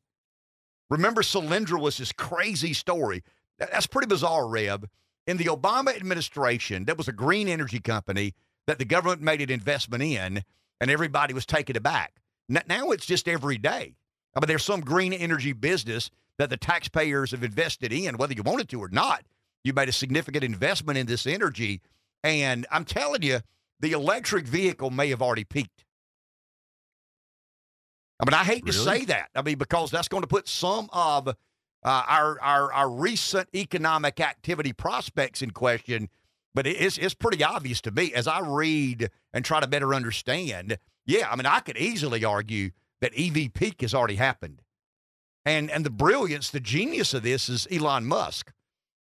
[0.89, 3.23] Remember, Solyndra was this crazy story.
[3.57, 4.87] That's pretty bizarre, Reb.
[5.27, 8.33] In the Obama administration, there was a green energy company
[8.65, 10.43] that the government made an investment in,
[10.81, 12.18] and everybody was taken aback.
[12.49, 13.95] Now it's just every day.
[14.35, 18.43] I mean, there's some green energy business that the taxpayers have invested in, whether you
[18.43, 19.23] wanted to or not.
[19.63, 21.81] You made a significant investment in this energy.
[22.23, 23.39] And I'm telling you,
[23.79, 25.85] the electric vehicle may have already peaked.
[28.19, 28.77] I mean, I hate really?
[28.77, 29.29] to say that.
[29.35, 31.33] I mean, because that's going to put some of uh,
[31.83, 36.09] our, our our recent economic activity prospects in question.
[36.53, 40.77] But it's it's pretty obvious to me as I read and try to better understand.
[41.09, 42.69] Yeah, I mean, I could easily argue
[43.01, 44.61] that EV peak has already happened.
[45.43, 48.51] And and the brilliance, the genius of this is Elon Musk.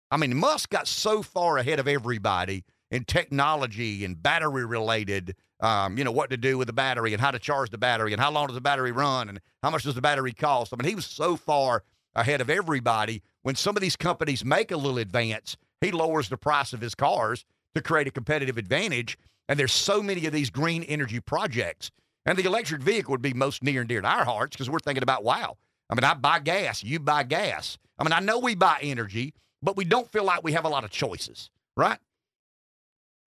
[0.09, 5.97] I mean, Musk got so far ahead of everybody in technology and battery related, um,
[5.97, 8.21] you know, what to do with the battery and how to charge the battery and
[8.21, 10.71] how long does the battery run and how much does the battery cost.
[10.71, 11.83] I mean, he was so far
[12.15, 13.21] ahead of everybody.
[13.41, 16.95] When some of these companies make a little advance, he lowers the price of his
[16.95, 17.43] cars
[17.75, 19.17] to create a competitive advantage.
[19.49, 21.91] And there's so many of these green energy projects
[22.27, 24.79] and the electric vehicle would be most near and dear to our hearts because we're
[24.79, 25.55] thinking about, wow,
[25.89, 27.77] I mean, I buy gas, you buy gas.
[27.97, 30.69] I mean, I know we buy energy, but we don't feel like we have a
[30.69, 31.97] lot of choices, right?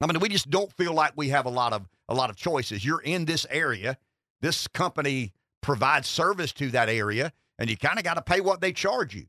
[0.03, 2.37] I mean, we just don't feel like we have a lot of a lot of
[2.37, 2.85] choices.
[2.85, 3.97] You're in this area.
[4.41, 5.33] This company
[5.63, 9.15] provides service to that area, and you kind of got to pay what they charge
[9.15, 9.27] you.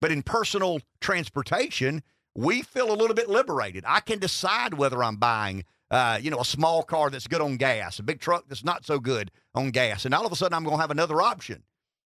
[0.00, 2.02] But in personal transportation,
[2.34, 3.84] we feel a little bit liberated.
[3.86, 7.58] I can decide whether I'm buying uh, you know, a small car that's good on
[7.58, 10.06] gas, a big truck that's not so good on gas.
[10.06, 11.62] And all of a sudden, I'm going to have another option.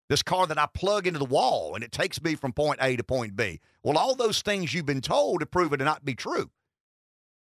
[0.08, 2.96] This car that I plug into the wall and it takes me from point A
[2.96, 3.60] to point B.
[3.82, 6.50] Well, all those things you've been told have proven to not be true.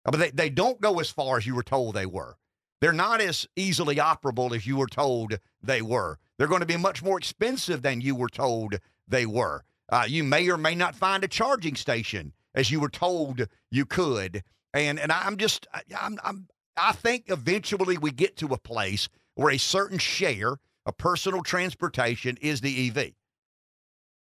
[0.05, 2.37] But they, they don't go as far as you were told they were.
[2.79, 6.17] They're not as easily operable as you were told they were.
[6.37, 9.63] They're going to be much more expensive than you were told they were.
[9.89, 13.85] Uh, you may or may not find a charging station as you were told you
[13.85, 14.43] could.
[14.73, 15.67] And and I'm just
[15.99, 20.97] I'm I'm I think eventually we get to a place where a certain share of
[20.97, 23.11] personal transportation is the EV.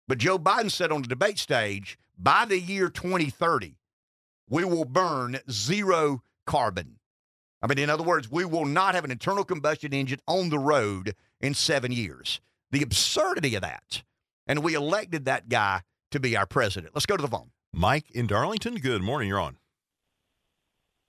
[0.08, 3.76] But Joe Biden said on the debate stage, by the year 2030,
[4.50, 7.00] we will burn zero carbon.
[7.62, 10.60] I mean, in other words, we will not have an internal combustion engine on the
[10.60, 12.40] road in seven years.
[12.72, 14.04] The absurdity of that.
[14.46, 15.82] And we elected that guy
[16.12, 16.94] to be our president.
[16.94, 17.50] Let's go to the phone.
[17.74, 19.28] Mike in Darlington, good morning.
[19.28, 19.58] You're on.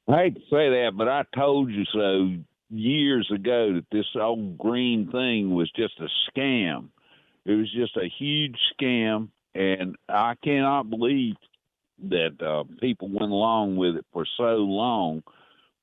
[0.08, 2.32] I hate to say that, but I told you so
[2.70, 6.88] years ago that this old green thing was just a scam.
[7.44, 11.34] It was just a huge scam, and I cannot believe
[12.08, 15.22] that uh, people went along with it for so long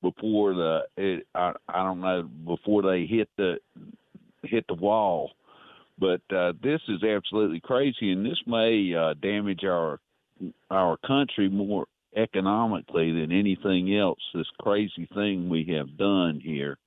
[0.00, 3.58] before the it, I, I don't know before they hit the
[4.42, 5.32] hit the wall.
[5.98, 10.00] But uh, this is absolutely crazy, and this may uh, damage our
[10.70, 14.20] our country more economically than anything else.
[14.34, 16.78] This crazy thing we have done here,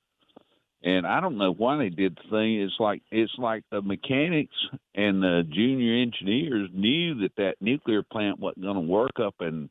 [0.82, 2.60] and I don't know why they did the thing.
[2.60, 4.54] It's like it's like the mechanics
[4.94, 9.68] and the junior engineers knew that that nuclear plant wasn't going to work up in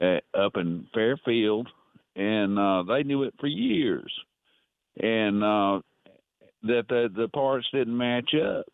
[0.00, 1.68] uh, up in Fairfield,
[2.14, 4.12] and uh, they knew it for years,
[5.00, 5.80] and uh,
[6.62, 8.66] that the the parts didn't match up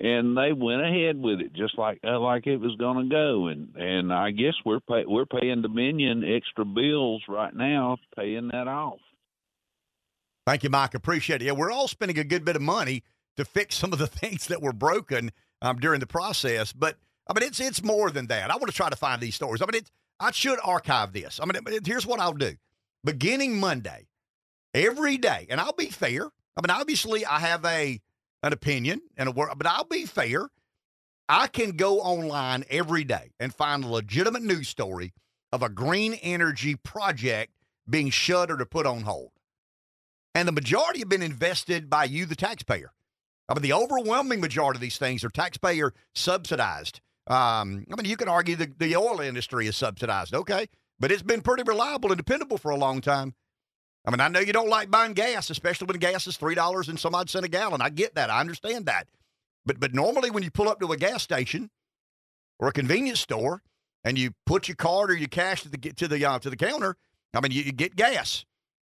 [0.00, 3.46] and they went ahead with it just like uh, like it was going to go
[3.48, 8.68] and and I guess we're pay, we're paying Dominion extra bills right now paying that
[8.68, 9.00] off.
[10.46, 10.94] Thank you, Mike.
[10.94, 11.46] Appreciate it.
[11.46, 13.02] Yeah, we're all spending a good bit of money
[13.36, 16.96] to fix some of the things that were broken um, during the process, but
[17.28, 18.50] I mean it's it's more than that.
[18.50, 19.60] I want to try to find these stories.
[19.60, 21.40] I mean, it, I should archive this.
[21.42, 22.54] I mean, here's what I'll do:
[23.04, 24.06] beginning Monday,
[24.74, 26.30] every day, and I'll be fair.
[26.56, 28.00] I mean, obviously, I have a
[28.42, 30.48] an opinion and a word, but I'll be fair.
[31.28, 35.12] I can go online every day and find a legitimate news story
[35.52, 37.52] of a green energy project
[37.88, 39.30] being shuttered or put on hold.
[40.34, 42.92] And the majority have been invested by you, the taxpayer.
[43.48, 47.00] I mean, the overwhelming majority of these things are taxpayer subsidized.
[47.26, 51.22] Um, I mean, you can argue the, the oil industry is subsidized, okay, but it's
[51.22, 53.34] been pretty reliable and dependable for a long time.
[54.08, 56.88] I mean, I know you don't like buying gas, especially when gas is three dollars
[56.88, 57.82] and some odd cent a gallon.
[57.82, 58.30] I get that.
[58.30, 59.06] I understand that.
[59.66, 61.68] But but normally when you pull up to a gas station
[62.58, 63.62] or a convenience store
[64.04, 66.56] and you put your card or your cash to the to the uh, to the
[66.56, 66.96] counter,
[67.34, 68.46] I mean, you, you get gas.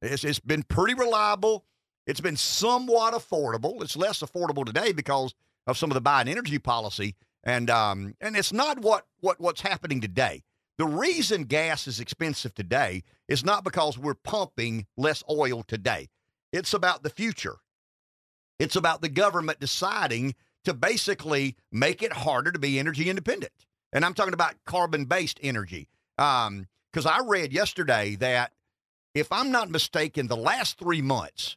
[0.01, 1.67] It's, it's been pretty reliable.
[2.07, 3.83] It's been somewhat affordable.
[3.83, 5.35] It's less affordable today because
[5.67, 9.61] of some of the Biden energy policy, and um, and it's not what what what's
[9.61, 10.43] happening today.
[10.79, 13.03] The reason gas is expensive today
[13.33, 16.11] is not because we're pumping less oil today.
[16.53, 17.57] It's about the future.
[18.59, 20.35] It's about the government deciding
[20.65, 23.53] to basically make it harder to be energy independent.
[23.91, 25.89] And I'm talking about carbon based energy.
[26.17, 26.67] Because um,
[27.07, 28.53] I read yesterday that,
[29.15, 31.57] if I'm not mistaken, the last three months,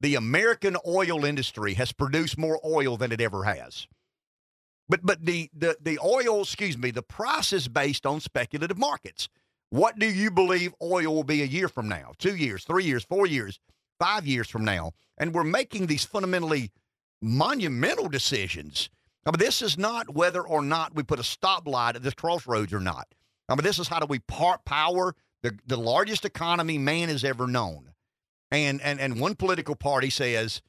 [0.00, 3.88] the American oil industry has produced more oil than it ever has.
[4.90, 9.30] But but the the the oil, excuse me, the price is based on speculative markets.
[9.70, 13.04] What do you believe oil will be a year from now, two years, three years,
[13.04, 13.58] four years,
[13.98, 14.92] five years from now?
[15.18, 16.70] And we're making these fundamentally
[17.20, 18.88] monumental decisions.
[19.26, 22.72] I mean, this is not whether or not we put a stoplight at this crossroads
[22.72, 23.08] or not.
[23.48, 27.22] I mean, this is how do we part power the, the largest economy man has
[27.22, 27.92] ever known.
[28.50, 30.62] And, and, and one political party says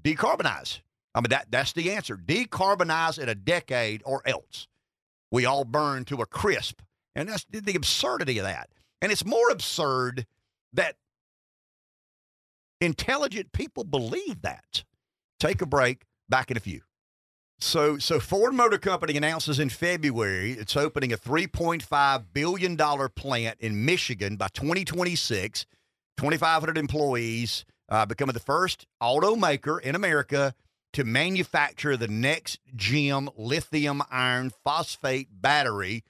[0.00, 0.80] decarbonize.
[1.14, 2.16] I mean, that, that's the answer.
[2.16, 4.66] Decarbonize in a decade or else.
[5.30, 6.80] We all burn to a crisp.
[7.14, 8.70] And that's the absurdity of that.
[9.00, 10.26] And it's more absurd
[10.72, 10.96] that
[12.80, 14.84] intelligent people believe that.
[15.38, 16.04] Take a break.
[16.28, 16.80] Back in a few.
[17.58, 23.58] So, so Ford Motor Company announces in February it's opening a 3.5 billion dollar plant
[23.60, 25.66] in Michigan by 2026.
[26.16, 30.54] 2,500 employees, uh, becoming the first automaker in America
[30.92, 36.04] to manufacture the next gen lithium iron phosphate battery.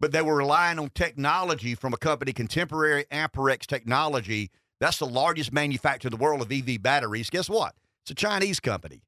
[0.00, 4.50] But they were relying on technology from a company, Contemporary Amperex Technology.
[4.80, 7.30] That's the largest manufacturer in the world of EV batteries.
[7.30, 7.74] Guess what?
[8.02, 9.02] It's a Chinese company.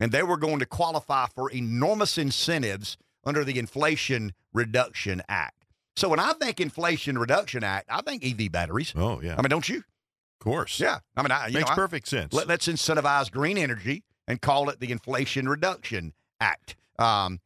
[0.00, 5.66] And they were going to qualify for enormous incentives under the Inflation Reduction Act.
[5.96, 8.92] So when I think Inflation Reduction Act, I think EV batteries.
[8.96, 9.34] Oh, yeah.
[9.36, 9.78] I mean, don't you?
[9.78, 10.80] Of course.
[10.80, 11.00] Yeah.
[11.16, 12.32] I mean, I, Makes know, perfect sense.
[12.32, 16.76] Let, us incentivize green energy and call it the Inflation Reduction Act.
[16.98, 17.40] Um,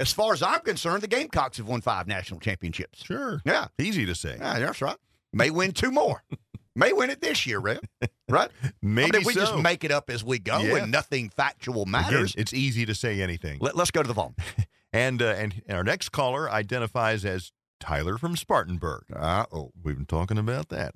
[0.00, 3.04] as far as I'm concerned, the Gamecocks have won five national championships.
[3.04, 3.40] Sure.
[3.44, 3.66] Yeah.
[3.78, 4.36] Easy to say.
[4.38, 4.96] Yeah, that's right.
[5.32, 6.22] May win two more.
[6.78, 7.80] May win it this year, Rev.
[8.28, 8.50] Right?
[8.82, 9.40] Maybe I mean, we so.
[9.40, 10.76] just make it up as we go, Yeah.
[10.76, 12.34] and nothing factual Again, matters.
[12.36, 13.58] it's easy to say anything.
[13.62, 14.34] Let, us go to the phone.
[14.92, 19.02] And uh, and our next caller identifies as Tyler from Spartanburg.
[19.14, 19.72] Uh oh.
[19.82, 20.94] We've been talking about that.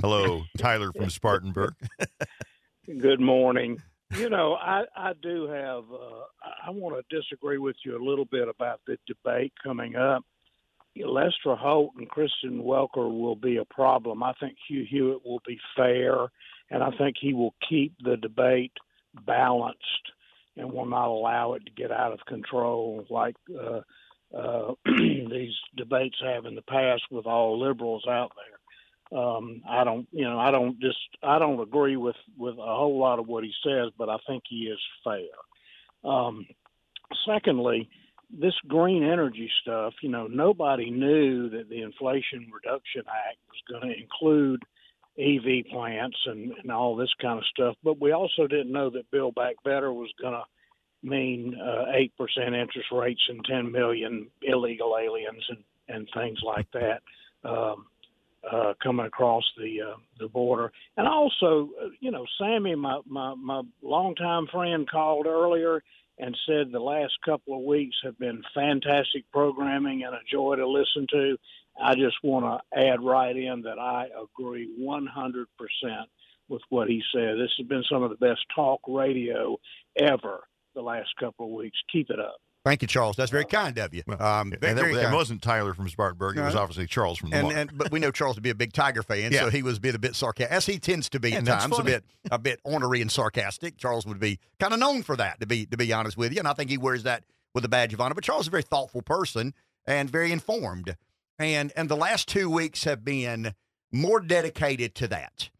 [0.00, 1.74] Hello, Tyler from Spartanburg.
[3.00, 3.82] Good morning.
[4.10, 5.84] You know, I I do have.
[5.92, 6.24] Uh,
[6.66, 10.24] I want to disagree with you a little bit about the debate coming up.
[10.96, 14.22] Lester Holt and Kristen Welker will be a problem.
[14.22, 16.28] I think Hugh Hewitt will be fair,
[16.70, 18.72] and I think he will keep the debate
[19.26, 20.12] balanced
[20.56, 23.80] and will not allow it to get out of control like uh,
[24.36, 28.58] uh, these debates have in the past with all liberals out there.
[29.14, 32.98] Um, I don't, you know, I don't just, I don't agree with with a whole
[32.98, 36.10] lot of what he says, but I think he is fair.
[36.10, 36.46] Um,
[37.26, 37.88] secondly,
[38.30, 43.92] this green energy stuff, you know, nobody knew that the Inflation Reduction Act was going
[43.92, 44.62] to include
[45.18, 47.76] EV plants and, and all this kind of stuff.
[47.84, 50.42] But we also didn't know that Build Back Better was going to
[51.08, 56.66] mean uh, eight percent interest rates and 10 million illegal aliens and, and things like
[56.72, 57.02] that
[57.44, 57.86] um,
[58.50, 60.72] uh, coming across the uh, the border.
[60.96, 65.82] And also, uh, you know, Sammy, my my my longtime friend, called earlier
[66.18, 70.66] and said the last couple of weeks have been fantastic programming and a joy to
[70.66, 71.36] listen to.
[71.80, 75.46] I just want to add right in that I agree 100%
[76.48, 77.36] with what he said.
[77.36, 79.58] This has been some of the best talk radio
[79.98, 80.44] ever
[80.74, 81.78] the last couple of weeks.
[81.90, 82.36] Keep it up.
[82.64, 83.16] Thank you, Charles.
[83.16, 84.02] That's very kind of you.
[84.08, 86.38] Um, and that, that wasn't Tyler from Spartanburg.
[86.38, 88.54] It was obviously Charles from the and, and but we know Charles to be a
[88.54, 89.40] big Tiger fan, Yeah.
[89.40, 91.78] so he was being a bit sarcastic, as he tends to be And at times,
[91.78, 93.76] a bit a bit ornery and sarcastic.
[93.76, 96.38] Charles would be kind of known for that, to be to be honest with you,
[96.38, 97.24] and I think he wears that
[97.54, 98.14] with a badge of honor.
[98.14, 99.52] But Charles is a very thoughtful person
[99.86, 100.96] and very informed,
[101.38, 103.52] and and the last two weeks have been
[103.92, 105.50] more dedicated to that.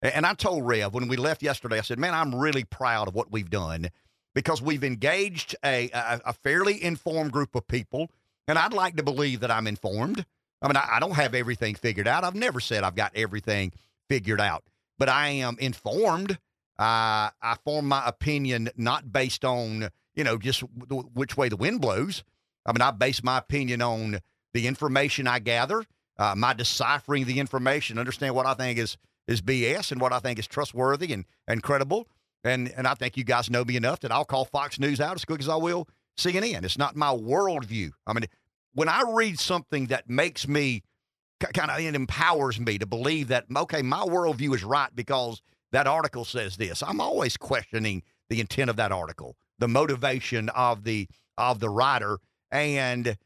[0.00, 3.14] And I told Rev when we left yesterday, I said, "Man, I'm really proud of
[3.16, 3.88] what we've done."
[4.36, 8.10] Because we've engaged a, a, a fairly informed group of people,
[8.46, 10.26] and I'd like to believe that I'm informed.
[10.60, 12.22] I mean, I, I don't have everything figured out.
[12.22, 13.72] I've never said I've got everything
[14.10, 14.62] figured out,
[14.98, 16.32] but I am informed.
[16.78, 21.56] Uh, I form my opinion not based on, you know, just w- which way the
[21.56, 22.22] wind blows.
[22.66, 24.20] I mean, I base my opinion on
[24.52, 25.82] the information I gather,
[26.18, 30.18] uh, my deciphering the information, understand what I think is is BS and what I
[30.18, 32.06] think is trustworthy and, and credible.
[32.46, 35.14] And, and I think you guys know me enough that I'll call Fox News out
[35.14, 36.64] as quick as I will CNN.
[36.64, 37.90] It's not my worldview.
[38.06, 38.24] I mean,
[38.74, 40.82] when I read something that makes me
[41.40, 45.42] kind of, it empowers me to believe that, okay, my worldview is right because
[45.72, 46.82] that article says this.
[46.82, 51.08] I'm always questioning the intent of that article, the motivation of the
[51.38, 52.18] of the writer,
[52.50, 53.16] and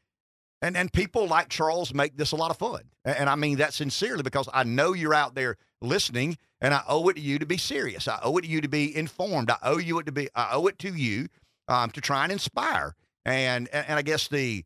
[0.60, 2.82] and and people like Charles make this a lot of fun.
[3.04, 6.82] And, and I mean that sincerely because I know you're out there listening, and I
[6.88, 8.08] owe it to you to be serious.
[8.08, 9.50] I owe it to you to be informed.
[9.50, 10.28] I owe you it to be.
[10.34, 11.28] I owe it to you
[11.68, 12.94] um, to try and inspire.
[13.24, 14.64] And, and and I guess the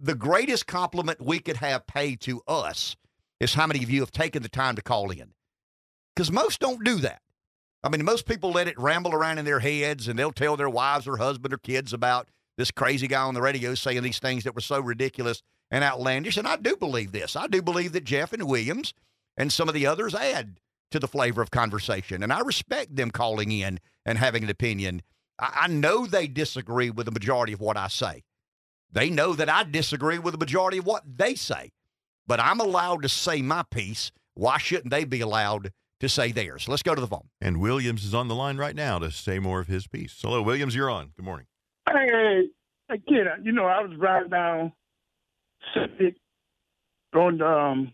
[0.00, 2.96] the greatest compliment we could have paid to us
[3.40, 5.32] is how many of you have taken the time to call in.
[6.14, 7.20] Because most don't do that.
[7.82, 10.68] I mean, most people let it ramble around in their heads and they'll tell their
[10.68, 14.44] wives or husband or kids about this crazy guy on the radio saying these things
[14.44, 16.36] that were so ridiculous and outlandish.
[16.36, 17.36] And I do believe this.
[17.36, 18.94] I do believe that Jeff and Williams
[19.38, 20.58] and some of the others add
[20.90, 22.22] to the flavor of conversation.
[22.22, 25.02] And I respect them calling in and having an opinion.
[25.38, 28.24] I, I know they disagree with the majority of what I say.
[28.90, 31.70] They know that I disagree with the majority of what they say.
[32.26, 34.10] But I'm allowed to say my piece.
[34.34, 36.68] Why shouldn't they be allowed to say theirs?
[36.68, 37.28] Let's go to the phone.
[37.40, 40.18] And Williams is on the line right now to say more of his piece.
[40.20, 41.12] Hello, Williams, you're on.
[41.16, 41.46] Good morning.
[41.88, 42.42] Hey, hey,
[42.90, 44.72] hey kid, you know, I was riding down
[45.74, 46.16] Civic
[47.14, 47.92] on um,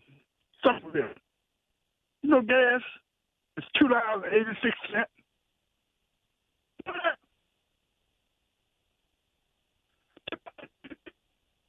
[0.63, 1.13] Summerville.
[2.25, 2.81] You know, gas
[3.55, 5.11] is two dollars eighty six cents.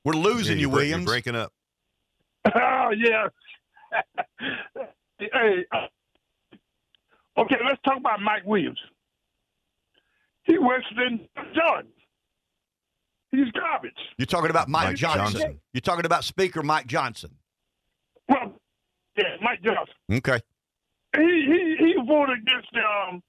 [0.05, 1.03] We're losing Yeah, you, you're break- Williams.
[1.05, 1.53] You're breaking up.
[2.55, 3.27] Oh yeah.
[5.19, 5.87] hey, uh,
[7.41, 8.79] okay, let's talk about Mike Williams.
[10.45, 11.91] He worse than Jordan.
[13.31, 13.93] He's garbage.
[14.17, 15.41] You're talking about Mike, Mike Johnson.
[15.41, 15.61] Johnson.
[15.75, 17.33] You're talking about Speaker Mike Johnson.
[18.29, 18.55] Well,
[19.17, 19.95] yeah, Mike Johnson.
[20.13, 20.41] Okay.
[21.17, 23.23] He he he voted against the um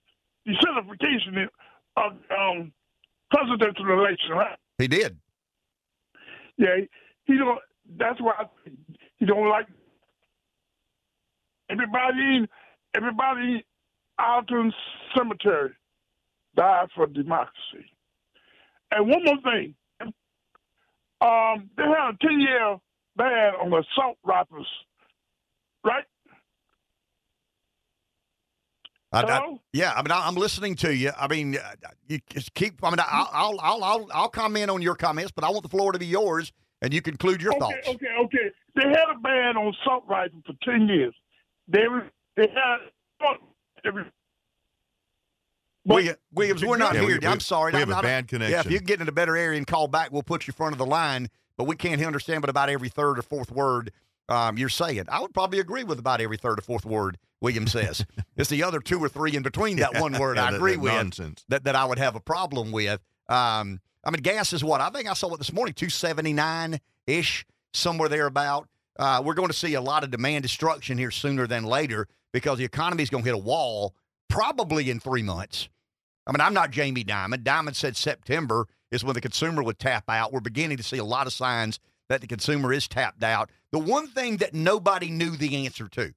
[0.46, 1.50] the certification
[1.96, 2.72] of um
[3.32, 4.58] presidential election, right?
[4.78, 5.18] He did.
[6.58, 6.90] Yeah, he,
[7.26, 7.60] he don't.
[7.98, 8.46] That's why I,
[9.18, 9.68] he don't like
[11.70, 12.48] everybody.
[12.96, 13.66] Everybody
[14.20, 14.74] out in Arlington
[15.16, 15.72] Cemetery
[16.56, 17.92] died for democracy.
[18.92, 19.76] And one more thing,
[21.22, 22.78] um, they had a ten-year
[23.16, 24.68] ban on assault rifles,
[25.86, 26.04] right?
[29.14, 29.60] I, I- Hello?
[29.74, 31.12] yeah, I mean, I, I'm listening to you.
[31.18, 31.72] I mean, uh,
[32.08, 32.84] you just keep.
[32.84, 35.70] I mean, I'll, I'll, I'll, I'll, I'll comment on your comments, but I want the
[35.70, 36.52] floor to be yours,
[36.82, 37.88] and you conclude your okay, thoughts.
[37.88, 38.52] Okay, okay.
[38.76, 41.16] They had a ban on assault rifles for ten years.
[41.68, 42.04] They were
[42.36, 42.78] they had
[43.86, 44.04] every.
[45.86, 47.20] William, Williams, we're not Yeah, here.
[47.22, 47.72] we- I'm sorry.
[47.72, 48.72] we I'm have a not- bad Yeah, if connection.
[48.74, 50.80] you get in a better area and call back, we'll put you in front of
[50.80, 51.30] the line.
[51.56, 53.92] But we can't understand but about every third or fourth word
[54.30, 55.04] um, you're saying.
[55.10, 58.06] I would probably agree with about every third or fourth word William says.
[58.38, 60.74] it's the other two or three in between that one word Yeah, I that- agree
[60.74, 61.46] that with Nonsense.
[61.50, 63.00] that, that I would have a problem with.
[63.30, 64.80] Um, I mean, gas is what?
[64.82, 68.68] I think I saw it this morning, 279 ish, somewhere thereabout.
[68.98, 72.58] Uh, we're going to see a lot of demand destruction here sooner than later because
[72.58, 73.94] the economy is going to hit a wall
[74.30, 75.70] probably in three months.
[76.26, 77.44] I mean, I'm not Jamie Dimon.
[77.44, 80.34] Dimon said September is when the consumer would tap out.
[80.34, 81.80] We're beginning to see a lot of signs
[82.10, 83.50] that the consumer is tapped out.
[83.72, 86.14] The one thing that nobody knew the answer to,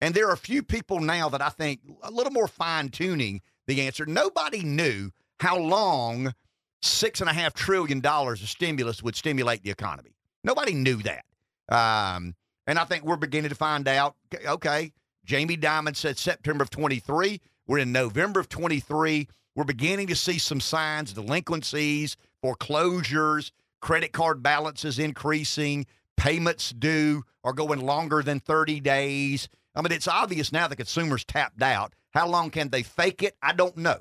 [0.00, 3.40] and there are a few people now that I think a little more fine tuning
[3.66, 4.06] the answer.
[4.06, 5.10] Nobody knew
[5.40, 6.34] how long
[6.82, 10.10] six and a half trillion dollars of stimulus would stimulate the economy.
[10.44, 11.24] Nobody knew that.
[11.68, 12.34] Um,
[12.66, 14.16] and I think we're beginning to find out.
[14.46, 14.92] Okay,
[15.24, 17.40] Jamie Dimon said September of 23.
[17.66, 19.28] We're in November of 23.
[19.54, 25.86] We're beginning to see some signs, delinquencies, foreclosures, credit card balances increasing,
[26.16, 29.48] payments due are going longer than 30 days.
[29.74, 31.94] I mean, it's obvious now the consumer's tapped out.
[32.10, 33.36] How long can they fake it?
[33.42, 34.00] I don't know.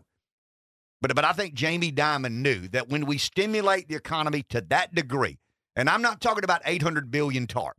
[1.02, 4.94] But but I think Jamie Dimon knew that when we stimulate the economy to that
[4.94, 5.40] degree,
[5.76, 7.78] and I'm not talking about 800 billion TARP.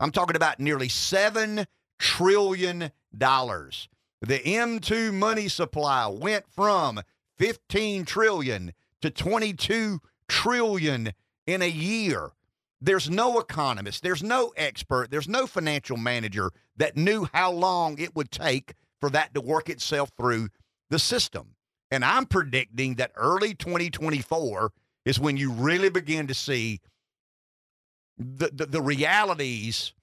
[0.00, 1.66] I'm talking about nearly 7
[1.98, 3.88] trillion dollars.
[4.20, 7.00] The M2 money supply went from
[7.38, 8.72] 15 trillion
[9.02, 11.12] to 22 trillion
[11.46, 12.30] in a year.
[12.80, 18.14] There's no economist, there's no expert, there's no financial manager that knew how long it
[18.14, 20.48] would take for that to work itself through
[20.90, 21.54] the system.
[21.90, 24.72] And I'm predicting that early 2024
[25.04, 26.80] is when you really begin to see
[28.18, 29.94] the, the, the realities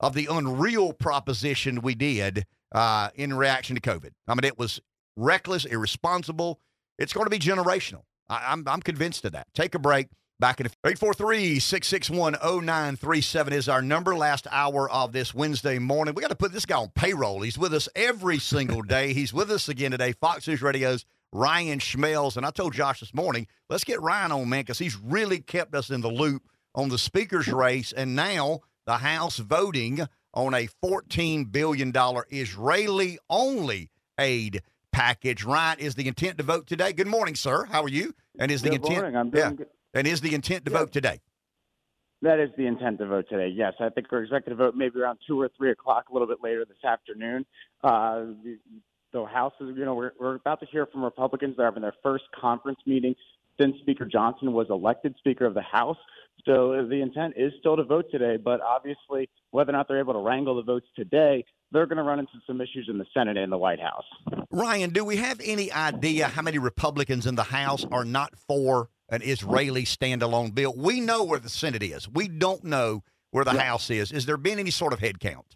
[0.00, 4.10] of the unreal proposition we did uh, in reaction to COVID.
[4.26, 4.80] I mean, it was
[5.16, 6.60] reckless, irresponsible.
[6.98, 8.02] It's going to be generational.
[8.28, 9.46] I, I'm, I'm convinced of that.
[9.54, 10.08] Take a break.
[10.42, 14.16] Back in 843 661 0937 is our number.
[14.16, 16.16] Last hour of this Wednesday morning.
[16.16, 17.42] We got to put this guy on payroll.
[17.42, 19.12] He's with us every single day.
[19.12, 20.10] He's with us again today.
[20.10, 22.36] Fox News Radio's Ryan Schmelz.
[22.36, 25.76] And I told Josh this morning, let's get Ryan on, man, because he's really kept
[25.76, 26.42] us in the loop
[26.74, 27.92] on the speaker's race.
[27.92, 30.00] And now the House voting
[30.34, 31.92] on a $14 billion
[32.30, 35.44] Israeli only aid package.
[35.44, 36.92] Ryan, is the intent to vote today?
[36.92, 37.66] Good morning, sir.
[37.66, 38.12] How are you?
[38.40, 38.94] And is the Good intent?
[38.96, 39.16] morning.
[39.16, 39.52] I'm doing yeah.
[39.52, 39.68] good.
[39.94, 40.78] And is the intent to Yeah.
[40.78, 41.20] vote today?
[42.22, 43.48] That is the intent to vote today.
[43.48, 46.28] Yes, I think we're expected to vote maybe around two or three o'clock, a little
[46.28, 47.44] bit later this afternoon.
[47.82, 48.58] Uh, the,
[49.12, 51.56] the House is, you know, we're, we're about to hear from Republicans.
[51.56, 53.16] They're having their first conference meeting
[53.60, 55.98] since Speaker Johnson was elected Speaker of the House.
[56.44, 60.14] So the intent is still to vote today, but obviously, whether or not they're able
[60.14, 63.36] to wrangle the votes today, they're going to run into some issues in the Senate
[63.36, 64.04] and the White House.
[64.50, 68.90] Ryan, do we have any idea how many Republicans in the House are not for
[69.12, 70.74] an Israeli standalone bill?
[70.76, 72.08] We know where the Senate is.
[72.08, 74.10] We don't know where the House is.
[74.10, 75.54] Is there been any sort of head count?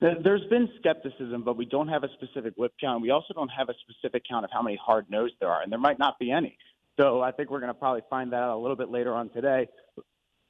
[0.00, 3.02] There- There's been skepticism, but we don't have a specific whip count.
[3.02, 5.70] We also don't have a specific count of how many hard no's there are, and
[5.70, 6.56] there might not be any.
[6.98, 9.28] So I think we're going to probably find that out a little bit later on
[9.30, 9.68] today.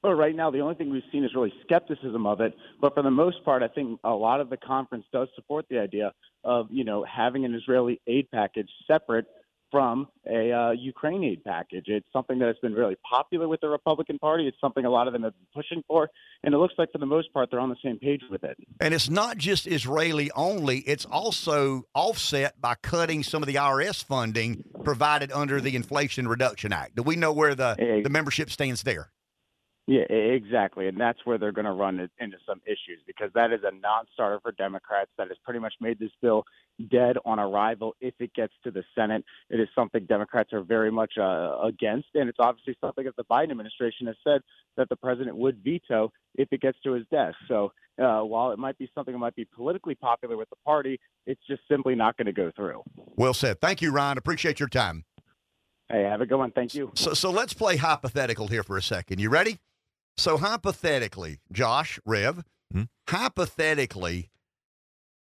[0.00, 2.54] But right now, the only thing we've seen is really skepticism of it.
[2.80, 5.78] But for the most part, I think a lot of the conference does support the
[5.80, 6.12] idea
[6.44, 9.26] of you know having an Israeli aid package separate
[9.70, 11.84] from a uh, Ukraine aid package.
[11.88, 14.46] It's something that has been really popular with the Republican Party.
[14.46, 16.10] It's something a lot of them have been pushing for,
[16.42, 18.56] and it looks like for the most part they're on the same page with it.
[18.80, 24.04] And it's not just Israeli only, it's also offset by cutting some of the IRS
[24.04, 26.96] funding provided under the Inflation Reduction Act.
[26.96, 29.10] Do we know where the, the membership stands there?
[29.88, 33.60] Yeah, exactly, and that's where they're going to run into some issues because that is
[33.64, 35.10] a non-starter for Democrats.
[35.16, 36.44] That has pretty much made this bill
[36.90, 37.96] dead on arrival.
[37.98, 42.08] If it gets to the Senate, it is something Democrats are very much uh, against,
[42.12, 44.42] and it's obviously something that the Biden administration has said
[44.76, 47.38] that the president would veto if it gets to his desk.
[47.48, 51.00] So uh, while it might be something that might be politically popular with the party,
[51.26, 52.82] it's just simply not going to go through.
[53.16, 53.62] Well said.
[53.62, 54.18] Thank you, Ron.
[54.18, 55.06] Appreciate your time.
[55.90, 56.50] Hey, have a good one.
[56.50, 56.90] Thank you.
[56.94, 59.18] So, so let's play hypothetical here for a second.
[59.18, 59.58] You ready?
[60.18, 62.44] So, hypothetically, Josh, Rev,
[63.08, 64.30] hypothetically,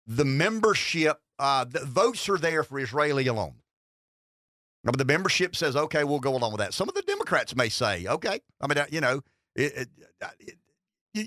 [0.07, 3.55] the membership, uh, the votes are there for Israeli alone.
[4.85, 6.73] But the membership says, okay, we'll go along with that.
[6.73, 8.39] Some of the Democrats may say, okay.
[8.61, 9.21] I mean, uh, you know,
[9.55, 9.89] it, it,
[10.21, 10.57] uh, it,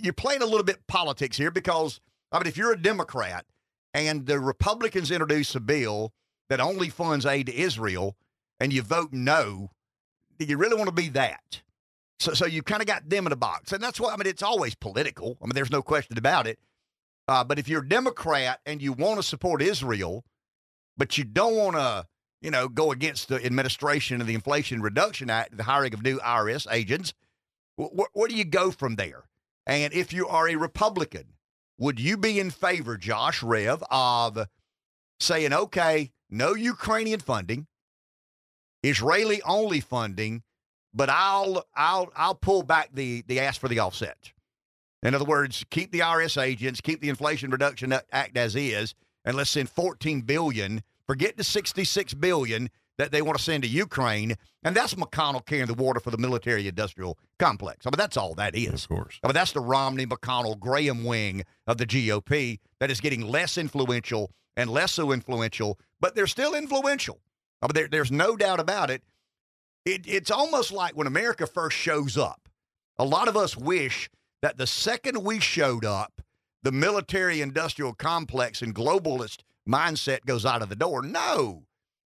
[0.05, 2.01] you're playing a little bit politics here because,
[2.31, 3.45] I mean, if you're a Democrat
[3.93, 6.13] and the Republicans introduce a bill
[6.49, 8.17] that only funds aid to Israel
[8.61, 9.73] and you vote no,
[10.39, 11.63] do you really want to be that?
[12.19, 14.27] So, so you kind of got them in a box, and that's what I mean.
[14.27, 15.39] It's always political.
[15.41, 16.59] I mean, there's no question about it.
[17.29, 20.25] Uh, but if you're a Democrat and you want to support Israel,
[20.97, 22.07] but you don't want to,
[22.41, 26.19] you know, go against the administration of the Inflation Reduction Act, the hiring of new
[26.19, 27.13] IRS agents,
[27.77, 29.25] wh- where do you go from there?
[29.67, 31.35] And if you are a Republican,
[31.79, 34.49] would you be in favor, Josh Rev, of
[35.21, 37.67] saying, okay, no Ukrainian funding,
[38.83, 40.43] Israeli only funding,
[40.99, 44.33] but I'll I'll I'll pull back the the ask for the offset.
[45.03, 49.37] In other words, keep the IRS agents, keep the Inflation Reduction Act as is, and
[49.37, 50.83] let's send 14 billion.
[51.07, 52.69] Forget the 66 billion
[52.99, 54.35] that they want to send to Ukraine,
[54.65, 57.87] and that's McConnell carrying the water for the military-industrial complex.
[57.87, 58.83] I mean, that's all that is.
[58.83, 59.21] Of course.
[59.23, 63.57] I mean, that's the Romney, McConnell, Graham wing of the GOP that is getting less
[63.57, 67.21] influential and less so influential, but they're still influential.
[67.63, 69.03] I mean, there, there's no doubt about it.
[69.95, 70.07] It.
[70.07, 72.49] It's almost like when America first shows up.
[72.99, 74.11] A lot of us wish
[74.43, 76.21] that the second we showed up,
[76.63, 79.39] the military industrial complex and globalist
[79.69, 81.03] mindset goes out of the door.
[81.03, 81.65] No.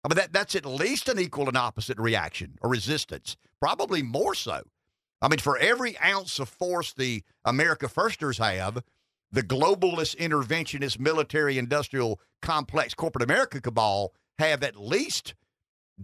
[0.04, 4.34] I mean, that, that's at least an equal and opposite reaction or resistance, probably more
[4.34, 4.62] so.
[5.20, 8.82] I mean, for every ounce of force the America Firsters have,
[9.30, 15.34] the globalist interventionist military industrial complex corporate America cabal have at least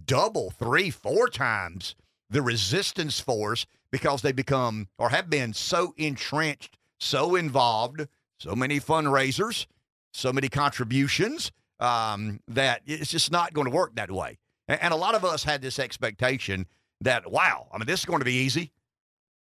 [0.05, 1.95] double, three, four times
[2.29, 8.07] the resistance force because they become or have been so entrenched, so involved,
[8.39, 9.65] so many fundraisers,
[10.13, 14.37] so many contributions um, that it's just not going to work that way.
[14.67, 16.67] And, and a lot of us had this expectation
[17.01, 18.71] that, wow, I mean, this is going to be easy.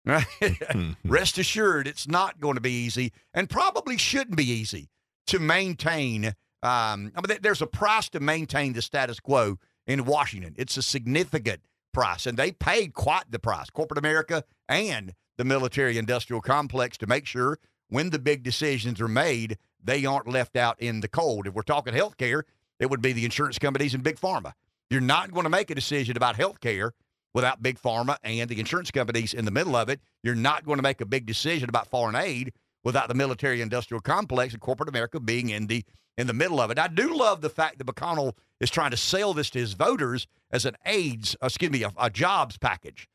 [1.04, 4.88] Rest assured, it's not going to be easy and probably shouldn't be easy
[5.26, 6.26] to maintain.
[6.26, 6.32] Um,
[6.62, 10.54] I mean, there- there's a price to maintain the status quo in Washington.
[10.56, 11.60] It's a significant
[11.92, 17.06] price, and they paid quite the price, corporate America and the military industrial complex, to
[17.06, 17.58] make sure
[17.88, 21.46] when the big decisions are made, they aren't left out in the cold.
[21.46, 22.42] If we're talking healthcare,
[22.80, 24.52] it would be the insurance companies and big pharma.
[24.90, 26.90] You're not going to make a decision about healthcare
[27.34, 30.00] without big pharma and the insurance companies in the middle of it.
[30.22, 32.52] You're not going to make a big decision about foreign aid
[32.82, 35.84] without the military industrial complex and corporate America being in the
[36.18, 36.78] in the middle of it.
[36.78, 40.26] I do love the fact that McConnell is trying to sell this to his voters
[40.50, 43.08] as an AIDS, excuse me, a, a jobs package.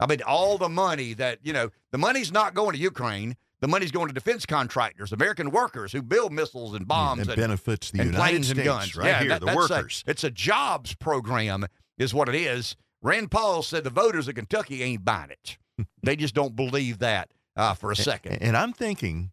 [0.00, 3.36] I mean, all the money that, you know, the money's not going to Ukraine.
[3.60, 7.36] The money's going to defense contractors, American workers who build missiles and bombs and and,
[7.38, 8.96] benefits the and United planes States and guns.
[8.96, 10.04] right yeah, here, that- the that's a- workers.
[10.06, 11.66] it's a jobs program,
[11.98, 12.74] is what it is.
[13.02, 15.58] Rand Paul said the voters of Kentucky ain't buying it.
[16.02, 18.38] they just don't believe that uh, for a second.
[18.40, 19.30] And I'm thinking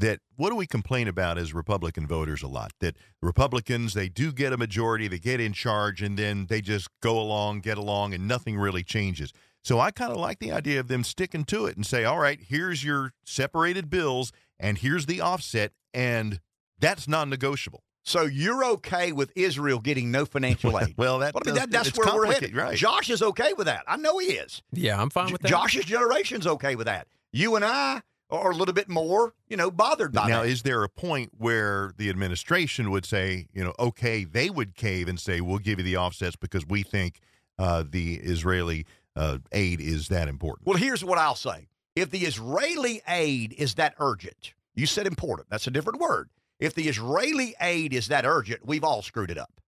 [0.00, 2.72] that what do we complain about as Republican voters a lot?
[2.80, 6.88] That Republicans, they do get a majority, they get in charge, and then they just
[7.00, 9.32] go along, get along, and nothing really changes.
[9.62, 12.18] So I kind of like the idea of them sticking to it and say, all
[12.18, 16.40] right, here's your separated bills, and here's the offset, and
[16.78, 17.82] that's non negotiable.
[18.02, 20.94] So you're okay with Israel getting no financial aid?
[20.96, 22.56] Well, that Well, I mean, that, that's where we're complicated, headed.
[22.56, 22.76] right.
[22.76, 23.84] Josh is okay with that.
[23.86, 24.62] I know he is.
[24.72, 25.48] Yeah, I'm fine with that.
[25.48, 27.06] Josh's generation's okay with that.
[27.32, 30.48] You and I are a little bit more, you know, bothered by now, that.
[30.48, 35.08] is there a point where the administration would say, you know, okay, they would cave
[35.08, 37.20] and say, we'll give you the offsets because we think
[37.58, 38.86] uh, the Israeli
[39.16, 40.66] uh, aid is that important?
[40.66, 41.68] Well, here's what I'll say.
[41.96, 45.50] If the Israeli aid is that urgent, you said important.
[45.50, 46.30] That's a different word.
[46.58, 49.60] If the Israeli aid is that urgent, we've all screwed it up.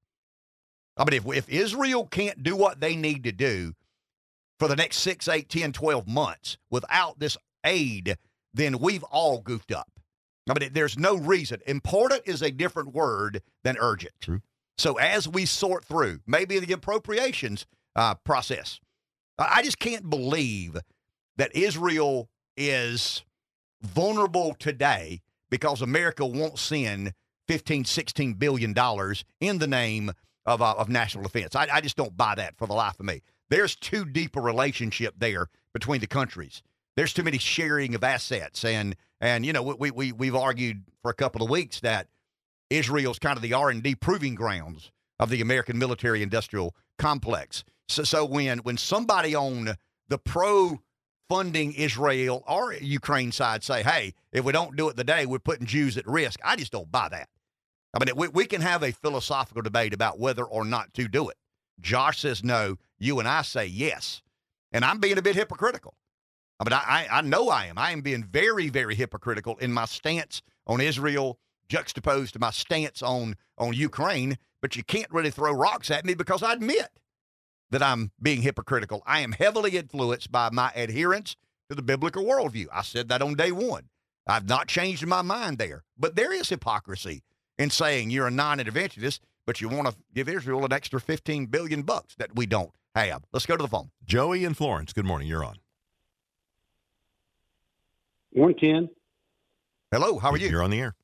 [0.97, 3.75] I mean, if, if Israel can't do what they need to do
[4.59, 8.17] for the next six, eight, 10, 12 months without this aid,
[8.55, 9.89] then we've all goofed up.
[10.49, 11.61] I mean, there's no reason.
[11.67, 14.15] Important is a different word than urgent.
[14.21, 14.43] True.
[14.77, 18.81] So as we sort through maybe the appropriations uh, process,
[19.39, 20.77] I just can't believe
[21.37, 23.25] that Israel is
[23.83, 25.21] vulnerable today
[25.51, 27.13] because America won't send
[27.49, 30.13] 15, 16 billion dollars in the name
[30.47, 31.55] of, uh, of national defense.
[31.55, 33.23] I, I just don't buy that for the life of me.
[33.51, 36.63] There's too deep a relationship there between the countries.
[36.97, 41.11] There's too many sharing of assets, and and you know we we we've argued for
[41.11, 42.09] a couple of weeks that
[42.71, 47.65] Israel's kind of the R and D proving grounds of the American military industrial complex.
[47.89, 49.77] So, so when when somebody on
[50.09, 50.81] the pro
[51.29, 55.67] funding Israel or Ukraine side say, "Hey, if we don't do it today, we're putting
[55.67, 57.29] Jews at risk," I just don't buy that.
[57.95, 61.29] I mean, we, we can have a philosophical debate about whether or not to do
[61.29, 61.37] it.
[61.81, 62.77] Josh says no.
[62.99, 64.23] You and I say yes,
[64.73, 65.95] and I'm being a bit hypocritical.
[66.63, 67.77] I mean, I, I know I am.
[67.77, 73.03] I am being very, very hypocritical in my stance on Israel, juxtaposed to my stance
[73.03, 74.39] on on Ukraine.
[74.61, 76.89] But you can't really throw rocks at me because I admit
[77.71, 79.03] that I'm being hypocritical.
[79.07, 81.35] I am heavily influenced by my adherence
[81.69, 82.67] to the biblical worldview.
[82.73, 83.89] I said that on day one.
[84.29, 85.83] I've not changed my mind there.
[85.99, 87.25] But there is hypocrisy
[87.59, 91.83] in saying you're a non-interventionist, but you want to give Israel an extra 15 billion
[91.83, 93.25] bucks that we don't have.
[93.33, 93.91] Let's go to the phone.
[94.05, 95.27] Joey in Florence, good morning.
[95.27, 95.57] You're on.
[98.33, 98.89] One Ken.
[99.91, 100.49] Hello, how are you?
[100.49, 100.95] You're on the air.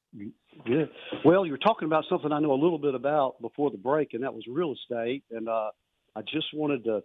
[0.65, 0.89] Good.
[1.25, 4.15] Well, you were talking about something I know a little bit about before the break,
[4.15, 5.25] and that was real estate.
[5.31, 5.71] And uh,
[6.17, 7.03] I just wanted to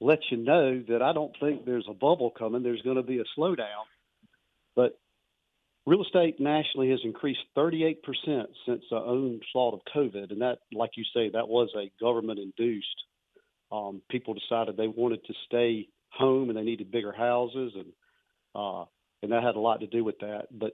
[0.00, 2.62] let you know that I don't think there's a bubble coming.
[2.62, 3.84] There's going to be a slowdown.
[4.76, 4.98] But
[5.86, 7.96] real estate nationally has increased 38%
[8.64, 10.30] since the onslaught of COVID.
[10.30, 12.86] And that, like you say, that was a government induced.
[13.72, 17.72] Um, people decided they wanted to stay home and they needed bigger houses.
[17.74, 17.92] And,
[18.54, 18.84] uh,
[19.22, 20.46] and that had a lot to do with that.
[20.50, 20.72] But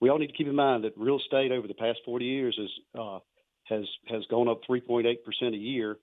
[0.00, 2.58] we all need to keep in mind that real estate over the past 40 years
[2.60, 3.18] is, uh,
[3.64, 5.96] has has gone up 3.8 percent a year,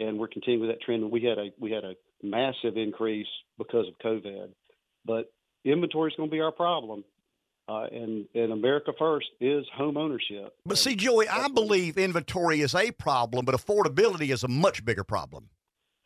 [0.00, 1.10] and we're continuing with that trend.
[1.10, 3.26] We had a we had a massive increase
[3.58, 4.48] because of COVID,
[5.04, 5.32] but
[5.64, 7.04] inventory is going to be our problem.
[7.66, 10.54] Uh, and and America first is home ownership.
[10.66, 15.04] But see, Joey, I believe inventory is a problem, but affordability is a much bigger
[15.04, 15.48] problem.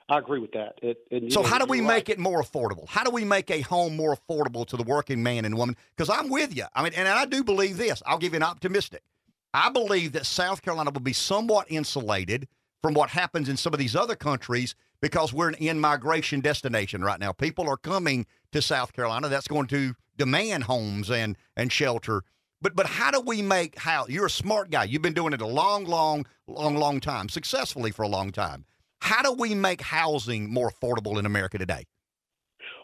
[0.08, 0.78] I agree with that.
[0.82, 2.08] It, So how do we make right.
[2.10, 2.88] it more affordable?
[2.88, 5.76] How do we make a home more affordable to the working man and woman?
[5.94, 6.64] Because I'm with you.
[6.74, 8.02] I mean, and I do believe this.
[8.06, 9.02] I'll give you an optimistic.
[9.52, 12.48] I believe that South Carolina will be somewhat insulated
[12.82, 17.20] from what happens in some of these other countries because we're an in-migration destination right
[17.20, 17.32] now.
[17.32, 19.28] People are coming to South Carolina.
[19.28, 22.22] That's going to demand homes and and shelter.
[22.60, 24.84] But but how do we make how you're a smart guy.
[24.84, 28.64] You've been doing it a long, long, long, long time, successfully for a long time.
[29.00, 31.84] How do we make housing more affordable in America today?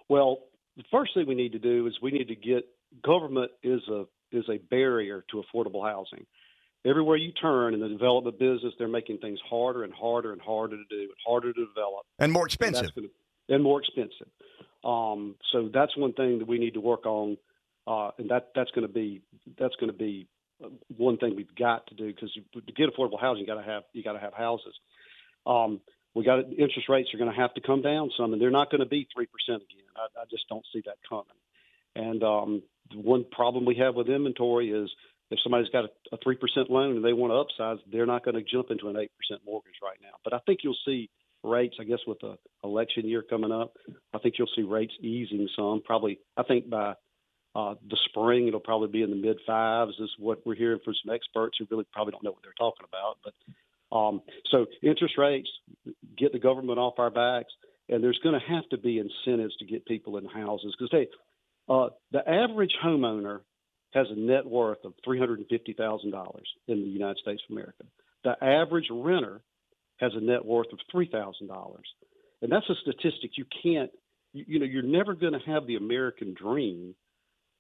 [0.09, 0.39] Well,
[0.77, 2.67] the first thing we need to do is we need to get
[3.03, 6.27] government is a is a barrier to affordable housing.
[6.85, 10.77] Everywhere you turn in the development business, they're making things harder and harder and harder
[10.77, 12.95] to do, and harder to develop, And more and, expensive.
[12.95, 13.07] gonna,
[13.49, 14.29] and more expensive.
[14.85, 17.39] Um, so that's one thing that we need to work on,
[17.87, 19.23] uh, and that that's going to be
[19.59, 20.27] that's going to be
[20.63, 23.67] uh, one thing we've got to do because to get affordable housing, you got to
[23.67, 24.75] have you got to have houses.
[25.47, 25.81] Um,
[26.15, 28.71] we got interest rates are going to have to come down some, and they're not
[28.71, 29.91] going to be three percent again.
[29.97, 31.25] I, I just don't see that coming.
[31.97, 32.63] And um,
[32.95, 34.91] one problem we have with inventory is
[35.31, 38.37] if somebody's got a three percent loan and they want to upsize, they're not going
[38.37, 40.17] to jump into an eight percent mortgage right now.
[40.23, 41.11] But I think you'll see
[41.43, 41.77] rates.
[41.81, 43.75] I guess with the election year coming up,
[44.13, 45.83] I think you'll see rates easing some.
[45.85, 46.95] Probably, I think by
[47.55, 49.95] uh, the spring it'll probably be in the mid fives.
[50.01, 52.87] Is what we're hearing from some experts who really probably don't know what they're talking
[52.89, 53.19] about.
[53.25, 53.35] But
[53.95, 55.49] um, so interest rates
[56.19, 57.53] get the government off our backs,
[57.89, 61.09] and there's going to have to be incentives to get people in houses because they,
[61.73, 63.41] uh, the average homeowner
[63.93, 67.41] has a net worth of three hundred and fifty thousand dollars in the United States
[67.49, 67.85] of America.
[68.25, 69.41] The average renter
[69.99, 71.87] has a net worth of three thousand dollars,
[72.43, 73.91] and that's a statistic you can't.
[74.33, 76.97] You, you know, you're never going to have the American dream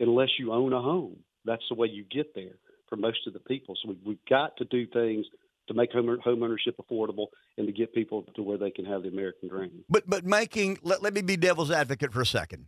[0.00, 1.18] unless you own a home.
[1.44, 2.56] That's the way you get there
[2.88, 3.76] for most of the people.
[3.80, 5.26] So we, we've got to do things
[5.68, 7.28] to make home, ownership affordable
[7.58, 9.84] and to get people to where they can have the American dream.
[9.88, 12.66] But but making let, let me be devil's advocate for a second.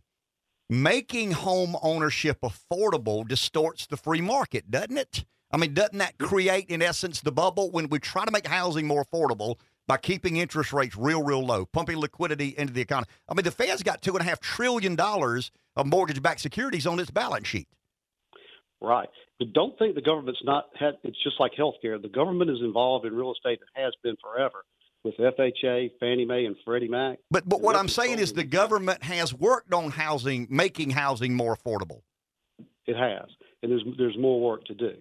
[0.69, 5.25] Making home ownership affordable distorts the free market, doesn't it?
[5.49, 8.85] I mean, doesn't that create, in essence, the bubble when we try to make housing
[8.85, 9.55] more affordable
[9.87, 13.07] by keeping interest rates real, real low, pumping liquidity into the economy?
[13.29, 16.99] I mean, the Fed's got two and a half trillion dollars of mortgage-backed securities on
[16.99, 17.69] its balance sheet.
[18.81, 19.09] Right.
[19.39, 20.95] But don't think the government's not had.
[21.03, 21.99] It's just like healthcare.
[22.01, 24.63] The government is involved in real estate and has been forever
[25.03, 27.19] with FHA, Fannie Mae, and Freddie Mac.
[27.31, 31.55] But but what I'm saying is the government has worked on housing, making housing more
[31.55, 32.01] affordable.
[32.85, 33.29] It has,
[33.63, 34.93] and there's there's more work to do.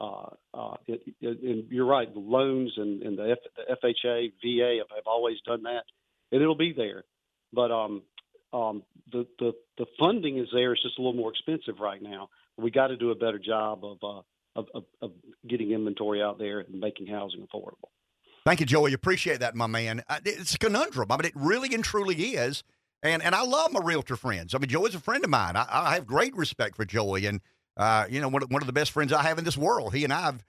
[0.00, 2.12] Uh, uh, it, it, and you're right.
[2.12, 5.84] The loans and, and the, F, the FHA, VA have, have always done that,
[6.32, 7.04] and it'll be there.
[7.52, 8.02] But um,
[8.52, 10.72] um, the, the the funding is there.
[10.72, 12.28] It's just a little more expensive right now.
[12.58, 14.22] We got to do a better job of, uh,
[14.58, 15.12] of, of of
[15.46, 17.90] getting inventory out there and making housing affordable.
[18.44, 18.92] Thank you, Joey.
[18.92, 20.02] Appreciate that, my man.
[20.08, 21.10] Uh, It's a conundrum.
[21.10, 22.62] I mean, it really and truly is.
[23.02, 24.54] And and I love my realtor friends.
[24.54, 25.56] I mean, Joey's a friend of mine.
[25.56, 27.40] I, I have great respect for Joey, and
[27.76, 29.94] uh, you know, one of, one of the best friends I have in this world.
[29.94, 30.44] He and I have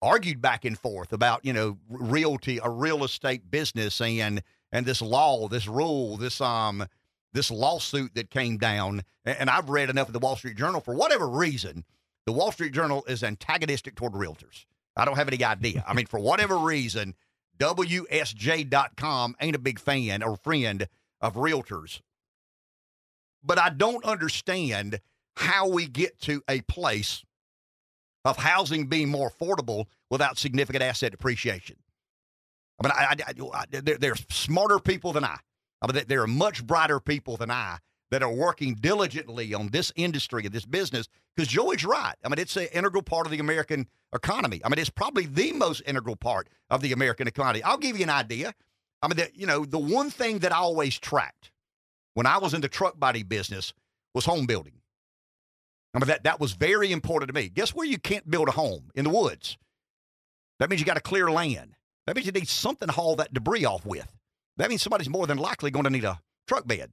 [0.00, 4.42] argued back and forth about you know realty, a real estate business, and
[4.72, 6.86] and this law, this rule, this um
[7.32, 9.02] this lawsuit that came down.
[9.24, 11.84] And, I've read enough of the Wall Street Journal for whatever reason.
[12.26, 14.66] The Wall Street Journal is antagonistic toward realtors.
[14.96, 15.84] I don't have any idea.
[15.86, 17.14] I mean, for whatever reason,
[17.58, 20.88] WSJ.com ain't a big fan or friend
[21.20, 22.00] of realtors.
[23.42, 25.00] But I don't understand
[25.36, 27.24] how we get to a place
[28.24, 31.76] of housing being more affordable without significant asset depreciation.
[32.82, 33.16] I mean, I,
[33.54, 35.38] I, I, there's smarter people than I.
[35.82, 37.78] I mean, there are much brighter people than I
[38.10, 42.14] that are working diligently on this industry and this business because Joey's right.
[42.24, 44.60] I mean, it's an integral part of the American economy.
[44.64, 47.62] I mean, it's probably the most integral part of the American economy.
[47.62, 48.52] I'll give you an idea.
[49.02, 51.52] I mean, the, you know, the one thing that I always tracked
[52.14, 53.72] when I was in the truck body business
[54.12, 54.74] was home building.
[55.94, 57.48] I mean, that, that was very important to me.
[57.48, 58.90] Guess where you can't build a home?
[58.94, 59.56] In the woods.
[60.58, 61.74] That means you got to clear land.
[62.06, 64.19] That means you need something to haul that debris off with.
[64.56, 66.90] That means somebody's more than likely going to need a truck bed.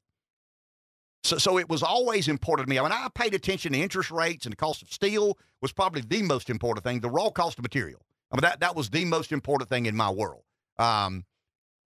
[1.23, 2.79] So, so it was always important to me.
[2.79, 6.01] I mean, I paid attention to interest rates and the cost of steel was probably
[6.01, 7.01] the most important thing.
[7.01, 8.01] The raw cost of material.
[8.31, 10.43] I mean, that, that was the most important thing in my world.
[10.77, 11.25] Um,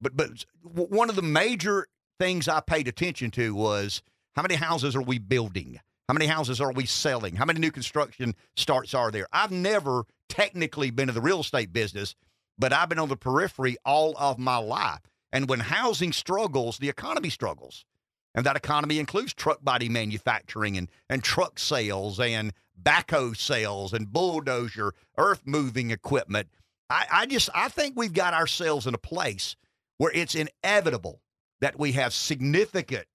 [0.02, 1.88] but but one of the major
[2.20, 4.02] things I paid attention to was
[4.36, 5.80] how many houses are we building?
[6.08, 7.36] How many houses are we selling?
[7.36, 9.28] How many new construction starts are there?
[9.32, 12.16] I've never technically been in the real estate business,
[12.58, 15.02] but I've been on the periphery all of my life.
[15.32, 17.86] And when housing struggles, the economy struggles.
[18.34, 24.12] And that economy includes truck body manufacturing and, and truck sales and backhoe sales and
[24.12, 26.48] bulldozer, earth moving equipment.
[26.90, 29.56] I, I just I think we've got ourselves in a place
[29.98, 31.22] where it's inevitable
[31.60, 33.06] that we have significant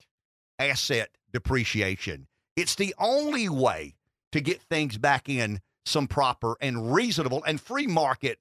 [0.59, 2.27] asset depreciation.
[2.57, 3.95] It's the only way
[4.33, 8.39] to get things back in some proper and reasonable and free market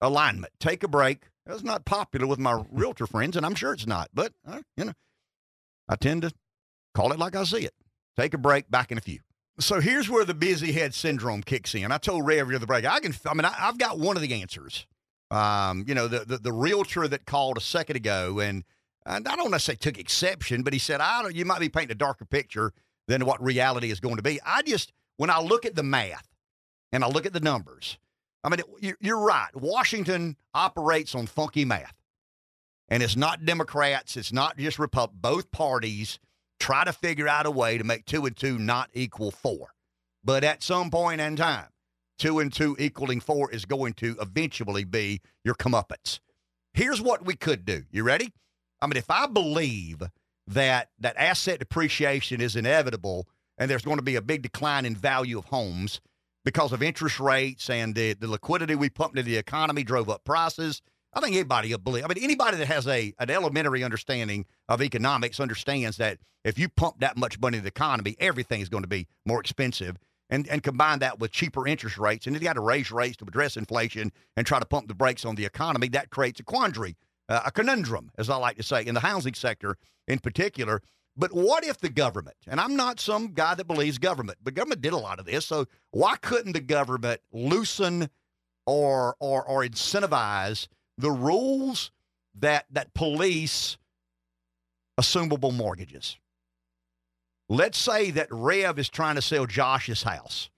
[0.00, 0.52] alignment.
[0.60, 1.29] Take a break.
[1.46, 4.10] That's not popular with my realtor friends, and I'm sure it's not.
[4.12, 4.92] But uh, you know,
[5.88, 6.32] I tend to
[6.94, 7.74] call it like I see it.
[8.16, 8.70] Take a break.
[8.70, 9.20] Back in a few.
[9.58, 11.92] So here's where the busy head syndrome kicks in.
[11.92, 12.84] I told Ray every other break.
[12.84, 13.14] I can.
[13.26, 14.86] I mean, I, have got one of the answers.
[15.30, 18.64] Um, you know, the, the the realtor that called a second ago, and,
[19.06, 21.34] and I don't necessarily took exception, but he said, "I don't.
[21.34, 22.72] You might be painting a darker picture
[23.06, 26.28] than what reality is going to be." I just when I look at the math
[26.92, 27.98] and I look at the numbers,
[28.42, 28.60] I mean,
[29.00, 29.54] you're right.
[29.54, 31.94] Washington operates on funky math.
[32.88, 35.20] And it's not Democrats, it's not just Republicans.
[35.20, 36.18] Both parties
[36.58, 39.74] try to figure out a way to make two and two not equal four.
[40.24, 41.68] But at some point in time,
[42.18, 46.18] two and two equaling four is going to eventually be your comeuppance.
[46.74, 47.84] Here's what we could do.
[47.90, 48.32] You ready?
[48.82, 50.02] I mean, if I believe
[50.46, 54.96] that that asset depreciation is inevitable and there's going to be a big decline in
[54.96, 56.00] value of homes
[56.44, 60.24] because of interest rates and the, the liquidity we pumped into the economy drove up
[60.24, 60.82] prices.
[61.12, 62.04] I think anybody believe.
[62.04, 66.68] I mean, anybody that has a an elementary understanding of economics understands that if you
[66.68, 69.96] pump that much money into the economy, everything is going to be more expensive.
[70.32, 73.24] And and combine that with cheaper interest rates, and you got to raise rates to
[73.26, 76.96] address inflation and try to pump the brakes on the economy, that creates a quandary,
[77.28, 79.76] uh, a conundrum, as I like to say, in the housing sector
[80.06, 80.82] in particular.
[81.16, 84.80] But what if the government, and I'm not some guy that believes government, but government
[84.80, 85.44] did a lot of this.
[85.44, 88.08] So why couldn't the government loosen
[88.66, 91.90] or or or incentivize the rules
[92.38, 93.76] that that police
[94.98, 96.16] assumable mortgages?
[97.48, 100.48] Let's say that Rev is trying to sell Josh's house,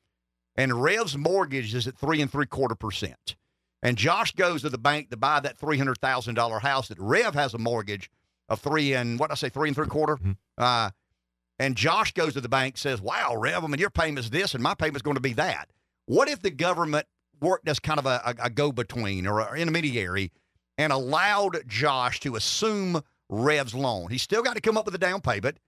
[0.56, 3.36] and Rev's mortgage is at three and three quarter percent.
[3.82, 7.00] And Josh goes to the bank to buy that three hundred thousand dollar house that
[7.00, 8.10] Rev has a mortgage
[8.52, 10.16] of three and what did I say, three and three quarter.
[10.16, 10.32] Mm-hmm.
[10.58, 10.90] Uh,
[11.58, 14.62] and Josh goes to the bank, says, "Wow, Rev, I mean, your payment's this, and
[14.62, 15.70] my payment's going to be that."
[16.06, 17.06] What if the government
[17.40, 20.32] worked as kind of a, a, a go-between or an intermediary
[20.76, 24.10] and allowed Josh to assume Rev's loan?
[24.10, 25.58] He's still got to come up with a down payment.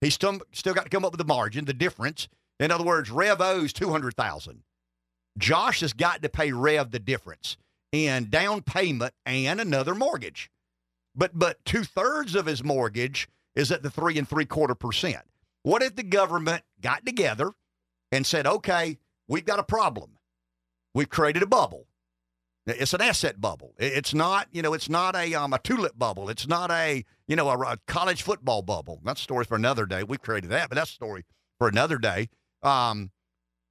[0.00, 2.28] He's still still got to come up with the margin, the difference.
[2.58, 4.62] In other words, Rev owes two hundred thousand.
[5.38, 7.56] Josh has got to pay Rev the difference
[7.90, 10.50] in down payment and another mortgage.
[11.14, 15.24] But but two thirds of his mortgage is at the three and three quarter percent.
[15.62, 17.52] What if the government got together
[18.10, 18.98] and said, okay,
[19.28, 20.18] we've got a problem.
[20.94, 21.86] We've created a bubble.
[22.66, 23.74] It's an asset bubble.
[23.76, 26.28] It's not, you know, it's not a um, a tulip bubble.
[26.28, 29.00] It's not a, you know, a, a, college football bubble.
[29.04, 30.04] That's a story for another day.
[30.04, 31.24] We've created that, but that's a story
[31.58, 32.28] for another day.
[32.62, 33.10] Um,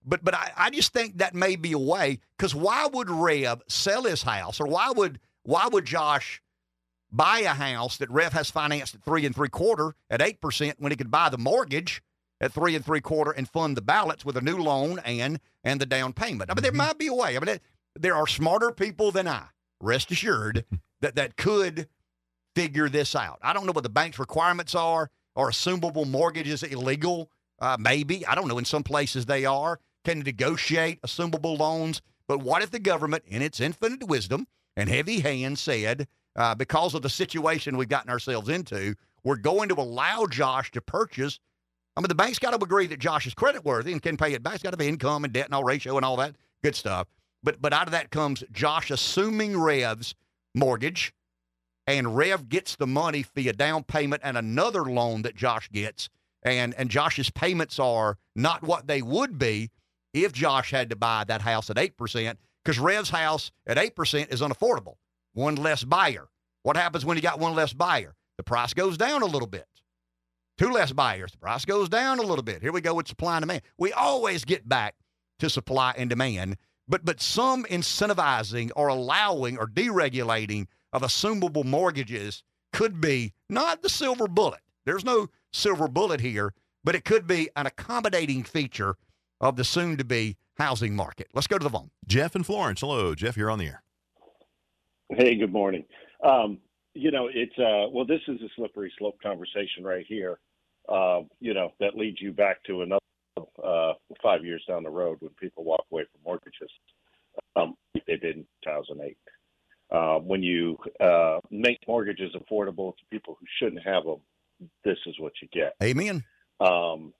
[0.05, 3.61] but but I, I just think that may be a way because why would Rev
[3.69, 6.41] sell his house or why would why would Josh
[7.11, 10.77] buy a house that Rev has financed at three and three quarter at eight percent
[10.79, 12.01] when he could buy the mortgage
[12.39, 15.79] at three and three quarter and fund the ballots with a new loan and and
[15.79, 16.49] the down payment.
[16.49, 17.37] I mean, there might be a way.
[17.37, 17.57] I mean,
[17.95, 19.45] there are smarter people than I.
[19.79, 20.65] Rest assured
[21.01, 21.87] that that could
[22.55, 23.39] figure this out.
[23.41, 25.09] I don't know what the bank's requirements are.
[25.35, 27.29] Are assumable mortgages illegal?
[27.59, 28.57] Uh, maybe I don't know.
[28.57, 29.79] In some places they are.
[30.03, 32.01] Can negotiate assumable loans?
[32.27, 36.93] But what if the government, in its infinite wisdom and heavy hand, said, uh, because
[36.93, 41.39] of the situation we've gotten ourselves into, we're going to allow Josh to purchase.
[41.95, 44.43] I mean, the bank's got to agree that Josh is creditworthy and can pay it
[44.43, 44.55] back.
[44.55, 47.07] It's got to be income and debt and all ratio and all that good stuff.
[47.43, 50.15] But but out of that comes Josh assuming Rev's
[50.55, 51.13] mortgage,
[51.87, 56.09] and Rev gets the money via down payment and another loan that Josh gets,
[56.43, 59.71] and and Josh's payments are not what they would be
[60.13, 63.95] if Josh had to buy that house at eight percent, because Rev's house at eight
[63.95, 64.95] percent is unaffordable.
[65.33, 66.27] One less buyer.
[66.63, 68.15] What happens when you got one less buyer?
[68.37, 69.65] The price goes down a little bit.
[70.57, 72.61] Two less buyers, the price goes down a little bit.
[72.61, 73.61] Here we go with supply and demand.
[73.77, 74.95] We always get back
[75.39, 82.43] to supply and demand, but but some incentivizing or allowing or deregulating of assumable mortgages
[82.73, 84.61] could be not the silver bullet.
[84.85, 86.53] There's no silver bullet here,
[86.83, 88.95] but it could be an accommodating feature
[89.39, 91.27] of the soon to be housing market.
[91.33, 91.89] Let's go to the phone.
[92.05, 92.81] Jeff and Florence.
[92.81, 93.83] Hello, Jeff, you're on the air.
[95.17, 95.83] Hey, good morning.
[96.23, 96.59] Um,
[96.93, 100.39] you know, it's uh, well, this is a slippery slope conversation right here.
[100.87, 103.01] Uh, you know, that leads you back to another
[103.63, 103.93] uh,
[104.23, 106.69] five years down the road when people walk away from mortgages.
[107.55, 109.17] Um, they did in 2008.
[109.91, 114.19] Uh, when you uh, make mortgages affordable to people who shouldn't have them,
[114.85, 115.75] this is what you get.
[115.83, 116.23] Amen.
[116.61, 117.13] Um,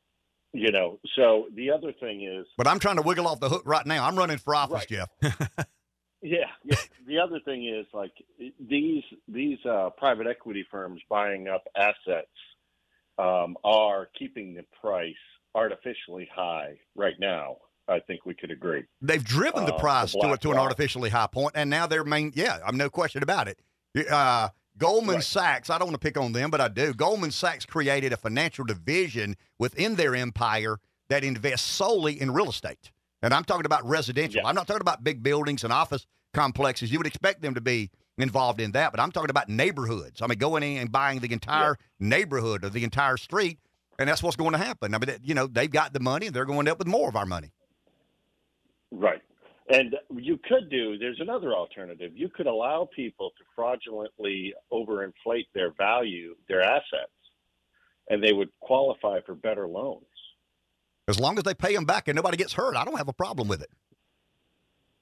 [0.53, 2.45] you know, so the other thing is.
[2.57, 4.05] But I'm trying to wiggle off the hook right now.
[4.05, 5.07] I'm running for office, Right.
[5.21, 5.67] Jeff.
[6.21, 6.75] Yeah, yeah.
[7.07, 8.11] The other thing is like
[8.59, 12.29] these these uh, private equity firms buying up assets
[13.17, 15.13] um, are keeping the price
[15.55, 17.57] artificially high right now.
[17.87, 18.83] I think we could agree.
[19.01, 22.03] They've driven the Uh, price the to, to an artificially high point, and now they're
[22.05, 22.31] main.
[22.35, 23.59] Yeah, I'm no question about it.
[24.09, 25.23] Uh, Goldman Right.
[25.23, 25.69] Sachs.
[25.69, 26.93] I don't want to pick on them, but I do.
[26.93, 30.77] Goldman Sachs created a financial division within their empire
[31.09, 32.91] that invests solely in real estate,
[33.21, 34.41] and I'm talking about residential.
[34.45, 36.91] I'm not talking about big buildings and office complexes.
[36.91, 40.21] You would expect them to be involved in that, but I'm talking about neighborhoods.
[40.21, 43.59] I mean, going in and buying the entire neighborhood or the entire street,
[43.99, 44.93] and that's what's going to happen.
[44.93, 47.15] I mean, you know, they've got the money, and they're going up with more of
[47.15, 47.51] our money.
[48.91, 49.21] Right.
[49.69, 52.11] And you could do, there's another alternative.
[52.13, 57.11] You could allow people to fraudulently overinflate their value, their assets,
[58.09, 60.03] and they would qualify for better loans.
[61.07, 63.13] As long as they pay them back and nobody gets hurt, I don't have a
[63.13, 63.69] problem with it.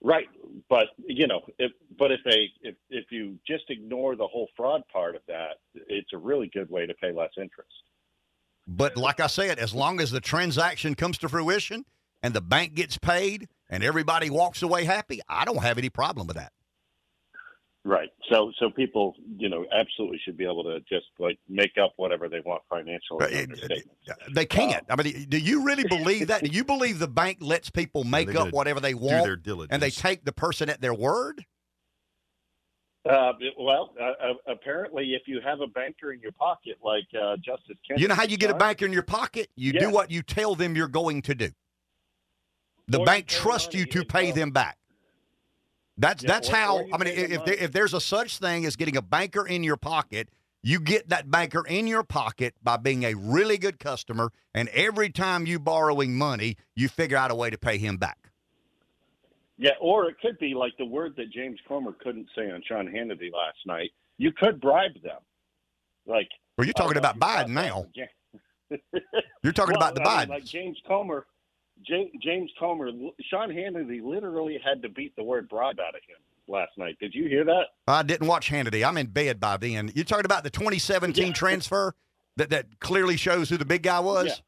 [0.01, 0.29] Right,
[0.69, 4.83] but you know, if but if they if if you just ignore the whole fraud
[4.91, 7.69] part of that, it's a really good way to pay less interest.
[8.65, 11.85] But like I said, as long as the transaction comes to fruition
[12.23, 16.27] and the bank gets paid and everybody walks away happy, I don't have any problem
[16.27, 16.53] with that.
[17.85, 18.09] Right.
[18.29, 22.27] So so people, you know, absolutely should be able to just like make up whatever
[22.27, 23.41] they want financially.
[23.41, 23.55] in.
[24.33, 24.83] They can't.
[24.89, 26.43] I mean, do you really believe that?
[26.43, 29.69] Do you believe the bank lets people make up whatever they do want their diligence.
[29.71, 31.45] and they take the person at their word?
[33.09, 37.37] Uh, well, uh, uh, apparently, if you have a banker in your pocket, like uh,
[37.37, 39.49] Justice Kennedy, You know how you get a banker in your pocket?
[39.55, 39.85] You Yeah.
[39.85, 41.49] do what you tell them you're going to do.
[42.87, 44.78] The Or bank trusts you to pay them back.
[45.99, 48.97] That's Yeah, that's how I mean if there, if there's a such thing as getting
[48.97, 50.29] a banker in your pocket,
[50.63, 55.09] you get that banker in your pocket by being a really good customer and every
[55.09, 58.31] time you borrowing money, you figure out a way to pay him back.
[59.57, 62.87] Yeah, or it could be like the word that James Comer couldn't say on Sean
[62.87, 63.91] Hannity last night.
[64.17, 65.19] You could bribe them,
[66.07, 66.29] like.
[66.57, 67.85] Well, you're talking about if you caught Biden now.
[67.93, 68.05] Ja-
[69.43, 71.25] You're talking Well, about the I mean, like James Comer.
[71.87, 72.91] James, James Comer,
[73.29, 76.97] Sean Hannity literally had to beat the word bribe out of him last night.
[76.99, 77.67] Did you hear that?
[77.87, 78.85] I didn't watch Hannity.
[78.85, 79.91] I'm in bed by then.
[79.95, 81.95] You're talking about the 2017 transfer
[82.37, 84.41] that, that clearly shows who the big guy was?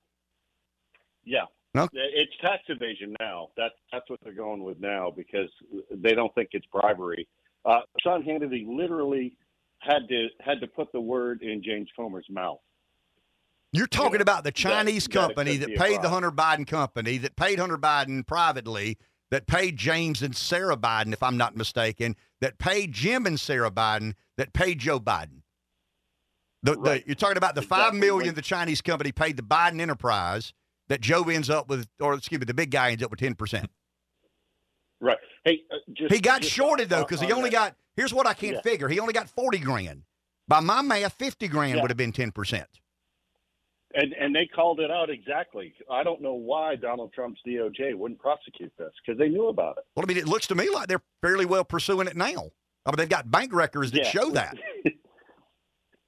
[1.23, 1.45] Yeah.
[1.73, 1.87] No?
[1.93, 3.49] It's tax evasion now.
[3.55, 5.49] That, that's what they're going with now because
[5.89, 7.27] they don't think it's bribery.
[7.63, 9.33] Uh, Sean Hannity literally
[9.79, 12.59] had to had to put the word in James Comer's mouth.
[13.73, 16.09] You're talking about the Chinese that company could that paid the.
[16.09, 18.97] Hunter Biden company, that paid Hunter Biden privately,
[19.29, 23.71] that paid James and Sarah Biden, if I'm not mistaken, that paid Jim and Sarah
[23.71, 25.41] Biden, that paid Joe Biden.
[26.63, 27.99] The, the, you're talking about the five Exactly.
[28.01, 30.53] million When- the Chinese company paid the Biden enterprise
[30.89, 33.35] that Joe ends up with, or excuse me, the big guy ends up with ten
[33.35, 33.69] percent.
[34.99, 35.17] Right.
[35.45, 37.75] Hey, uh, just He got just shorted though because he only that- got.
[37.95, 38.61] Here's what I can't Yeah.
[38.61, 38.89] figure.
[38.89, 40.03] He only got forty grand.
[40.47, 41.81] By my math, fifty grand Yeah.
[41.81, 42.67] would have been ten percent.
[43.93, 45.73] And and they called it out exactly.
[45.89, 49.83] I don't know why Donald Trump's DOJ wouldn't prosecute this because they knew about it.
[49.95, 52.51] Well, I mean, it looks to me like they're fairly well pursuing it now.
[52.85, 54.09] I mean, they've got bank records that Yeah.
[54.09, 54.57] show that.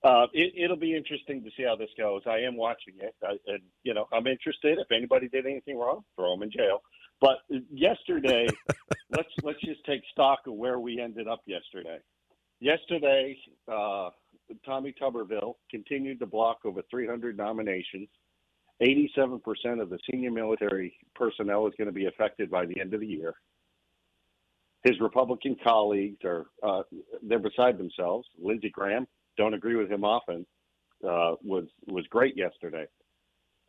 [0.03, 2.21] Uh, it, it'll be interesting to see how this goes.
[2.27, 4.77] I am watching it, I, and you know I'm interested.
[4.77, 6.81] If anybody did anything wrong, throw them in jail.
[7.21, 7.37] But
[7.71, 8.45] yesterday,
[9.15, 11.99] let's let's just take stock of where we ended up yesterday.
[12.59, 13.37] Yesterday,
[13.71, 14.09] uh,
[14.65, 18.07] Tommy Tuberville continued to block over 300 nominations.
[18.81, 19.39] 87%
[19.81, 23.07] of the senior military personnel is going to be affected by the end of the
[23.07, 23.33] year.
[24.83, 26.83] His Republican colleagues are uh,
[27.21, 28.27] they're beside themselves.
[28.37, 29.07] Lindsey Graham,
[29.37, 30.45] don't agree with him often,
[31.07, 32.85] uh, was was great yesterday.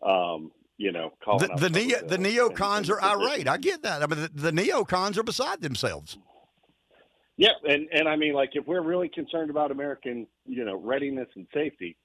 [0.05, 3.47] Um, you know, calling The, the, neo, the neocons and are the irate.
[3.47, 4.03] I get that.
[4.03, 6.19] I mean, the, the neocons are beside themselves.
[7.37, 11.29] Yeah, and and I mean, like, if we're really concerned about American, you know, readiness
[11.35, 11.97] and safety,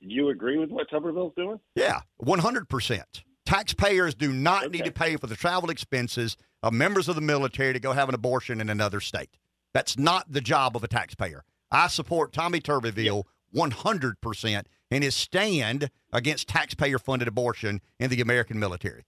[0.00, 1.60] you agree with what Tuberville's doing?
[1.76, 3.02] Yeah, 100%.
[3.46, 7.72] Taxpayers do not need to pay for the travel expenses of members of the military
[7.72, 9.36] to go have an abortion in another state.
[9.74, 11.44] That's not the job of a taxpayer.
[11.70, 18.58] I support Tommy Tuberville 100% in his stand against taxpayer funded abortion in the American
[18.58, 19.04] military.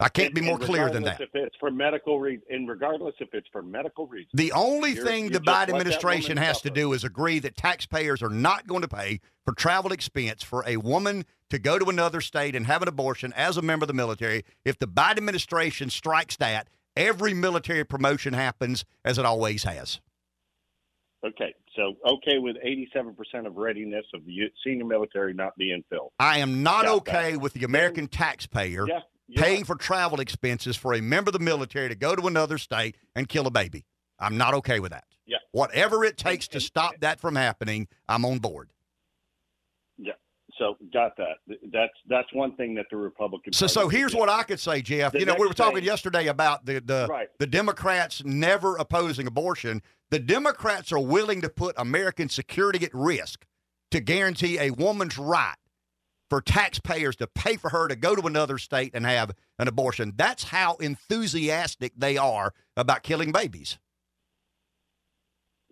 [0.00, 1.20] I can't be more clear than that.
[1.20, 5.04] If it's for medical reasons, and regardless if it's for medical reasons, The only You're-
[5.04, 8.88] thing the Biden administration has to do is agree that taxpayers are not going to
[8.88, 12.88] pay for travel expense for a woman to go to another state and have an
[12.88, 14.44] abortion as a member of the military.
[14.64, 20.00] If the Biden administration strikes that, every military promotion happens as it always has.
[21.24, 21.54] okay.
[21.76, 26.10] So okay with eighty-seven percent of readiness of the senior military not being filled.
[26.18, 29.00] I am not Got okay with the American taxpayer Yeah,
[29.30, 32.58] you're paying for travel expenses for a member of the military to go to another
[32.58, 33.84] state and kill a baby.
[34.18, 35.04] I'm not okay with that.
[35.26, 35.38] Yeah.
[35.52, 38.70] Whatever it takes to stop that from happening, I'm on board.
[39.98, 40.12] Yeah.
[40.58, 41.36] So got that.
[41.72, 43.52] That's that's one thing that the Republican.
[43.52, 45.12] So, so here's what I could say, Jeff.
[45.12, 47.28] The you know, we were talking thing- yesterday about the the, Right.
[47.38, 49.80] the Democrats never opposing abortion.
[50.10, 53.46] The Democrats are willing to put American security at risk
[53.92, 55.54] to guarantee a woman's right
[56.30, 60.14] for taxpayers to pay for her to go to another state and have an abortion.
[60.16, 63.78] That's how enthusiastic they are about killing babies.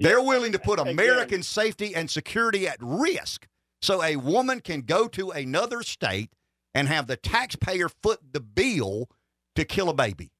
[0.01, 3.49] They're willing to put American safety and security at risk
[3.81, 6.31] so a woman can go to another state
[6.75, 9.09] and have the taxpayer foot the bill
[9.57, 10.33] to kill a baby.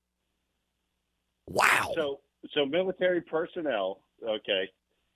[1.49, 1.93] Wow.
[1.95, 2.21] So,
[2.55, 4.71] so military personnel, okay,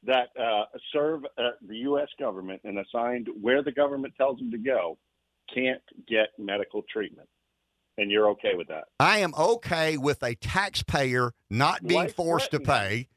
[0.05, 2.09] that uh, serve uh, the U.S.
[2.19, 4.99] government and assigned where the government tells them to go,
[5.55, 7.29] can't get medical treatment.
[7.99, 8.85] and you're okay with that.
[8.99, 13.09] I am okay with a taxpayer not being Life forced to pay.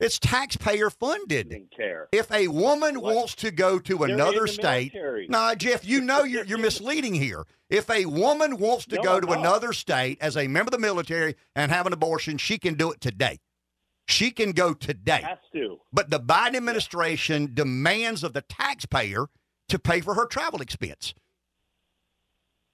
[0.00, 1.54] It's taxpayer funded.
[1.76, 2.08] Care.
[2.10, 5.26] If a woman wants to go to They're another state, military.
[5.28, 7.44] no, Jeff, you know you're, you're misleading here.
[7.70, 9.38] If a woman wants to No, go to not.
[9.38, 12.90] another state as a member of the military and have an abortion, she can do
[12.90, 13.38] it today.
[14.06, 15.22] She can go today.
[15.22, 15.78] Has to.
[15.92, 19.26] But the Biden administration demands of the taxpayer
[19.68, 21.14] to pay for her travel expense.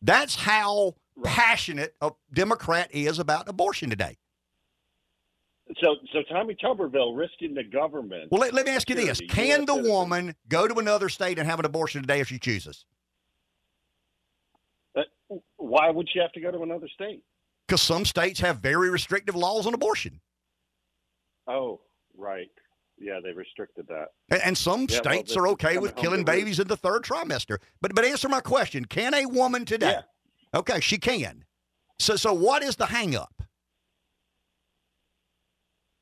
[0.02, 0.94] That's how
[1.24, 4.16] passionate a Democrat is about abortion today.
[5.82, 8.30] So, so Tommy Tuberville risking the government.
[8.30, 11.46] Well, let, let me ask you this: Can the woman go to another state and
[11.46, 12.86] have an abortion today if she chooses?
[14.96, 15.02] Uh,
[15.56, 17.22] why would she have to go to another state?
[17.66, 20.20] Because some states have very restrictive laws on abortion,
[21.48, 21.80] Oh,
[22.16, 22.50] right.
[23.00, 24.08] Yeah, they restricted that.
[24.30, 27.58] and, and some Yeah, states this are okay with killing babies in the third trimester.
[27.80, 30.00] But but answer my question: Can a woman today?
[30.54, 31.44] Okay, she can.
[31.98, 33.42] So so what is the hang up?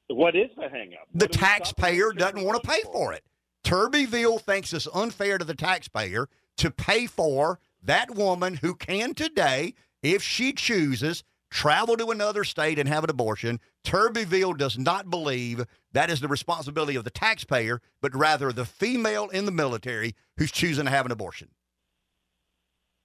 [0.09, 1.09] What is the hang up?
[1.14, 3.24] The taxpayer doesn't want to pay for it.
[3.64, 6.28] Tuberville thinks it's unfair to the taxpayer
[6.59, 12.78] to pay for that woman who can today, if she chooses, travel to another state
[12.78, 13.60] and have an abortion.
[13.85, 19.28] Tuberville does not believe that is the responsibility of the taxpayer, but rather the female
[19.28, 21.48] in the military who's choosing to have an abortion.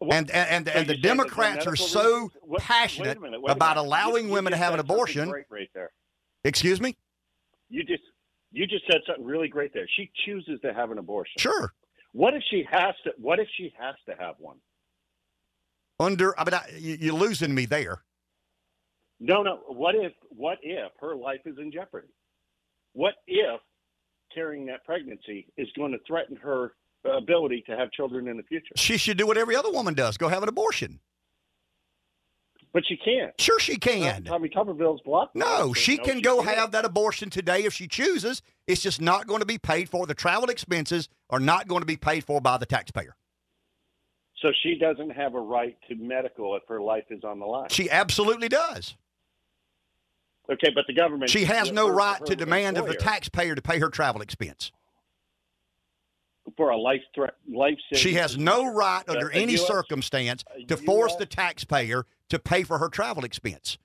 [0.01, 3.39] And and and, So and the you're saying that Democrats are so what- passionate minute,
[3.47, 3.81] about minute.
[3.87, 5.29] allowing You- you women to have an abortion.
[5.29, 5.91] Right there.
[6.43, 6.97] Excuse me.
[7.69, 8.01] You just
[8.51, 9.87] you just said something really great there.
[9.95, 11.35] She chooses to have an abortion.
[11.37, 11.71] Sure.
[12.13, 13.13] What if she has to?
[13.17, 14.57] What if she has to have one?
[15.99, 18.01] Under, I mean, I, you- you're losing me there.
[19.23, 19.59] No, no.
[19.67, 20.13] What if?
[20.29, 22.07] What if her life is in jeopardy?
[22.93, 23.61] What if
[24.33, 26.73] carrying that pregnancy is going to threaten her
[27.05, 28.73] ability to have children in the future?
[28.75, 30.99] She should do what every other woman does: go have an abortion.
[32.73, 33.33] But she can't.
[33.39, 34.23] Sure, she can.
[34.23, 35.35] Tommy Tuberville's blocked.
[35.35, 36.57] No, she No, can she go can't.
[36.57, 38.41] have that abortion today if she chooses.
[38.65, 40.07] It's just not going to be paid for.
[40.07, 43.17] The travel expenses are not going to be paid for by the taxpayer.
[44.41, 47.67] So she doesn't have a right to medical if her life is on the line.
[47.69, 48.95] She absolutely does.
[50.51, 51.29] Okay, but the government.
[51.31, 54.71] She has no right to demand of the taxpayer to pay her travel expense.
[56.57, 57.77] for a life threat, life.
[57.93, 62.79] She has no right under any US circumstance to force the taxpayer to pay for
[62.79, 63.77] her travel expense.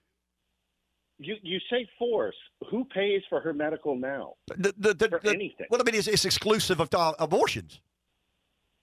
[1.18, 2.34] You you say force.
[2.70, 4.34] Who pays for her medical now?
[4.48, 5.66] The, the, the, For anything.
[5.70, 7.80] Well, I mean, it's, it's exclusive of uh, abortions.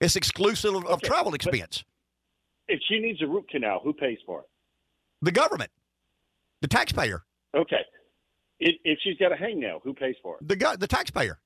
[0.00, 1.84] It's exclusive of, of travel expense.
[2.68, 4.46] If she needs a root canal, who pays for it?
[5.22, 5.70] The government,
[6.60, 7.24] the taxpayer,
[7.56, 7.80] Okay.
[8.60, 10.48] If, if she's got a hangnail, who pays for it?
[10.48, 11.38] the gu- the taxpayer.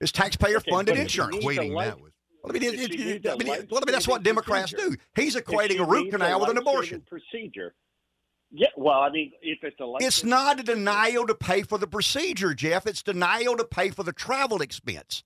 [0.00, 1.44] It's taxpayer Okay, funded but if she insurance.
[1.44, 2.12] Equating life- that with
[2.42, 4.96] Well, I mean, it, it, needs mean, well, I mean, that's what Democrats procedure.
[4.96, 5.22] do.
[5.22, 7.02] He's equating a root canal with an abortion.
[7.08, 7.74] procedure.
[8.52, 11.86] Yeah, well, I mean, if it's a It's not a denial to pay for the
[11.86, 12.86] procedure, Jeff.
[12.86, 15.22] It's denial to pay for the travel expense.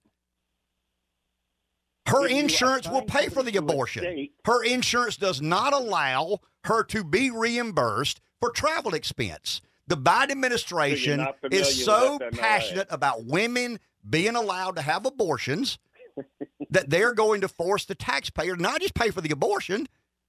[2.06, 4.28] Her insurance will pay for the abortion.
[4.44, 9.62] Her insurance does not allow her to be reimbursed for travel expense.
[9.86, 13.78] The Biden administration is so passionate about women
[14.08, 15.78] being allowed to have abortions
[16.70, 19.86] that they're going to force the taxpayer not just pay for the abortion,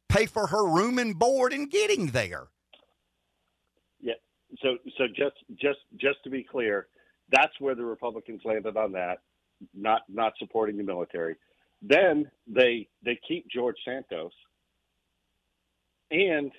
[0.10, 2.48] pay for her room and board and getting there.
[4.02, 4.14] Yeah.
[4.61, 6.88] So so just just just to be clear,
[7.32, 9.19] that's where the Republicans landed on that,
[9.73, 11.36] not not supporting the military.
[11.82, 14.32] Then they they keep George Santos,
[16.11, 16.52] and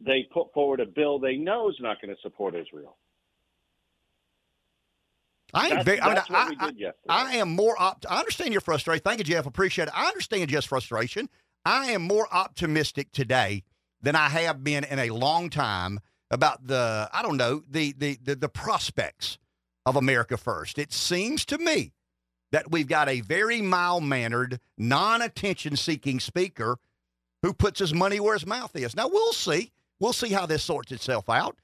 [0.00, 2.96] they put forward a bill they know is not going to support Israel.
[5.54, 6.00] I am very.
[6.00, 6.72] I, mean, I, I-
[7.08, 7.80] I am more.
[7.80, 9.02] Opt- I understand your frustration.
[9.04, 9.46] Thank you, Jeff.
[9.46, 9.94] Appreciate it.
[9.96, 11.28] I understand Jeff's frustration.
[11.64, 13.62] I am more optimistic today
[14.02, 16.00] than I have been in a long time
[16.30, 17.08] about the.
[17.12, 19.38] I don't know the the the, the prospects
[19.86, 20.78] of America First.
[20.78, 21.92] It seems to me
[22.52, 26.78] that we've got a very mild mannered, non attention seeking speaker
[27.42, 28.96] who puts his money where his mouth is.
[28.96, 29.70] Now we'll see.
[30.00, 31.56] We'll see how this sorts itself out.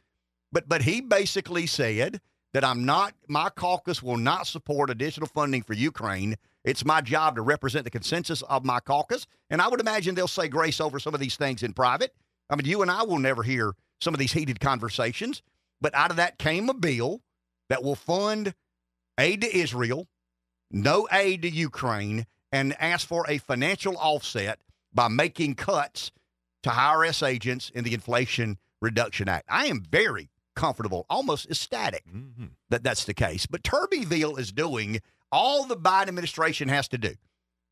[0.50, 2.20] But but he basically said
[2.52, 6.36] that I'm not my caucus will not support additional funding for Ukraine.
[6.64, 10.28] It's my job to represent the consensus of my caucus, and I would imagine they'll
[10.28, 12.14] say grace over some of these things in private.
[12.48, 15.42] I mean, you and I will never hear some of these heated conversations,
[15.80, 17.22] but out of that came a bill
[17.68, 18.54] that will fund
[19.18, 20.06] aid to Israel,
[20.70, 24.60] no aid to Ukraine, and ask for a financial offset
[24.92, 26.12] by making cuts
[26.62, 29.46] to IRS agents in the Inflation Reduction Act.
[29.48, 32.46] I am very comfortable, almost ecstatic Mm-hmm.
[32.70, 33.46] that that's the case.
[33.46, 37.14] But Tuberville is doing all the Biden administration has to do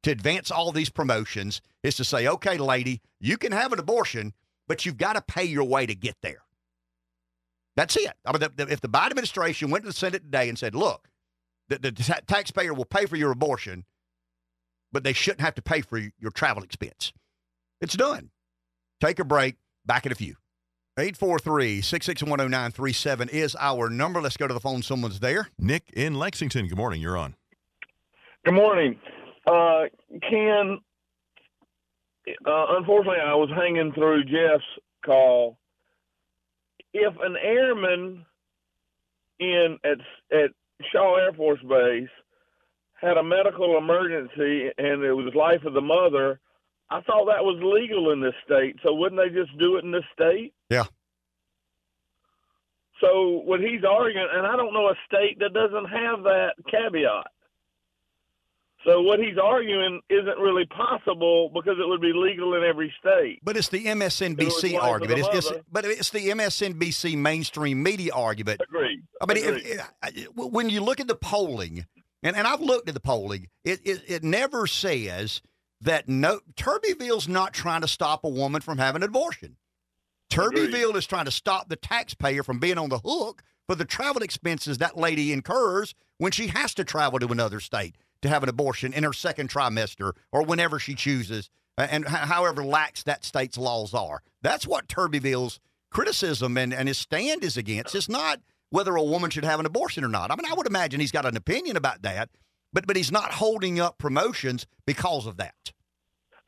[0.02, 4.32] to advance all these promotions is to say, okay, lady, you can have an abortion,
[4.66, 6.42] but you've got to pay your way to get there.
[7.76, 8.12] That's it.
[8.24, 10.74] I mean, the, the, if the Biden administration went to the Senate today and said,
[10.74, 11.08] look,
[11.68, 13.84] the, the ta- taxpayer will pay for your abortion,
[14.90, 17.12] but they shouldn't have to pay for your travel expense,
[17.80, 18.30] it's done.
[19.00, 19.56] Take a break.
[19.86, 20.36] Back in a few.
[20.98, 24.20] 843 661 0937 is our number.
[24.20, 24.82] Let's go to the phone.
[24.82, 25.48] Someone's there.
[25.58, 26.68] Nick in Lexington.
[26.68, 27.00] Good morning.
[27.00, 27.34] You're on.
[28.44, 28.98] Good morning.
[29.46, 29.84] Uh,
[30.28, 30.78] Ken,
[32.46, 34.64] uh, unfortunately, I was hanging through Jeff's
[35.04, 35.58] call.
[36.92, 38.26] If an airman
[39.38, 39.98] in at
[40.36, 40.50] at
[40.92, 42.08] Shaw Air Force Base
[43.00, 46.40] had a medical emergency and it was life of the mother,
[46.90, 48.76] I thought that was legal in this state.
[48.82, 50.52] So wouldn't they just do it in this state?
[50.70, 50.84] Yeah.
[53.00, 57.26] So what he's arguing, and I don't know a state that doesn't have that caveat.
[58.86, 63.40] So what he's arguing isn't really possible because it would be legal in every state.
[63.42, 65.20] But it's the MSNBC of argument.
[65.20, 68.60] It's, it's, but it's the MSNBC mainstream media argument.
[68.62, 69.00] Agreed.
[69.20, 69.80] I mean, Agreed.
[70.14, 71.84] if- when you look at the polling,
[72.22, 75.42] and, and I've looked at the polling, it, it, it never says
[75.80, 79.56] that no Tuberville's not trying to stop a woman from having an abortion.
[80.30, 84.22] Tuberville is trying to stop the taxpayer from being on the hook for the travel
[84.22, 88.48] expenses that lady incurs when she has to travel to another state to have an
[88.48, 93.56] abortion in her second trimester or whenever she chooses, and h- however lax that state's
[93.56, 94.22] laws are.
[94.42, 95.58] That's what Tuberville's
[95.90, 97.94] criticism and, and his stand is against.
[97.94, 98.40] It's not
[98.70, 100.30] whether a woman should have an abortion or not.
[100.30, 102.28] I mean, I would imagine he's got an opinion about that,
[102.72, 105.72] but but he's not holding up promotions because of that.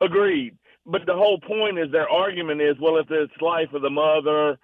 [0.01, 0.57] Agreed.
[0.85, 4.57] But the whole point is their argument is, well, if it's life of the mother,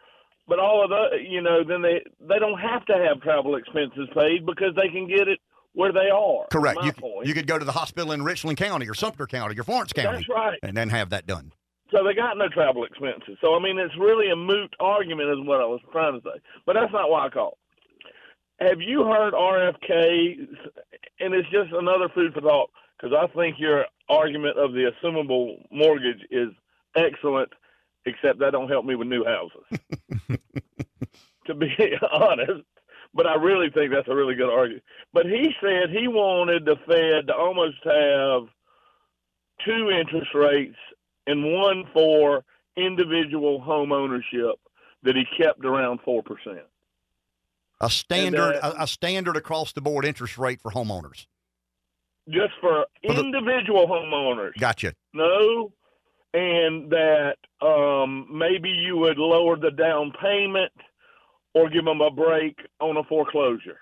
[0.47, 4.09] but all of the, you know, then they they don't have to have travel expenses
[4.13, 5.39] paid because they can get it
[5.73, 6.47] where they are.
[6.51, 6.83] Correct.
[6.83, 7.27] You, point.
[7.27, 10.17] you could go to the hospital in Richland County or Sumter County or Florence County
[10.17, 10.59] That's right.
[10.63, 11.53] and then have that done.
[11.91, 13.37] So they got no travel expenses.
[13.41, 16.41] So I mean, it's really a moot argument, is what I was trying to say.
[16.65, 17.57] But that's not why I called.
[18.59, 20.47] Have you heard RFK?
[21.19, 25.57] And it's just another food for thought because I think your argument of the assumable
[25.71, 26.49] mortgage is
[26.95, 27.49] excellent,
[28.05, 29.79] except that don't help me with new houses.
[31.45, 31.73] to be
[32.11, 32.63] honest,
[33.13, 34.83] but I really think that's a really good argument.
[35.13, 38.47] But he said he wanted the Fed to almost have
[39.65, 40.77] two interest rates
[41.27, 42.43] and one for
[42.77, 44.55] individual home ownership
[45.03, 46.65] that he kept around four percent.
[47.81, 51.27] A standard uh, a, a standard across the board interest rate for homeowners.
[52.29, 54.51] Just for individual homeowners.
[54.59, 54.93] Gotcha.
[55.13, 55.71] No,
[56.33, 60.71] and that um, maybe you would lower the down payment
[61.53, 63.79] or give them a break on a foreclosure.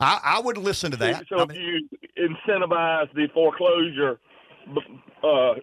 [0.00, 1.24] I, I would listen to that.
[1.28, 1.88] So if you
[2.18, 4.18] incentivize the foreclosure,
[5.22, 5.54] uh,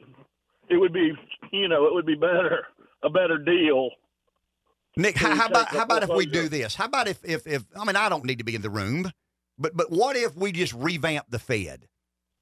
[0.69, 1.11] it would be,
[1.51, 2.65] you know, it would be better,
[3.03, 3.89] a better deal.
[4.99, 6.75] Nick, how, how about how about if we do this?
[6.75, 9.09] How about if, if if I mean I don't need to be in the room,
[9.57, 11.87] but but what if we just revamp the Fed?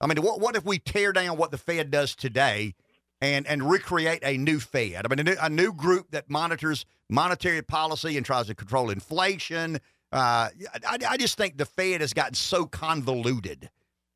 [0.01, 2.73] I mean, what what if we tear down what the Fed does today
[3.21, 5.05] and and recreate a new Fed?
[5.05, 8.89] I mean, a new, a new group that monitors monetary policy and tries to control
[8.89, 9.75] inflation.
[10.11, 10.49] Uh,
[10.87, 13.69] I, I just think the Fed has gotten so convoluted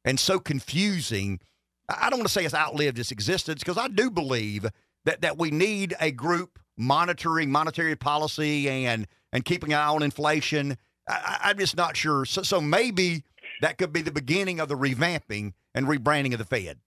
[0.03, 1.39] and so confusing.
[1.87, 4.65] I don't want to say it's outlived its existence because I do believe
[5.05, 10.03] that that we need a group monitoring monetary policy and and keeping an eye on
[10.03, 10.77] inflation.
[11.07, 12.25] I, I'm just not sure.
[12.25, 13.23] So, so maybe
[13.61, 16.79] that could be the beginning of the revamping and rebranding of the Fed.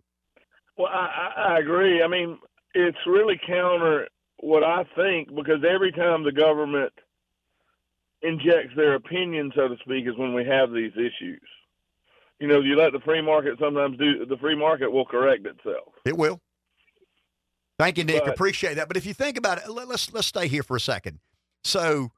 [0.76, 2.02] Well, I, I I agree.
[2.02, 2.38] I mean,
[2.74, 4.08] it's really counter
[4.40, 6.92] what I think because every time the government
[8.22, 11.42] injects their opinion, so to speak, is when we have these issues.
[12.40, 14.26] You know, you let the free market sometimes do.
[14.26, 15.94] The free market will correct itself.
[16.04, 16.40] It will.
[17.78, 18.24] Thank you, Nick.
[18.24, 18.88] But- Appreciate that.
[18.88, 21.18] But if you think about it, let, let's let's stay here for a second.
[21.64, 22.10] So,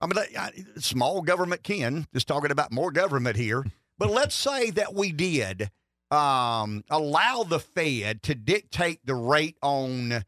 [0.00, 3.64] I mean, I, small government Ken just talking about more government here.
[3.98, 5.70] But let's say that we did
[6.10, 10.24] um, allow the Fed to dictate the rate on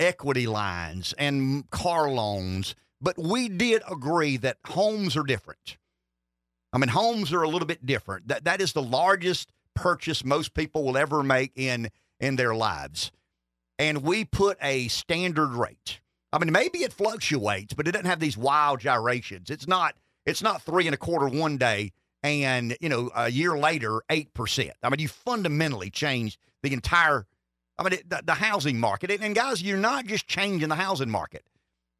[0.00, 5.76] equity lines and car loans, but we did agree that homes are different.
[6.72, 8.26] I mean, homes are a little bit different.
[8.26, 13.12] That that is the largest purchase most people will ever make in in their lives.
[13.78, 16.00] And we put a standard rate.
[16.32, 19.50] I mean, maybe it fluctuates, but it doesn't have these wild gyrations.
[19.50, 19.94] It's not
[20.26, 21.92] it's not three and a quarter one day
[22.22, 24.72] and you know a year later eight percent.
[24.82, 27.26] I mean, you fundamentally change the entire.
[27.78, 29.10] I mean, it, the, the housing market.
[29.10, 31.44] And, and guys, you're not just changing the housing market.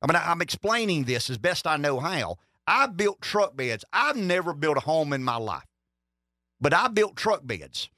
[0.01, 2.39] I mean, I, I'm explaining this as best I know how.
[2.67, 3.85] I built truck beds.
[3.93, 5.67] I've never built a home in my life,
[6.61, 7.91] but I built truck beds.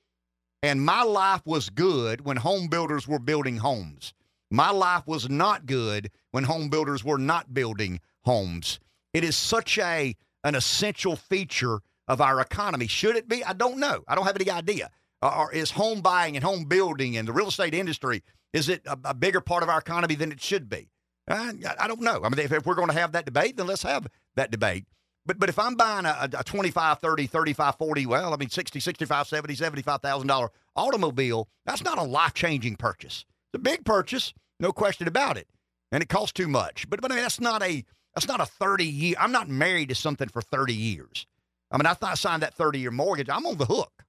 [0.63, 4.15] And my life was good when home builders were building homes.
[4.51, 8.79] My life was not good when home builders were not building homes.
[9.13, 10.15] It is such a
[10.45, 12.87] an essential feature of our economy.
[12.87, 13.43] Should it be?
[13.45, 14.05] I don't know.
[14.07, 14.91] I don't have any idea.
[15.23, 18.23] Or is home buying and home building and the real estate industry
[18.53, 20.89] is it a, a bigger part of our economy than it should be?
[21.29, 22.23] I, I don't know.
[22.23, 24.07] I mean, if, if we're going to have that debate, then let's have
[24.37, 24.85] that debate.
[25.27, 28.81] But but if I'm buying a, a 25, 30, 35, 40, well, I mean 60,
[28.81, 33.25] 65, 70, 75,000 dollar automobile, that's not a life-changing purchase.
[33.53, 35.49] It's a big purchase, no question about it.
[35.93, 36.89] And it costs too much.
[36.89, 37.85] But but I mean, that's not a
[38.15, 39.17] that's not a 30 year.
[39.19, 41.27] I'm not married to something for 30 years.
[41.71, 43.29] I mean, I I signed that 30 year mortgage.
[43.29, 44.05] I'm on the hook.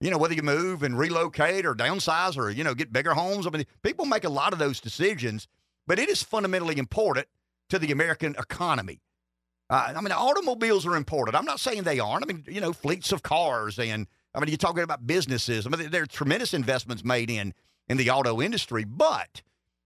[0.00, 3.46] You know, whether you move and relocate or downsize or, you know, get bigger homes.
[3.46, 5.46] I mean, people make a lot of those decisions,
[5.86, 7.28] but it is fundamentally important
[7.68, 9.00] to the American economy.
[9.72, 11.34] Uh, I mean, automobiles are important.
[11.34, 12.24] I'm not saying they aren't.
[12.24, 15.66] I mean, you know, fleets of cars and I mean, you're talking about businesses.
[15.66, 17.54] I mean, there are tremendous investments made in
[17.88, 19.40] in the auto industry, but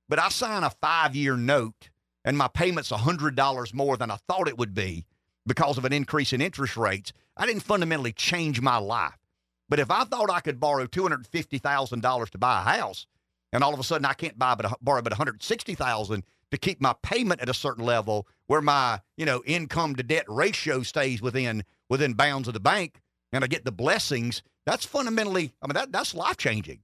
[0.08, 1.90] but I sign a five year note
[2.24, 5.06] and my payment's hundred dollars more than I thought it would be
[5.46, 7.12] because of an increase in interest rates.
[7.36, 9.18] I didn't fundamentally change my life.
[9.68, 12.78] But if I thought I could borrow two hundred fifty thousand dollars to buy a
[12.78, 13.06] house,
[13.52, 16.24] and all of a sudden I can't buy but borrow but one hundred sixty thousand
[16.50, 20.24] to keep my payment at a certain level where my you know income to debt
[20.28, 23.00] ratio stays within within bounds of the bank,
[23.32, 24.42] and I get the blessings.
[24.64, 26.80] That's fundamentally, I mean that that's life changing,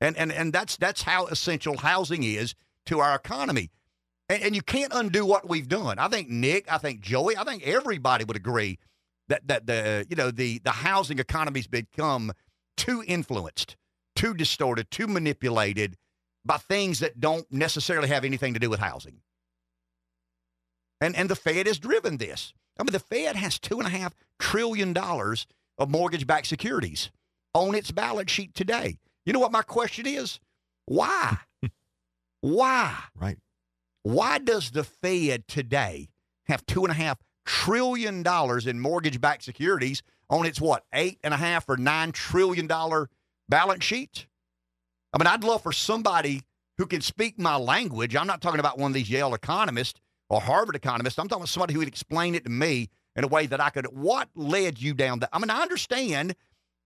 [0.00, 2.54] and and and that's that's how essential housing is
[2.86, 3.70] to our economy.
[4.28, 5.98] And, and you can't undo what we've done.
[5.98, 8.78] I think Nick, I think Joey, I think everybody would agree
[9.28, 12.32] that that the you know the the housing economy's become
[12.76, 13.76] too influenced,
[14.14, 15.96] too distorted, too manipulated
[16.46, 19.20] by things that don't necessarily have anything to do with housing.
[21.00, 22.54] And and the Fed has driven this.
[22.78, 25.46] I mean, the Fed has two and a half trillion dollars
[25.78, 27.10] of mortgage-backed securities
[27.54, 28.98] on its balance sheet today.
[29.24, 30.40] You know what my question is?
[30.86, 31.38] Why?
[32.40, 32.96] Why?
[33.18, 33.38] Right.
[34.02, 36.08] Why does the Fed today
[36.46, 41.32] have two and a half trillion dollars in mortgage-backed securities on its what eight and
[41.32, 43.08] a half or nine trillion dollar
[43.48, 44.26] balance sheet.
[45.16, 46.42] I mean, I'd love for somebody
[46.76, 48.14] who can speak my language.
[48.14, 49.98] I'm not talking about one of these Yale economists
[50.28, 51.18] or Harvard economists.
[51.18, 53.70] I'm talking about somebody who would explain it to me in a way that I
[53.70, 53.86] could.
[53.86, 55.30] What led you down that?
[55.32, 56.36] I mean, I understand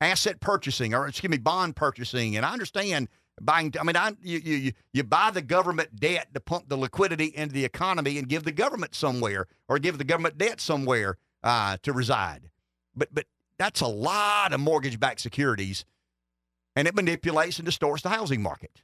[0.01, 3.09] asset purchasing or excuse me, bond purchasing, and I understand
[3.40, 3.74] buying.
[3.81, 7.52] I mean, I, you, you you buy the government debt to pump the liquidity into
[7.52, 11.93] the economy and give the government somewhere, or give the government debt somewhere uh, to
[11.93, 12.48] reside.
[12.94, 13.24] But but
[13.59, 15.85] that's a lot of mortgage-backed securities,
[16.76, 18.82] and it manipulates and distorts the housing market.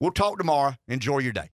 [0.00, 0.74] We'll talk tomorrow.
[0.88, 1.48] Enjoy your day.